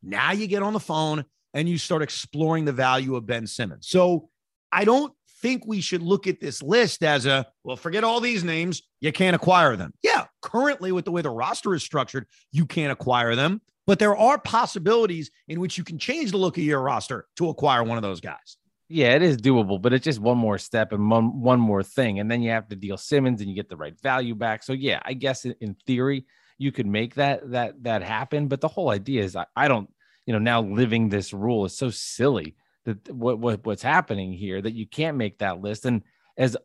Now 0.04 0.34
you 0.34 0.48
get 0.48 0.62
on 0.62 0.74
the 0.74 0.80
phone 0.80 1.24
and 1.54 1.70
you 1.70 1.78
start 1.78 2.02
exploring 2.02 2.66
the 2.66 2.74
value 2.74 3.16
of 3.16 3.26
Ben 3.26 3.48
Simmons. 3.48 3.88
So 3.88 4.30
I 4.72 4.84
don't 4.84 5.14
think 5.42 5.66
we 5.66 5.80
should 5.80 6.02
look 6.02 6.28
at 6.28 6.42
this 6.42 6.62
list 6.62 7.04
as 7.04 7.26
a, 7.26 7.46
well, 7.64 7.78
forget 7.78 8.04
all 8.04 8.20
these 8.20 8.44
names. 8.44 8.82
You 9.00 9.14
can't 9.14 9.36
acquire 9.36 9.76
them. 9.78 9.94
Yeah, 10.04 10.26
currently, 10.42 10.92
with 10.92 11.06
the 11.06 11.12
way 11.12 11.22
the 11.22 11.30
roster 11.30 11.74
is 11.74 11.84
structured, 11.84 12.26
you 12.52 12.66
can't 12.66 12.92
acquire 12.92 13.36
them. 13.36 13.62
But 13.88 14.00
there 14.00 14.18
are 14.18 14.40
possibilities 14.40 15.32
in 15.48 15.60
which 15.60 15.78
you 15.78 15.84
can 15.84 16.00
change 16.00 16.32
the 16.32 16.38
look 16.38 16.58
of 16.58 16.64
your 16.64 16.82
roster 16.82 17.28
to 17.38 17.50
acquire 17.50 17.84
one 17.84 17.98
of 17.98 18.02
those 18.02 18.20
guys. 18.20 18.58
Yeah, 18.88 19.14
it 19.14 19.24
is 19.24 19.38
doable, 19.38 19.82
but 19.82 19.94
it's 19.94 20.04
just 20.04 20.20
one 20.20 20.38
more 20.38 20.58
step 20.58 20.92
and 20.92 21.10
one, 21.10 21.42
one 21.42 21.60
more 21.60 21.82
thing. 21.82 22.20
And 22.20 22.30
then 22.30 22.42
you 22.42 22.52
have 22.52 22.68
to 22.68 22.76
deal 22.76 22.98
Simmons 22.98 23.42
and 23.42 23.50
you 23.50 23.56
get 23.56 23.70
the 23.70 23.78
right 23.78 24.00
value 24.00 24.36
back. 24.36 24.64
So 24.64 24.74
yeah, 24.74 25.02
I 25.04 25.14
guess 25.14 25.46
in 25.46 25.76
theory 25.88 26.26
you 26.58 26.72
could 26.72 26.86
make 26.86 27.16
that 27.16 27.50
that 27.52 27.84
that 27.84 28.04
happen. 28.04 28.48
But 28.48 28.62
the 28.62 28.68
whole 28.68 28.90
idea 28.90 29.24
is 29.24 29.36
I, 29.36 29.46
I 29.56 29.68
don't, 29.68 29.90
you 30.26 30.34
know, 30.34 30.40
now 30.40 30.62
living 30.62 31.10
this 31.10 31.34
rule 31.34 31.66
is 31.66 31.76
so 31.76 31.90
silly 31.90 32.56
that 32.86 33.10
what, 33.12 33.40
what 33.40 33.66
what's 33.66 33.82
happening 33.82 34.34
here 34.34 34.62
that 34.62 34.76
you 34.76 34.88
can't 34.88 35.18
make 35.18 35.40
that 35.40 35.62
list. 35.62 35.86
And 35.86 36.04
as 36.38 36.56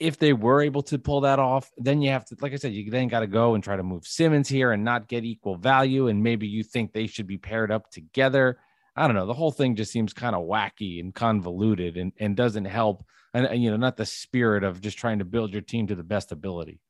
if 0.00 0.16
they 0.18 0.32
were 0.32 0.62
able 0.62 0.82
to 0.82 0.98
pull 0.98 1.22
that 1.22 1.38
off, 1.38 1.70
then 1.76 2.00
you 2.00 2.10
have 2.10 2.24
to, 2.26 2.36
like 2.40 2.52
I 2.52 2.56
said, 2.56 2.72
you 2.72 2.88
then 2.90 3.08
got 3.08 3.20
to 3.20 3.26
go 3.26 3.54
and 3.54 3.64
try 3.64 3.76
to 3.76 3.82
move 3.82 4.06
Simmons 4.06 4.48
here 4.48 4.72
and 4.72 4.84
not 4.84 5.08
get 5.08 5.24
equal 5.24 5.56
value. 5.56 6.08
And 6.08 6.22
maybe 6.22 6.46
you 6.46 6.62
think 6.62 6.92
they 6.92 7.06
should 7.06 7.26
be 7.26 7.38
paired 7.38 7.72
up 7.72 7.90
together. 7.90 8.58
I 8.94 9.06
don't 9.06 9.16
know. 9.16 9.26
The 9.26 9.34
whole 9.34 9.50
thing 9.50 9.76
just 9.76 9.92
seems 9.92 10.12
kind 10.12 10.36
of 10.36 10.46
wacky 10.46 11.00
and 11.00 11.14
convoluted 11.14 11.96
and, 11.96 12.12
and 12.18 12.36
doesn't 12.36 12.64
help. 12.64 13.04
And, 13.34 13.46
and, 13.46 13.62
you 13.62 13.70
know, 13.70 13.76
not 13.76 13.96
the 13.96 14.06
spirit 14.06 14.64
of 14.64 14.80
just 14.80 14.98
trying 14.98 15.18
to 15.18 15.24
build 15.24 15.52
your 15.52 15.62
team 15.62 15.88
to 15.88 15.94
the 15.94 16.04
best 16.04 16.32
ability. 16.32 16.80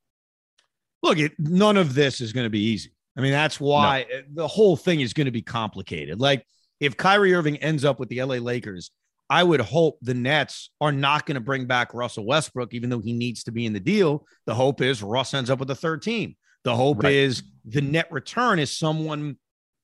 Look, 1.02 1.18
it, 1.18 1.32
none 1.38 1.76
of 1.76 1.94
this 1.94 2.20
is 2.20 2.32
going 2.32 2.46
to 2.46 2.50
be 2.50 2.62
easy. 2.62 2.90
I 3.16 3.20
mean, 3.20 3.32
that's 3.32 3.58
why 3.58 4.06
no. 4.10 4.22
the 4.42 4.48
whole 4.48 4.76
thing 4.76 5.00
is 5.00 5.12
going 5.12 5.24
to 5.24 5.32
be 5.32 5.42
complicated. 5.42 6.20
Like, 6.20 6.44
if 6.78 6.96
Kyrie 6.96 7.34
Irving 7.34 7.56
ends 7.56 7.84
up 7.84 7.98
with 7.98 8.08
the 8.08 8.22
LA 8.22 8.36
Lakers, 8.36 8.90
I 9.30 9.42
would 9.42 9.60
hope 9.60 9.98
the 10.00 10.14
Nets 10.14 10.70
are 10.80 10.92
not 10.92 11.26
going 11.26 11.34
to 11.34 11.40
bring 11.40 11.66
back 11.66 11.92
Russell 11.92 12.26
Westbrook, 12.26 12.72
even 12.72 12.88
though 12.88 13.00
he 13.00 13.12
needs 13.12 13.44
to 13.44 13.52
be 13.52 13.66
in 13.66 13.72
the 13.72 13.80
deal. 13.80 14.26
The 14.46 14.54
hope 14.54 14.80
is 14.80 15.02
Russ 15.02 15.34
ends 15.34 15.50
up 15.50 15.58
with 15.58 15.70
a 15.70 15.74
third 15.74 16.02
team. 16.02 16.36
The 16.64 16.74
hope 16.74 17.02
right. 17.02 17.12
is 17.12 17.42
the 17.64 17.82
net 17.82 18.10
return 18.10 18.58
is 18.58 18.76
someone 18.76 19.36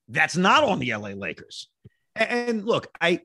that's 0.09 0.35
not 0.35 0.63
on 0.63 0.79
the 0.79 0.93
LA 0.95 1.09
Lakers. 1.09 1.69
And 2.15 2.65
look, 2.65 2.87
I 2.99 3.21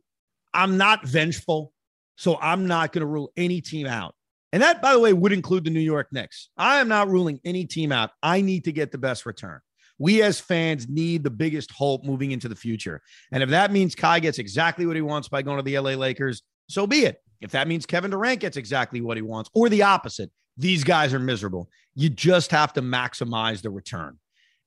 I'm 0.52 0.76
not 0.76 1.06
vengeful, 1.06 1.72
so 2.16 2.37
I'm 2.40 2.66
not 2.66 2.92
going 2.92 3.00
to 3.00 3.06
rule 3.06 3.33
any 3.37 3.61
team 3.61 3.87
out. 3.87 4.14
And 4.52 4.62
that, 4.62 4.83
by 4.83 4.92
the 4.92 4.98
way, 4.98 5.12
would 5.12 5.33
include 5.33 5.64
the 5.64 5.70
New 5.70 5.80
York 5.80 6.09
Knicks. 6.11 6.50
I 6.56 6.80
am 6.80 6.88
not 6.88 7.09
ruling 7.09 7.40
any 7.44 7.66
team 7.66 7.92
out. 7.92 8.11
I 8.22 8.40
need 8.40 8.64
to 8.64 8.72
get 8.72 8.90
the 8.90 8.98
best 8.98 9.24
return. 9.24 9.61
We 10.00 10.22
as 10.22 10.40
fans 10.40 10.88
need 10.88 11.22
the 11.22 11.30
biggest 11.30 11.70
hope 11.70 12.04
moving 12.04 12.32
into 12.32 12.48
the 12.48 12.56
future. 12.56 13.02
And 13.30 13.42
if 13.42 13.50
that 13.50 13.70
means 13.70 13.94
Kai 13.94 14.18
gets 14.18 14.38
exactly 14.38 14.86
what 14.86 14.96
he 14.96 15.02
wants 15.02 15.28
by 15.28 15.42
going 15.42 15.58
to 15.58 15.62
the 15.62 15.78
LA 15.78 15.90
Lakers, 15.90 16.42
so 16.68 16.86
be 16.86 17.04
it. 17.04 17.22
If 17.40 17.52
that 17.52 17.68
means 17.68 17.86
Kevin 17.86 18.10
Durant 18.10 18.40
gets 18.40 18.56
exactly 18.56 19.00
what 19.00 19.16
he 19.16 19.22
wants, 19.22 19.50
or 19.54 19.68
the 19.68 19.82
opposite, 19.82 20.30
these 20.56 20.84
guys 20.84 21.14
are 21.14 21.18
miserable. 21.18 21.68
You 21.94 22.08
just 22.08 22.50
have 22.50 22.72
to 22.72 22.82
maximize 22.82 23.62
the 23.62 23.70
return. 23.70 24.18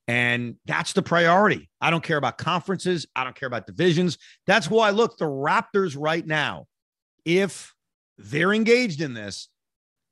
And 0.06 0.56
that's 0.66 0.92
the 0.92 1.02
priority. 1.02 1.68
I 1.80 1.90
don't 1.90 2.04
care 2.04 2.18
about 2.18 2.38
conferences. 2.38 3.06
I 3.16 3.24
don't 3.24 3.34
care 3.34 3.46
about 3.46 3.66
divisions. 3.66 4.18
That's 4.46 4.70
why, 4.70 4.90
look, 4.90 5.18
the 5.18 5.24
Raptors 5.24 5.96
right 5.98 6.26
now, 6.26 6.66
if 7.24 7.74
they're 8.18 8.52
engaged 8.52 9.00
in 9.00 9.14
this, 9.14 9.48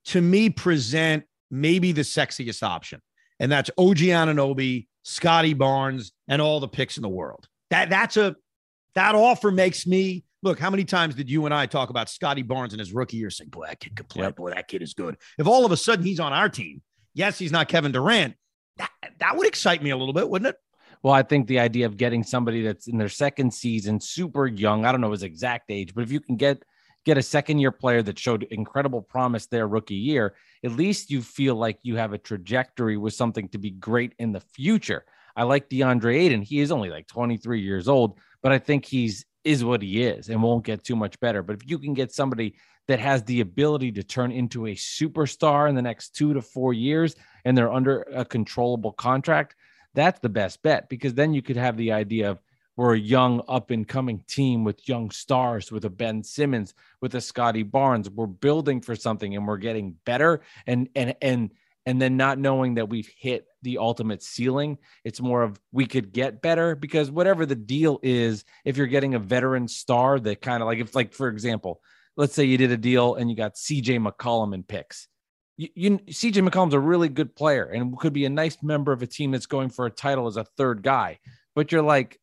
to 0.06 0.20
me, 0.20 0.50
present 0.50 1.24
maybe 1.50 1.92
the 1.92 2.02
sexiest 2.02 2.62
option. 2.62 3.00
And 3.38 3.52
that's 3.52 3.70
OG 3.76 3.98
Anunoby, 3.98 4.86
Scottie 5.02 5.54
Barnes, 5.54 6.12
and 6.28 6.40
all 6.40 6.60
the 6.60 6.68
picks 6.68 6.96
in 6.96 7.02
the 7.02 7.08
world. 7.08 7.48
That 7.70 7.90
that's 7.90 8.16
a 8.16 8.36
that 8.94 9.14
offer 9.14 9.50
makes 9.50 9.86
me 9.86 10.24
look. 10.42 10.58
How 10.58 10.70
many 10.70 10.84
times 10.84 11.14
did 11.14 11.30
you 11.30 11.44
and 11.46 11.54
I 11.54 11.66
talk 11.66 11.90
about 11.90 12.10
Scottie 12.10 12.42
Barnes 12.42 12.72
in 12.72 12.78
his 12.78 12.92
rookie 12.92 13.16
year? 13.16 13.30
Saying, 13.30 13.50
"Boy, 13.50 13.66
that 13.66 13.80
kid 13.80 13.96
could 13.96 14.08
play. 14.08 14.24
Yep. 14.24 14.36
Boy, 14.36 14.50
that 14.50 14.68
kid 14.68 14.82
is 14.82 14.94
good." 14.94 15.16
If 15.38 15.46
all 15.46 15.64
of 15.64 15.72
a 15.72 15.76
sudden 15.76 16.04
he's 16.04 16.20
on 16.20 16.32
our 16.32 16.48
team, 16.48 16.82
yes, 17.14 17.38
he's 17.38 17.52
not 17.52 17.68
Kevin 17.68 17.92
Durant. 17.92 18.34
That 18.76 18.90
that 19.18 19.36
would 19.36 19.46
excite 19.46 19.82
me 19.82 19.90
a 19.90 19.96
little 19.96 20.14
bit, 20.14 20.28
wouldn't 20.28 20.48
it? 20.48 20.56
Well, 21.02 21.14
I 21.14 21.22
think 21.22 21.48
the 21.48 21.58
idea 21.58 21.86
of 21.86 21.96
getting 21.96 22.22
somebody 22.22 22.62
that's 22.62 22.86
in 22.86 22.96
their 22.96 23.08
second 23.08 23.52
season, 23.52 24.00
super 24.00 24.46
young, 24.46 24.84
I 24.84 24.92
don't 24.92 25.00
know 25.00 25.10
his 25.10 25.24
exact 25.24 25.70
age, 25.70 25.94
but 25.94 26.04
if 26.04 26.12
you 26.12 26.20
can 26.20 26.36
get 26.36 26.62
get 27.04 27.18
a 27.18 27.22
second 27.22 27.58
year 27.58 27.72
player 27.72 28.02
that 28.02 28.18
showed 28.18 28.44
incredible 28.44 29.02
promise 29.02 29.46
their 29.46 29.66
rookie 29.66 29.94
year, 29.94 30.34
at 30.64 30.72
least 30.72 31.10
you 31.10 31.22
feel 31.22 31.56
like 31.56 31.78
you 31.82 31.96
have 31.96 32.12
a 32.12 32.18
trajectory 32.18 32.96
with 32.96 33.14
something 33.14 33.48
to 33.48 33.58
be 33.58 33.70
great 33.70 34.14
in 34.18 34.32
the 34.32 34.40
future. 34.40 35.04
I 35.36 35.44
like 35.44 35.68
DeAndre 35.68 36.16
Ayton. 36.16 36.42
He 36.42 36.60
is 36.60 36.70
only 36.70 36.90
like 36.90 37.06
23 37.08 37.60
years 37.60 37.88
old, 37.88 38.18
but 38.42 38.52
I 38.52 38.58
think 38.58 38.84
he's 38.84 39.24
is 39.44 39.64
what 39.64 39.82
he 39.82 40.04
is 40.04 40.28
and 40.28 40.40
won't 40.40 40.64
get 40.64 40.84
too 40.84 40.96
much 40.96 41.18
better. 41.18 41.42
But 41.42 41.56
if 41.56 41.68
you 41.68 41.78
can 41.78 41.94
get 41.94 42.12
somebody 42.12 42.54
that 42.88 43.00
has 43.00 43.22
the 43.24 43.40
ability 43.40 43.92
to 43.92 44.02
turn 44.02 44.32
into 44.32 44.66
a 44.66 44.74
superstar 44.74 45.68
in 45.68 45.74
the 45.74 45.82
next 45.82 46.10
two 46.10 46.34
to 46.34 46.42
four 46.42 46.72
years 46.72 47.16
and 47.44 47.56
they're 47.56 47.72
under 47.72 48.02
a 48.02 48.24
controllable 48.24 48.92
contract, 48.92 49.56
that's 49.94 50.20
the 50.20 50.28
best 50.28 50.62
bet 50.62 50.88
because 50.88 51.14
then 51.14 51.34
you 51.34 51.42
could 51.42 51.56
have 51.56 51.76
the 51.76 51.92
idea 51.92 52.30
of 52.30 52.38
we're 52.76 52.94
a 52.94 52.98
young 52.98 53.42
up 53.48 53.70
and 53.70 53.86
coming 53.86 54.24
team 54.26 54.64
with 54.64 54.88
young 54.88 55.10
stars, 55.10 55.70
with 55.70 55.84
a 55.84 55.90
Ben 55.90 56.22
Simmons, 56.22 56.74
with 57.00 57.14
a 57.14 57.20
Scottie 57.20 57.62
Barnes. 57.62 58.08
We're 58.08 58.26
building 58.26 58.80
for 58.80 58.96
something 58.96 59.36
and 59.36 59.46
we're 59.46 59.58
getting 59.58 59.96
better. 60.04 60.40
And 60.66 60.88
and 60.94 61.14
and 61.20 61.50
and 61.84 62.00
then 62.00 62.16
not 62.16 62.38
knowing 62.38 62.74
that 62.74 62.88
we've 62.88 63.10
hit 63.18 63.46
the 63.62 63.78
ultimate 63.78 64.22
ceiling. 64.22 64.78
It's 65.04 65.20
more 65.20 65.42
of 65.42 65.60
we 65.72 65.86
could 65.86 66.12
get 66.12 66.40
better 66.40 66.74
because 66.74 67.10
whatever 67.10 67.44
the 67.44 67.56
deal 67.56 67.98
is, 68.02 68.44
if 68.64 68.76
you're 68.76 68.86
getting 68.86 69.14
a 69.14 69.18
veteran 69.18 69.68
star 69.68 70.20
that 70.20 70.40
kind 70.40 70.62
of 70.62 70.66
like 70.66 70.78
if 70.78 70.94
like 70.94 71.12
for 71.12 71.28
example, 71.28 71.80
let's 72.16 72.34
say 72.34 72.44
you 72.44 72.56
did 72.56 72.70
a 72.70 72.76
deal 72.76 73.16
and 73.16 73.28
you 73.30 73.36
got 73.36 73.54
CJ 73.54 74.06
McCollum 74.06 74.54
in 74.54 74.62
picks. 74.62 75.08
You, 75.58 75.68
you 75.74 75.98
CJ 75.98 76.48
McCollum's 76.48 76.74
a 76.74 76.80
really 76.80 77.10
good 77.10 77.34
player 77.34 77.64
and 77.64 77.98
could 77.98 78.14
be 78.14 78.24
a 78.24 78.30
nice 78.30 78.62
member 78.62 78.92
of 78.92 79.02
a 79.02 79.06
team 79.06 79.32
that's 79.32 79.46
going 79.46 79.68
for 79.68 79.84
a 79.84 79.90
title 79.90 80.26
as 80.26 80.38
a 80.38 80.44
third 80.56 80.82
guy. 80.82 81.18
But 81.54 81.70
you're 81.70 81.82
like, 81.82 82.18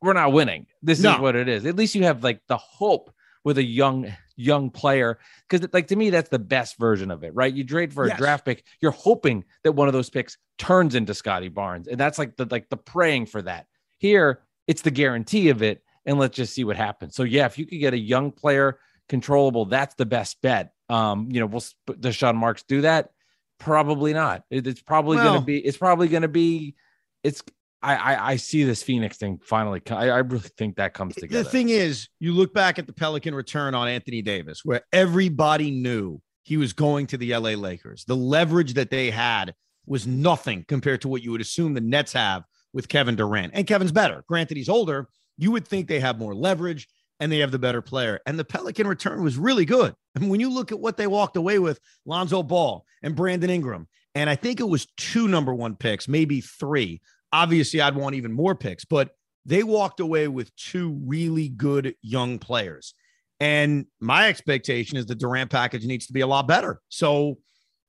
we're 0.00 0.12
not 0.12 0.32
winning. 0.32 0.66
This 0.82 1.00
no. 1.00 1.14
is 1.14 1.20
what 1.20 1.36
it 1.36 1.48
is. 1.48 1.66
At 1.66 1.76
least 1.76 1.94
you 1.94 2.04
have 2.04 2.22
like 2.22 2.40
the 2.48 2.56
hope 2.56 3.12
with 3.44 3.58
a 3.58 3.64
young 3.64 4.12
young 4.36 4.70
player 4.70 5.18
because 5.48 5.68
like 5.72 5.88
to 5.88 5.96
me 5.96 6.10
that's 6.10 6.28
the 6.28 6.38
best 6.38 6.78
version 6.78 7.10
of 7.10 7.24
it 7.24 7.34
right 7.34 7.54
you 7.54 7.64
trade 7.64 7.92
for 7.92 8.04
a 8.04 8.08
yes. 8.08 8.18
draft 8.18 8.44
pick 8.44 8.62
you're 8.80 8.92
hoping 8.92 9.44
that 9.64 9.72
one 9.72 9.88
of 9.88 9.92
those 9.92 10.08
picks 10.08 10.38
turns 10.58 10.94
into 10.94 11.12
scottie 11.12 11.48
barnes 11.48 11.88
and 11.88 11.98
that's 11.98 12.18
like 12.18 12.36
the 12.36 12.46
like 12.50 12.68
the 12.68 12.76
praying 12.76 13.26
for 13.26 13.42
that 13.42 13.66
here 13.96 14.42
it's 14.68 14.82
the 14.82 14.92
guarantee 14.92 15.48
of 15.48 15.60
it 15.60 15.82
and 16.06 16.20
let's 16.20 16.36
just 16.36 16.54
see 16.54 16.62
what 16.62 16.76
happens 16.76 17.16
so 17.16 17.24
yeah 17.24 17.46
if 17.46 17.58
you 17.58 17.66
could 17.66 17.80
get 17.80 17.94
a 17.94 17.98
young 17.98 18.30
player 18.30 18.78
controllable 19.08 19.64
that's 19.64 19.96
the 19.96 20.06
best 20.06 20.40
bet 20.40 20.72
um 20.88 21.28
you 21.32 21.40
know 21.40 21.46
will 21.46 21.64
does 21.98 22.14
sean 22.14 22.36
marks 22.36 22.62
do 22.62 22.82
that 22.82 23.10
probably 23.58 24.12
not 24.12 24.44
it, 24.50 24.68
it's 24.68 24.82
probably 24.82 25.16
well, 25.16 25.30
going 25.30 25.40
to 25.40 25.46
be 25.46 25.58
it's 25.58 25.78
probably 25.78 26.06
going 26.06 26.22
to 26.22 26.28
be 26.28 26.76
it's 27.24 27.42
I, 27.82 27.96
I, 27.96 28.30
I 28.32 28.36
see 28.36 28.64
this 28.64 28.82
Phoenix 28.82 29.18
thing 29.18 29.38
finally. 29.42 29.80
I, 29.90 30.10
I 30.10 30.18
really 30.18 30.48
think 30.56 30.76
that 30.76 30.94
comes 30.94 31.14
together. 31.14 31.44
The 31.44 31.48
thing 31.48 31.68
is, 31.68 32.08
you 32.18 32.32
look 32.32 32.52
back 32.52 32.78
at 32.78 32.86
the 32.86 32.92
Pelican 32.92 33.34
return 33.34 33.74
on 33.74 33.88
Anthony 33.88 34.22
Davis, 34.22 34.64
where 34.64 34.82
everybody 34.92 35.70
knew 35.70 36.20
he 36.42 36.56
was 36.56 36.72
going 36.72 37.06
to 37.08 37.16
the 37.16 37.36
LA 37.36 37.50
Lakers. 37.50 38.04
The 38.04 38.16
leverage 38.16 38.74
that 38.74 38.90
they 38.90 39.10
had 39.10 39.54
was 39.86 40.06
nothing 40.06 40.64
compared 40.66 41.02
to 41.02 41.08
what 41.08 41.22
you 41.22 41.30
would 41.30 41.40
assume 41.40 41.74
the 41.74 41.80
Nets 41.80 42.12
have 42.12 42.44
with 42.72 42.88
Kevin 42.88 43.16
Durant. 43.16 43.52
And 43.54 43.66
Kevin's 43.66 43.92
better. 43.92 44.24
Granted, 44.28 44.56
he's 44.56 44.68
older. 44.68 45.08
You 45.36 45.52
would 45.52 45.66
think 45.66 45.88
they 45.88 46.00
have 46.00 46.18
more 46.18 46.34
leverage 46.34 46.88
and 47.20 47.30
they 47.30 47.38
have 47.38 47.50
the 47.50 47.58
better 47.58 47.82
player. 47.82 48.20
And 48.26 48.38
the 48.38 48.44
Pelican 48.44 48.86
return 48.86 49.22
was 49.22 49.36
really 49.36 49.64
good. 49.64 49.94
I 50.16 50.18
mean, 50.18 50.28
when 50.30 50.40
you 50.40 50.50
look 50.50 50.72
at 50.72 50.80
what 50.80 50.96
they 50.96 51.06
walked 51.06 51.36
away 51.36 51.58
with, 51.58 51.80
Lonzo 52.04 52.42
Ball 52.42 52.84
and 53.02 53.14
Brandon 53.14 53.50
Ingram, 53.50 53.88
and 54.14 54.28
I 54.28 54.34
think 54.34 54.60
it 54.60 54.68
was 54.68 54.86
two 54.96 55.28
number 55.28 55.54
one 55.54 55.76
picks, 55.76 56.08
maybe 56.08 56.40
three 56.40 57.00
obviously 57.32 57.80
I'd 57.80 57.96
want 57.96 58.14
even 58.14 58.32
more 58.32 58.54
picks, 58.54 58.84
but 58.84 59.10
they 59.44 59.62
walked 59.62 60.00
away 60.00 60.28
with 60.28 60.54
two 60.56 61.00
really 61.04 61.48
good 61.48 61.94
young 62.02 62.38
players. 62.38 62.94
And 63.40 63.86
my 64.00 64.28
expectation 64.28 64.98
is 64.98 65.06
the 65.06 65.14
Durant 65.14 65.50
package 65.50 65.86
needs 65.86 66.06
to 66.06 66.12
be 66.12 66.20
a 66.20 66.26
lot 66.26 66.48
better. 66.48 66.80
So, 66.88 67.38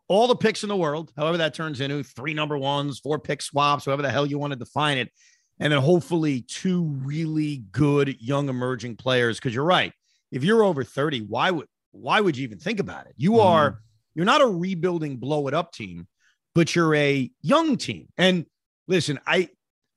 all 0.08 0.28
the 0.28 0.36
picks 0.36 0.64
in 0.64 0.70
the 0.70 0.76
world, 0.76 1.12
however 1.16 1.38
that 1.38 1.54
turns 1.54 1.82
into 1.82 2.02
three 2.02 2.34
number 2.34 2.58
ones, 2.58 3.00
four 3.00 3.20
pick 3.20 3.44
swaps, 3.44 3.86
whatever 3.86 4.02
the 4.02 4.10
hell 4.10 4.26
you 4.26 4.40
want 4.40 4.54
to 4.54 4.58
define 4.58 4.98
it. 4.98 5.12
And 5.60 5.72
then 5.72 5.82
hopefully 5.82 6.42
two 6.42 6.86
really 7.04 7.64
good 7.72 8.20
young 8.20 8.50
emerging 8.50 8.96
players. 8.96 9.38
Because 9.38 9.54
you're 9.54 9.64
right. 9.64 9.94
If 10.32 10.44
you're 10.44 10.64
over 10.64 10.84
30, 10.84 11.22
why 11.22 11.52
would 11.52 11.68
why 11.92 12.22
would 12.22 12.38
you 12.38 12.44
even 12.44 12.58
think 12.58 12.80
about 12.80 13.06
it? 13.06 13.14
You 13.18 13.32
mm-hmm. 13.32 13.48
are 13.48 13.82
you're 14.16 14.26
not 14.26 14.42
a 14.42 14.48
rebuilding 14.48 15.18
blow 15.18 15.48
it 15.48 15.54
up 15.54 15.74
team, 15.74 16.08
but 16.56 16.76
you're 16.76 16.96
a 16.96 17.30
young 17.42 17.78
team. 17.78 18.08
And 18.18 18.46
listen, 18.90 19.20
I 19.26 19.50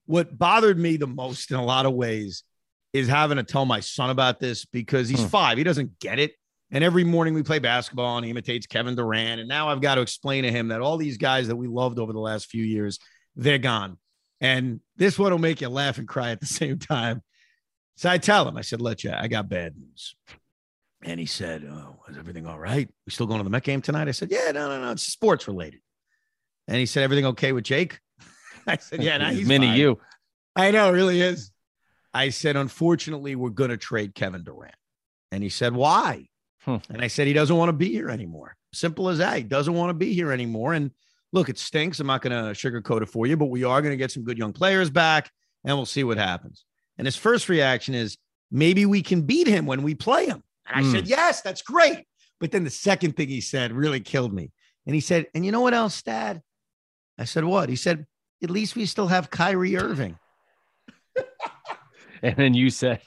what 0.07 0.37
bothered 0.37 0.79
me 0.79 0.97
the 0.97 1.07
most 1.07 1.51
in 1.51 1.57
a 1.57 1.65
lot 1.65 1.87
of 1.87 1.95
ways 1.95 2.45
is 2.93 3.09
having 3.09 3.39
to 3.39 3.43
tell 3.43 3.65
my 3.65 3.81
son 3.81 4.11
about 4.11 4.39
this 4.39 4.65
because 4.65 5.09
he's 5.09 5.23
hmm. 5.23 5.29
five. 5.29 5.59
He 5.59 5.65
doesn't 5.65 5.99
get 5.99 6.19
it. 6.19 6.33
And 6.71 6.83
every 6.83 7.05
morning 7.05 7.35
we 7.35 7.43
play 7.43 7.59
basketball 7.59 8.17
and 8.17 8.25
he 8.25 8.31
imitates 8.31 8.67
Kevin 8.67 8.95
Durant. 8.95 9.41
And 9.41 9.49
now 9.49 9.69
I've 9.69 9.81
got 9.81 9.97
to 9.97 10.01
explain 10.01 10.45
to 10.45 10.51
him 10.51 10.69
that 10.69 10.81
all 10.81 10.97
these 10.97 11.19
guys 11.19 11.49
that 11.49 11.57
we 11.57 11.67
loved 11.67 11.99
over 11.99 12.13
the 12.13 12.21
last 12.21 12.47
few 12.47 12.65
years, 12.65 12.99
they're 13.37 13.59
gone. 13.59 13.99
And 14.41 14.81
this 14.97 15.19
one 15.19 15.33
will 15.33 15.39
make 15.39 15.61
you 15.61 15.69
laugh 15.69 15.99
and 15.99 16.09
cry 16.09 16.31
at 16.31 16.41
the 16.41 16.47
same 16.61 16.79
time. 16.79 17.23
So 17.97 18.11
I 18.11 18.19
tell 18.19 18.49
him, 18.49 18.57
I 18.57 18.63
said, 18.63 18.81
let 18.81 19.05
you, 19.05 19.13
I 19.13 19.29
got 19.29 19.49
bad 19.49 19.75
news. 19.77 20.17
And 21.05 21.19
he 21.19 21.27
said, 21.27 21.65
Oh, 21.69 21.97
is 22.09 22.17
everything 22.17 22.47
all 22.47 22.59
right? 22.59 22.89
We 23.07 23.13
still 23.13 23.27
going 23.27 23.39
to 23.39 23.45
the 23.45 23.51
Met 23.51 23.65
game 23.65 23.83
tonight? 23.83 24.09
I 24.09 24.13
said, 24.13 24.31
Yeah, 24.31 24.53
no, 24.53 24.69
no, 24.69 24.81
no. 24.81 24.93
It's 24.93 25.03
sports 25.03 25.49
related. 25.49 25.81
And 26.69 26.77
he 26.77 26.87
said, 26.87 27.03
Everything 27.03 27.27
okay 27.27 27.53
with 27.53 27.65
Jake? 27.65 27.99
I 28.67 28.77
said, 28.77 29.03
yeah, 29.03 29.31
he's 29.31 29.47
mini 29.47 29.69
fine. 29.69 29.79
you. 29.79 30.01
I 30.55 30.71
know, 30.71 30.89
it 30.89 30.93
really 30.93 31.21
is. 31.21 31.51
I 32.15 32.29
said, 32.29 32.57
unfortunately, 32.57 33.37
we're 33.37 33.51
going 33.51 33.71
to 33.71 33.77
trade 33.77 34.15
Kevin 34.15 34.45
Durant. 34.45 34.75
And 35.31 35.43
he 35.43 35.49
said, 35.49 35.75
why? 35.75 36.29
Hmm. 36.61 36.77
And 36.91 37.03
I 37.03 37.07
said, 37.07 37.27
he 37.27 37.33
doesn't 37.33 37.57
want 37.57 37.71
to 37.71 37.73
be 37.73 37.91
here 37.91 38.11
anymore. 38.11 38.55
Simple 38.73 39.09
as 39.09 39.19
that. 39.19 39.37
He 39.37 39.43
doesn't 39.43 39.75
want 39.75 39.91
to 39.91 39.95
be 39.95 40.13
here 40.13 40.31
anymore. 40.31 40.75
And 40.75 40.91
look, 41.33 41.49
it 41.49 41.59
stinks. 41.59 42.01
I'm 42.01 42.07
not 42.07 42.23
going 42.23 42.33
to 42.33 42.53
sugarcoat 42.53 43.03
it 43.03 43.09
for 43.09 43.27
you, 43.27 43.37
but 43.37 43.47
we 43.47 43.65
are 43.65 43.81
going 43.81 43.93
to 43.93 43.97
get 43.97 44.11
some 44.11 44.25
good 44.25 44.39
young 44.39 44.53
players 44.53 44.91
back 44.91 45.31
and 45.65 45.77
we'll 45.77 45.87
see 45.87 46.05
what 46.05 46.19
happens. 46.19 46.65
And 46.99 47.07
his 47.07 47.17
first 47.17 47.49
reaction 47.49 47.95
is, 47.95 48.19
maybe 48.51 48.85
we 48.85 49.03
can 49.03 49.23
beat 49.23 49.47
him 49.47 49.65
when 49.65 49.83
we 49.83 49.95
play 49.95 50.27
him. 50.27 50.43
And 50.67 50.87
I 50.87 50.93
said, 50.93 51.05
hmm. 51.05 51.11
yes, 51.11 51.41
that's 51.41 51.63
great. 51.63 52.05
But 52.39 52.51
then 52.51 52.65
the 52.65 52.71
second 52.71 53.17
thing 53.17 53.29
he 53.29 53.41
said 53.41 53.73
really 53.73 54.01
killed 54.01 54.33
me. 54.33 54.51
And 54.87 54.95
he 54.95 55.01
said, 55.01 55.27
and 55.35 55.45
you 55.45 55.53
know 55.53 55.61
what 55.61 55.75
else, 55.75 56.03
Dad? 56.03 56.43
I 57.19 57.25
said, 57.25 57.45
what? 57.45 57.69
He 57.69 57.77
said, 57.77 58.07
at 58.43 58.51
least 58.51 58.77
we 58.77 58.87
still 58.87 59.09
have 59.09 59.31
Kyrie 59.31 59.77
Irving. 59.77 60.19
and 62.23 62.37
then 62.37 62.55
you 62.55 62.71
said, 62.71 63.01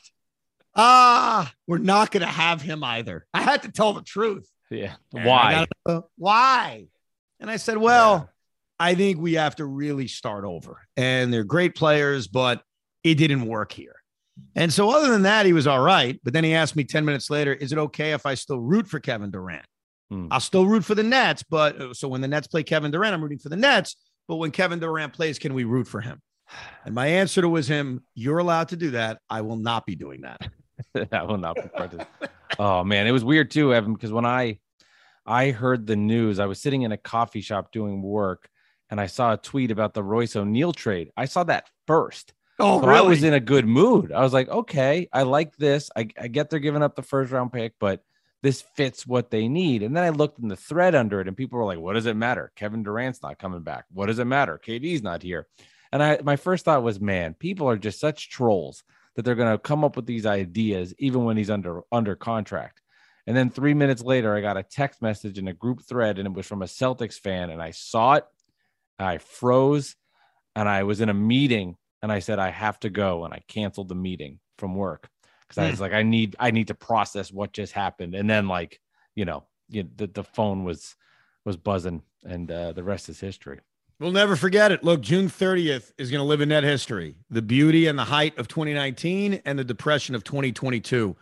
ah, 0.75 1.51
we're 1.67 1.77
not 1.77 2.11
going 2.11 2.21
to 2.21 2.31
have 2.31 2.61
him 2.61 2.83
either. 2.83 3.25
I 3.33 3.41
had 3.41 3.63
to 3.63 3.71
tell 3.71 3.93
the 3.93 4.01
truth. 4.01 4.49
Yeah. 4.69 4.95
Why? 5.11 5.67
Gotta, 5.85 6.03
why? 6.17 6.87
And 7.39 7.49
I 7.49 7.57
said, 7.57 7.77
well, 7.77 8.13
yeah. 8.13 8.23
I 8.79 8.95
think 8.95 9.19
we 9.19 9.33
have 9.33 9.55
to 9.57 9.65
really 9.65 10.07
start 10.07 10.45
over. 10.45 10.81
And 10.97 11.33
they're 11.33 11.43
great 11.43 11.75
players, 11.75 12.27
but 12.27 12.61
it 13.03 13.15
didn't 13.15 13.45
work 13.45 13.71
here. 13.71 13.95
And 14.55 14.71
so, 14.71 14.89
other 14.89 15.11
than 15.11 15.21
that, 15.21 15.45
he 15.45 15.53
was 15.53 15.65
all 15.65 15.81
right. 15.81 16.19
But 16.23 16.33
then 16.33 16.43
he 16.43 16.53
asked 16.53 16.75
me 16.75 16.83
10 16.83 17.05
minutes 17.05 17.29
later, 17.29 17.53
is 17.53 17.71
it 17.71 17.77
okay 17.77 18.11
if 18.11 18.25
I 18.25 18.33
still 18.33 18.59
root 18.59 18.87
for 18.87 18.99
Kevin 18.99 19.31
Durant? 19.31 19.65
Hmm. 20.09 20.27
I'll 20.29 20.41
still 20.41 20.65
root 20.65 20.83
for 20.83 20.93
the 20.93 21.03
Nets. 21.03 21.43
But 21.43 21.81
uh, 21.81 21.93
so 21.93 22.09
when 22.09 22.19
the 22.19 22.27
Nets 22.27 22.47
play 22.47 22.63
Kevin 22.63 22.91
Durant, 22.91 23.13
I'm 23.13 23.21
rooting 23.21 23.39
for 23.39 23.49
the 23.49 23.55
Nets. 23.55 23.95
But 24.27 24.37
when 24.37 24.51
Kevin 24.51 24.79
Durant 24.79 25.13
plays, 25.13 25.39
can 25.39 25.53
we 25.53 25.63
root 25.63 25.87
for 25.87 26.01
him? 26.01 26.21
And 26.83 26.93
my 26.93 27.07
answer 27.07 27.41
to 27.41 27.49
was 27.49 27.67
him, 27.67 28.03
you're 28.13 28.37
allowed 28.37 28.69
to 28.69 28.75
do 28.75 28.91
that. 28.91 29.19
I 29.29 29.41
will 29.41 29.57
not 29.57 29.85
be 29.85 29.95
doing 29.95 30.21
that. 30.21 30.41
that 30.93 31.27
will 31.27 31.37
not 31.37 31.55
be 31.55 31.67
part 31.69 31.93
of. 31.93 32.07
Oh 32.59 32.83
man, 32.83 33.07
it 33.07 33.11
was 33.11 33.23
weird 33.23 33.51
too, 33.51 33.73
Evan, 33.73 33.93
because 33.93 34.11
when 34.11 34.25
I 34.25 34.59
I 35.25 35.51
heard 35.51 35.87
the 35.87 35.95
news, 35.95 36.39
I 36.39 36.45
was 36.45 36.61
sitting 36.61 36.83
in 36.83 36.91
a 36.91 36.97
coffee 36.97 37.41
shop 37.41 37.71
doing 37.71 38.01
work 38.01 38.47
and 38.89 39.01
I 39.01 39.07
saw 39.07 39.33
a 39.33 39.37
tweet 39.37 39.71
about 39.71 39.93
the 39.93 40.03
Royce 40.03 40.35
O'Neale 40.35 40.73
trade. 40.73 41.11
I 41.17 41.25
saw 41.25 41.43
that 41.45 41.69
first. 41.87 42.33
Oh, 42.59 42.79
so 42.79 42.87
really? 42.87 42.99
I 42.99 43.01
was 43.01 43.23
in 43.23 43.33
a 43.33 43.39
good 43.39 43.65
mood. 43.65 44.11
I 44.11 44.21
was 44.21 44.33
like, 44.33 44.47
okay, 44.47 45.09
I 45.11 45.23
like 45.23 45.57
this. 45.57 45.89
I, 45.95 46.07
I 46.19 46.27
get 46.27 46.49
they're 46.49 46.59
giving 46.59 46.83
up 46.83 46.95
the 46.95 47.01
first 47.01 47.31
round 47.31 47.51
pick, 47.51 47.73
but 47.79 48.01
this 48.45 48.61
fits 48.61 49.07
what 49.07 49.31
they 49.31 49.47
need. 49.47 49.81
And 49.81 49.97
then 49.97 50.03
I 50.03 50.09
looked 50.09 50.37
in 50.37 50.49
the 50.49 50.55
thread 50.55 50.93
under 50.93 51.19
it, 51.19 51.27
and 51.27 51.35
people 51.35 51.57
were 51.57 51.65
like, 51.65 51.79
what 51.79 51.93
does 51.93 52.05
it 52.05 52.15
matter? 52.15 52.51
Kevin 52.55 52.83
Durant's 52.83 53.23
not 53.23 53.39
coming 53.39 53.63
back. 53.63 53.85
What 53.91 54.05
does 54.05 54.19
it 54.19 54.25
matter? 54.25 54.61
KD's 54.63 55.01
not 55.01 55.23
here. 55.23 55.47
And 55.91 56.03
I 56.03 56.19
my 56.23 56.35
first 56.35 56.63
thought 56.63 56.83
was, 56.83 56.99
man, 56.99 57.33
people 57.33 57.67
are 57.67 57.75
just 57.75 57.99
such 57.99 58.29
trolls 58.29 58.83
that 59.15 59.25
they're 59.25 59.33
going 59.33 59.51
to 59.51 59.57
come 59.57 59.83
up 59.83 59.95
with 59.95 60.05
these 60.05 60.27
ideas 60.27 60.93
even 60.99 61.23
when 61.23 61.37
he's 61.37 61.49
under 61.49 61.81
under 61.91 62.15
contract. 62.15 62.81
And 63.25 63.35
then 63.35 63.49
three 63.49 63.73
minutes 63.73 64.03
later, 64.03 64.35
I 64.35 64.41
got 64.41 64.57
a 64.57 64.63
text 64.63 65.01
message 65.01 65.39
in 65.39 65.47
a 65.47 65.53
group 65.53 65.81
thread, 65.81 66.19
and 66.19 66.27
it 66.27 66.33
was 66.33 66.45
from 66.45 66.61
a 66.61 66.65
Celtics 66.65 67.19
fan. 67.19 67.49
And 67.49 67.59
I 67.59 67.71
saw 67.71 68.13
it, 68.13 68.25
I 68.99 69.17
froze, 69.17 69.95
and 70.55 70.69
I 70.69 70.83
was 70.83 71.01
in 71.01 71.09
a 71.09 71.15
meeting, 71.15 71.77
and 72.03 72.11
I 72.11 72.19
said 72.19 72.37
I 72.37 72.51
have 72.51 72.79
to 72.81 72.91
go, 72.91 73.25
and 73.25 73.33
I 73.33 73.41
canceled 73.47 73.89
the 73.89 73.95
meeting 73.95 74.39
from 74.59 74.75
work 74.75 75.09
because 75.47 75.61
mm. 75.61 75.67
I 75.67 75.69
was 75.69 75.79
hmm. 75.79 75.83
like, 75.83 75.93
I 75.93 76.03
need 76.03 76.35
I 76.39 76.51
need 76.51 76.67
to 76.67 76.75
process 76.75 77.31
what 77.31 77.53
just 77.53 77.73
happened. 77.73 78.15
And 78.15 78.29
then 78.29 78.47
like 78.47 78.79
you 79.15 79.25
know, 79.25 79.43
you, 79.69 79.87
the 79.95 80.07
the 80.07 80.23
phone 80.23 80.63
was 80.63 80.95
was 81.45 81.57
buzzing, 81.57 82.01
and 82.23 82.51
uh, 82.51 82.71
the 82.73 82.83
rest 82.83 83.09
is 83.09 83.19
history. 83.19 83.59
We'll 83.99 84.11
never 84.11 84.35
forget 84.35 84.73
it. 84.73 84.83
Look, 84.83 84.99
June 84.99 85.29
30th 85.29 85.93
is 85.97 86.11
going 86.11 86.19
to 86.19 86.25
live 86.25 86.41
in 86.41 86.49
net 86.49 86.65
history. 86.65 87.15
The 87.29 87.41
beauty 87.41 87.87
and 87.87 87.97
the 87.97 88.03
height 88.03 88.37
of 88.37 88.49
2019 88.49 89.41
and 89.45 89.57
the 89.57 89.63
depression 89.63 90.15
of 90.15 90.23
2022. 90.25 91.15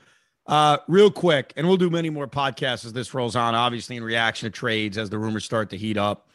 Uh, 0.48 0.78
real 0.88 1.12
quick, 1.12 1.54
and 1.56 1.68
we'll 1.68 1.78
do 1.78 1.90
many 1.90 2.10
more 2.10 2.28
podcasts 2.28 2.84
as 2.84 2.92
this 2.92 3.14
rolls 3.14 3.36
on, 3.36 3.54
obviously, 3.54 3.96
in 3.96 4.04
reaction 4.04 4.48
to 4.48 4.50
trades 4.50 4.98
as 4.98 5.10
the 5.10 5.20
rumors 5.20 5.46
start 5.46 5.70
to 5.70 5.78
heat 5.78 5.98
up. 5.98 6.30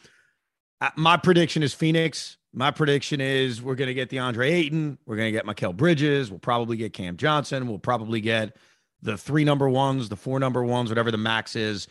Uh, 0.79 0.89
my 0.95 1.17
prediction 1.17 1.61
is 1.61 1.73
Phoenix. 1.73 2.37
My 2.53 2.71
prediction 2.71 3.21
is 3.21 3.61
we're 3.61 3.75
going 3.75 3.89
to 3.89 3.93
get 3.93 4.09
DeAndre 4.09 4.49
Ayton. 4.51 4.97
We're 5.05 5.17
going 5.17 5.27
to 5.27 5.31
get 5.31 5.45
Mikal 5.45 5.75
Bridges. 5.75 6.31
We'll 6.31 6.39
probably 6.39 6.77
get 6.77 6.93
Cam 6.93 7.15
Johnson. 7.17 7.67
We'll 7.67 7.79
probably 7.79 8.21
get 8.21 8.55
the 9.01 9.17
three 9.17 9.43
number 9.43 9.69
ones, 9.69 10.09
the 10.09 10.15
four 10.15 10.39
number 10.39 10.63
ones, 10.63 10.89
whatever 10.89 11.11
the 11.11 11.17
max 11.17 11.55
is. 11.55 11.87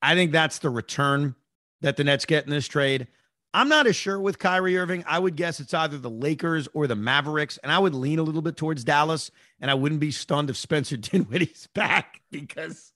I 0.00 0.14
think 0.14 0.32
that's 0.32 0.60
the 0.60 0.70
return 0.70 1.34
that 1.82 1.96
the 1.96 2.04
Nets 2.04 2.24
get 2.24 2.44
in 2.44 2.50
this 2.50 2.66
trade. 2.66 3.06
I'm 3.54 3.68
not 3.68 3.86
as 3.86 3.96
sure 3.96 4.20
with 4.20 4.38
Kyrie 4.38 4.76
Irving. 4.76 5.04
I 5.06 5.18
would 5.18 5.36
guess 5.36 5.58
it's 5.60 5.72
either 5.72 5.98
the 5.98 6.10
Lakers 6.10 6.68
or 6.74 6.86
the 6.86 6.96
Mavericks, 6.96 7.58
and 7.62 7.72
I 7.72 7.78
would 7.78 7.94
lean 7.94 8.18
a 8.18 8.22
little 8.22 8.42
bit 8.42 8.56
towards 8.56 8.84
Dallas. 8.84 9.30
And 9.60 9.70
I 9.70 9.74
wouldn't 9.74 10.00
be 10.00 10.10
stunned 10.10 10.50
if 10.50 10.56
Spencer 10.56 10.96
Dinwiddie's 10.98 11.68
back 11.74 12.20
because 12.30 12.92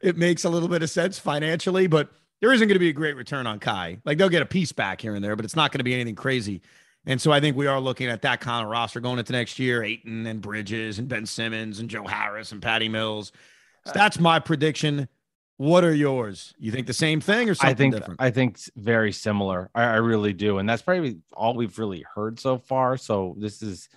it 0.00 0.16
makes 0.16 0.44
a 0.44 0.48
little 0.48 0.68
bit 0.68 0.82
of 0.82 0.90
sense 0.90 1.18
financially. 1.18 1.86
But 1.86 2.10
there 2.40 2.52
isn't 2.52 2.68
going 2.68 2.74
to 2.74 2.80
be 2.80 2.88
a 2.88 2.94
great 2.94 3.16
return 3.16 3.46
on 3.46 3.58
Kai. 3.58 3.98
Like 4.04 4.18
they'll 4.18 4.28
get 4.28 4.42
a 4.42 4.46
piece 4.46 4.72
back 4.72 5.00
here 5.00 5.14
and 5.14 5.24
there, 5.24 5.36
but 5.36 5.44
it's 5.44 5.56
not 5.56 5.72
going 5.72 5.78
to 5.78 5.84
be 5.84 5.94
anything 5.94 6.14
crazy. 6.14 6.62
And 7.06 7.20
so 7.20 7.30
I 7.30 7.40
think 7.40 7.56
we 7.56 7.68
are 7.68 7.80
looking 7.80 8.08
at 8.08 8.22
that 8.22 8.40
kind 8.40 8.64
of 8.64 8.70
roster 8.70 9.00
going 9.00 9.18
into 9.18 9.32
next 9.32 9.58
year: 9.58 9.82
Ayton 9.82 10.26
and 10.26 10.40
Bridges 10.40 10.98
and 10.98 11.08
Ben 11.08 11.24
Simmons 11.24 11.78
and 11.78 11.88
Joe 11.88 12.06
Harris 12.06 12.52
and 12.52 12.60
Patty 12.60 12.88
Mills. 12.88 13.32
So 13.84 13.90
uh, 13.90 13.94
that's 13.94 14.18
my 14.18 14.40
prediction. 14.40 15.08
What 15.58 15.84
are 15.84 15.94
yours? 15.94 16.52
You 16.58 16.70
think 16.70 16.86
the 16.86 16.92
same 16.92 17.20
thing 17.20 17.48
or 17.48 17.54
something 17.54 17.72
I 17.72 17.74
think, 17.74 17.94
different? 17.94 18.20
I 18.20 18.30
think 18.30 18.58
very 18.76 19.12
similar. 19.12 19.70
I, 19.74 19.84
I, 19.84 19.96
really 19.96 20.34
do, 20.34 20.58
and 20.58 20.68
that's 20.68 20.82
probably 20.82 21.18
all 21.32 21.54
we've 21.54 21.78
really 21.78 22.04
heard 22.14 22.38
so 22.38 22.58
far. 22.58 22.98
So 22.98 23.36
this 23.38 23.62
is 23.62 23.88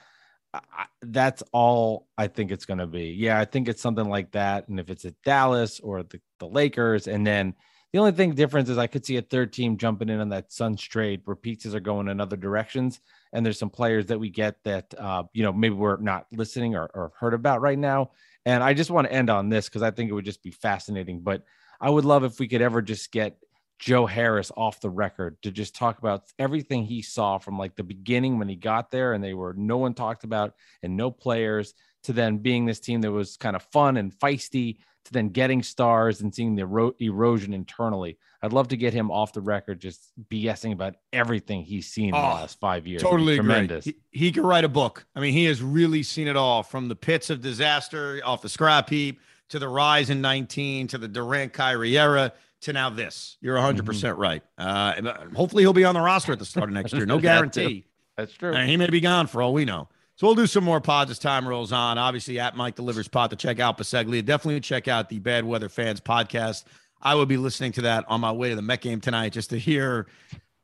I, 0.54 0.86
that's 1.02 1.44
all 1.52 2.08
I 2.18 2.28
think 2.28 2.52
it's 2.52 2.66
going 2.66 2.78
to 2.78 2.88
be. 2.88 3.10
Yeah, 3.10 3.40
I 3.40 3.46
think 3.46 3.68
it's 3.68 3.82
something 3.82 4.08
like 4.08 4.32
that. 4.32 4.70
And 4.70 4.80
if 4.80 4.90
it's 4.90 5.04
at 5.04 5.22
Dallas 5.24 5.80
or 5.80 6.04
the, 6.04 6.22
the 6.40 6.48
Lakers, 6.48 7.08
and 7.08 7.26
then 7.28 7.56
the 7.92 8.00
only 8.00 8.12
thing 8.12 8.34
difference 8.34 8.70
is 8.70 8.78
I 8.78 8.88
could 8.88 9.06
see 9.06 9.18
a 9.18 9.22
third 9.22 9.52
team 9.54 9.78
jumping 9.78 10.10
in 10.10 10.20
on 10.20 10.30
that 10.30 10.52
Suns 10.52 10.82
trade 10.82 11.22
where 11.26 11.36
pizzas 11.36 11.74
are 11.74 11.80
going 11.80 12.08
in 12.08 12.22
other 12.22 12.38
directions, 12.38 13.00
and 13.34 13.46
there's 13.46 13.60
some 13.60 13.70
players 13.70 14.08
that 14.08 14.20
we 14.20 14.30
get 14.30 14.64
that 14.64 14.94
uh, 14.98 15.24
you 15.34 15.44
know 15.44 15.54
maybe 15.54 15.76
we're 15.76 15.98
not 15.98 16.26
listening 16.32 16.76
or, 16.76 16.90
or 16.94 17.12
heard 17.20 17.34
about 17.34 17.62
right 17.62 17.80
now 17.80 18.12
and 18.46 18.64
I 18.64 18.74
just 18.74 18.92
want 18.92 19.08
to 19.08 19.14
end 19.14 19.30
on 19.30 19.50
this 19.50 19.68
because 19.68 19.82
I 19.84 19.92
think 19.92 20.10
it 20.10 20.14
would 20.14 20.26
just 20.26 20.44
be 20.44 20.52
fascinating. 20.52 21.22
But 21.22 21.44
I 21.82 21.90
would 21.90 22.06
love 22.06 22.24
if 22.24 22.40
we 22.40 22.48
could 22.48 22.62
ever 22.62 22.82
just 22.82 23.12
get 23.12 23.38
Joe 23.80 24.06
Harris 24.06 24.52
off 24.56 24.82
the 24.82 24.90
record 24.90 25.42
to 25.42 25.52
just 25.52 25.74
talk 25.74 25.98
about 25.98 26.24
everything 26.38 26.84
he 26.84 27.02
saw 27.02 27.38
from 27.38 27.58
like 27.58 27.76
the 27.76 27.84
beginning 27.84 28.38
when 28.38 28.50
he 28.50 28.56
got 28.56 28.92
there 28.92 29.14
and 29.14 29.24
they 29.24 29.34
were 29.34 29.54
no 29.54 29.78
one 29.78 29.94
talked 29.94 30.26
about 30.26 30.54
and 30.84 30.98
no 30.98 31.10
players 31.10 31.74
to 32.04 32.14
then 32.14 32.38
being 32.38 32.66
this 32.66 32.80
team 32.80 33.02
that 33.02 33.12
was 33.12 33.38
kind 33.38 33.56
of 33.56 33.64
fun 33.64 33.98
and 33.98 34.14
feisty 34.14 34.78
to 35.06 35.14
then 35.14 35.30
getting 35.30 35.64
stars 35.64 36.22
and 36.22 36.36
seeing 36.36 36.56
the 36.56 36.64
ero- 36.64 36.94
erosion 37.00 37.54
internally. 37.54 38.18
I'd 38.42 38.54
love 38.54 38.68
to 38.70 38.78
get 38.78 38.94
him 38.94 39.12
off 39.12 39.34
the 39.34 39.42
record, 39.42 39.80
just 39.80 40.12
BSing 40.30 40.74
about 40.74 40.96
everything 41.14 41.64
he's 41.64 41.88
seen 41.88 42.14
oh, 42.14 42.18
in 42.18 42.24
the 42.24 42.30
oh, 42.30 42.34
last 42.36 42.60
five 42.60 42.86
years. 42.86 43.02
Totally 43.02 43.36
tremendous. 43.36 43.86
He, 43.86 43.96
he, 44.12 44.32
could 44.32 44.44
write 44.44 44.66
a 44.66 44.70
book. 44.70 45.06
I 45.16 45.22
mean, 45.22 45.34
he 45.34 45.46
has 45.46 45.62
really 45.62 46.04
seen 46.04 46.28
it 46.28 46.36
all 46.36 46.64
from 46.64 46.90
the 46.90 46.96
pits 46.96 47.30
of 47.30 47.42
disaster 47.42 48.22
off 48.26 48.42
the 48.42 48.50
scrap 48.50 48.90
heap 48.90 49.20
to 49.50 49.60
the 49.60 49.68
rise 49.68 50.10
in 50.10 50.22
19 50.22 50.88
to 50.88 50.98
the 50.98 51.08
Durant 51.08 51.54
Kyrie 51.54 51.98
era 51.98 52.34
to 52.62 52.74
now 52.74 52.90
this. 52.90 53.38
You're 53.42 53.56
100 53.56 53.80
mm-hmm. 53.80 53.86
percent 53.86 54.18
right. 54.18 54.44
Uh, 54.58 55.14
hopefully 55.36 55.64
he'll 55.64 55.74
be 55.74 55.86
on 55.86 55.96
the 55.96 56.02
roster 56.02 56.34
at 56.34 56.40
the 56.40 56.46
start 56.46 56.70
of 56.70 56.74
next 56.74 56.94
year. 56.94 57.06
No 57.06 57.20
guarantee. 57.20 57.86
That's 58.18 58.34
true. 58.34 58.54
And 58.54 58.70
he 58.70 58.78
may 58.78 58.90
be 58.90 59.00
gone 59.00 59.28
for 59.28 59.42
all 59.42 59.54
we 59.54 59.66
know. 59.66 59.88
So 60.16 60.28
we'll 60.28 60.36
do 60.36 60.48
some 60.48 60.66
more 60.66 60.82
pods 60.82 61.10
as 61.12 61.18
time 61.18 61.48
rolls 61.48 61.72
on. 61.72 61.98
Obviously, 61.98 62.40
at 62.40 62.54
Mike 62.58 62.76
Delivers 62.76 63.08
Pod 63.08 63.30
to 63.30 63.38
check 63.38 63.62
out 63.62 63.78
Biseglia. 63.78 64.26
Definitely 64.26 64.60
check 64.60 64.90
out 64.90 65.08
the 65.08 65.20
Bad 65.20 65.46
Weather 65.46 65.70
Fans 65.70 66.02
podcast. 66.02 66.66
I 67.02 67.16
will 67.16 67.26
be 67.26 67.38
listening 67.38 67.72
to 67.74 67.84
that 67.84 68.04
on 68.10 68.20
my 68.20 68.34
way 68.34 68.50
to 68.50 68.56
the 68.58 68.62
Met 68.62 68.82
game 68.82 69.00
tonight 69.00 69.32
just 69.32 69.52
to 69.52 69.58
hear 69.58 70.08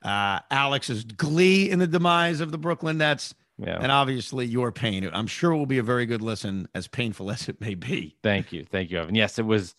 uh, 0.04 0.40
Alex's 0.52 1.06
glee 1.06 1.70
in 1.70 1.80
the 1.80 1.88
demise 1.88 2.42
of 2.42 2.52
the 2.52 2.58
Brooklyn 2.58 2.98
Nets. 2.98 3.34
Yeah. 3.58 3.78
And 3.80 3.90
obviously 3.90 4.46
your 4.46 4.74
pain. 4.74 5.10
I'm 5.14 5.28
sure 5.28 5.54
it 5.54 5.58
will 5.58 5.66
be 5.66 5.78
a 5.78 5.84
very 5.84 6.06
good 6.06 6.22
listen, 6.22 6.68
as 6.76 6.90
painful 6.90 7.32
as 7.32 7.48
it 7.48 7.62
may 7.62 7.76
be. 7.76 8.18
Thank 8.22 8.52
you. 8.52 8.66
Thank 8.70 8.92
you, 8.92 9.00
Evan. 9.00 9.16
Yes, 9.16 9.40
it 9.40 9.46
was 9.46 9.76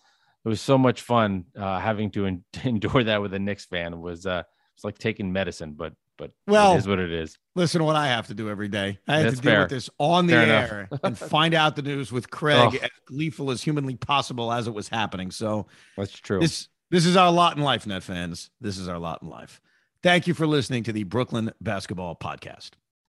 it 0.47 0.49
was 0.49 0.61
so 0.61 0.79
much 0.79 1.03
fun 1.03 1.45
uh, 1.57 1.81
having 1.81 2.13
to 2.13 2.27
en- 2.27 2.45
endure 2.65 3.03
that 3.03 3.21
with 3.21 3.35
a 3.35 3.39
Knicks 3.39 3.65
fan. 3.65 3.93
It 3.93 3.99
was 3.99 4.27
uh, 4.27 4.45
it's 4.77 4.85
like 4.85 4.97
taking 4.97 5.33
medicine, 5.33 5.73
but 5.73 5.93
but 6.17 6.31
well, 6.47 6.75
it 6.75 6.79
is 6.79 6.87
what 6.87 7.01
it 7.01 7.11
is. 7.11 7.37
Listen 7.57 7.81
to 7.81 7.85
what 7.85 7.97
I 7.97 8.07
have 8.07 8.29
to 8.29 8.35
do 8.35 8.49
every 8.49 8.69
day. 8.69 8.99
I 9.09 9.17
have 9.17 9.25
That's 9.25 9.37
to 9.37 9.43
deal 9.43 9.51
fair. 9.51 9.61
with 9.63 9.71
this 9.71 9.91
on 9.99 10.27
the 10.27 10.35
fair 10.35 10.47
air 10.47 10.89
and 11.03 11.19
find 11.33 11.53
out 11.53 11.75
the 11.75 11.83
news 11.83 12.13
with 12.13 12.31
Craig 12.31 12.79
oh. 12.81 12.85
as 12.85 12.91
gleeful 13.07 13.51
as 13.51 13.61
humanly 13.61 13.97
possible 13.97 14.53
as 14.53 14.69
it 14.69 14.73
was 14.73 14.89
happening. 14.89 15.33
So 15.33 15.67
that's 15.97 16.13
true. 16.13 16.39
This 16.39 16.69
this 16.91 17.07
is 17.07 17.17
our 17.17 17.33
lot 17.33 17.57
in 17.57 17.65
life, 17.65 17.85
net 17.85 18.05
fans. 18.05 18.51
This 18.61 18.79
is 18.79 18.89
our 18.89 19.01
lot 19.01 19.23
in 19.23 19.29
life. 19.29 19.61
Thank 20.05 20.29
you 20.29 20.35
for 20.35 20.47
listening 20.47 20.85
to 20.85 20.93
the 20.93 21.03
Brooklyn 21.03 21.51
Basketball 21.61 22.15
Podcast. 22.15 22.71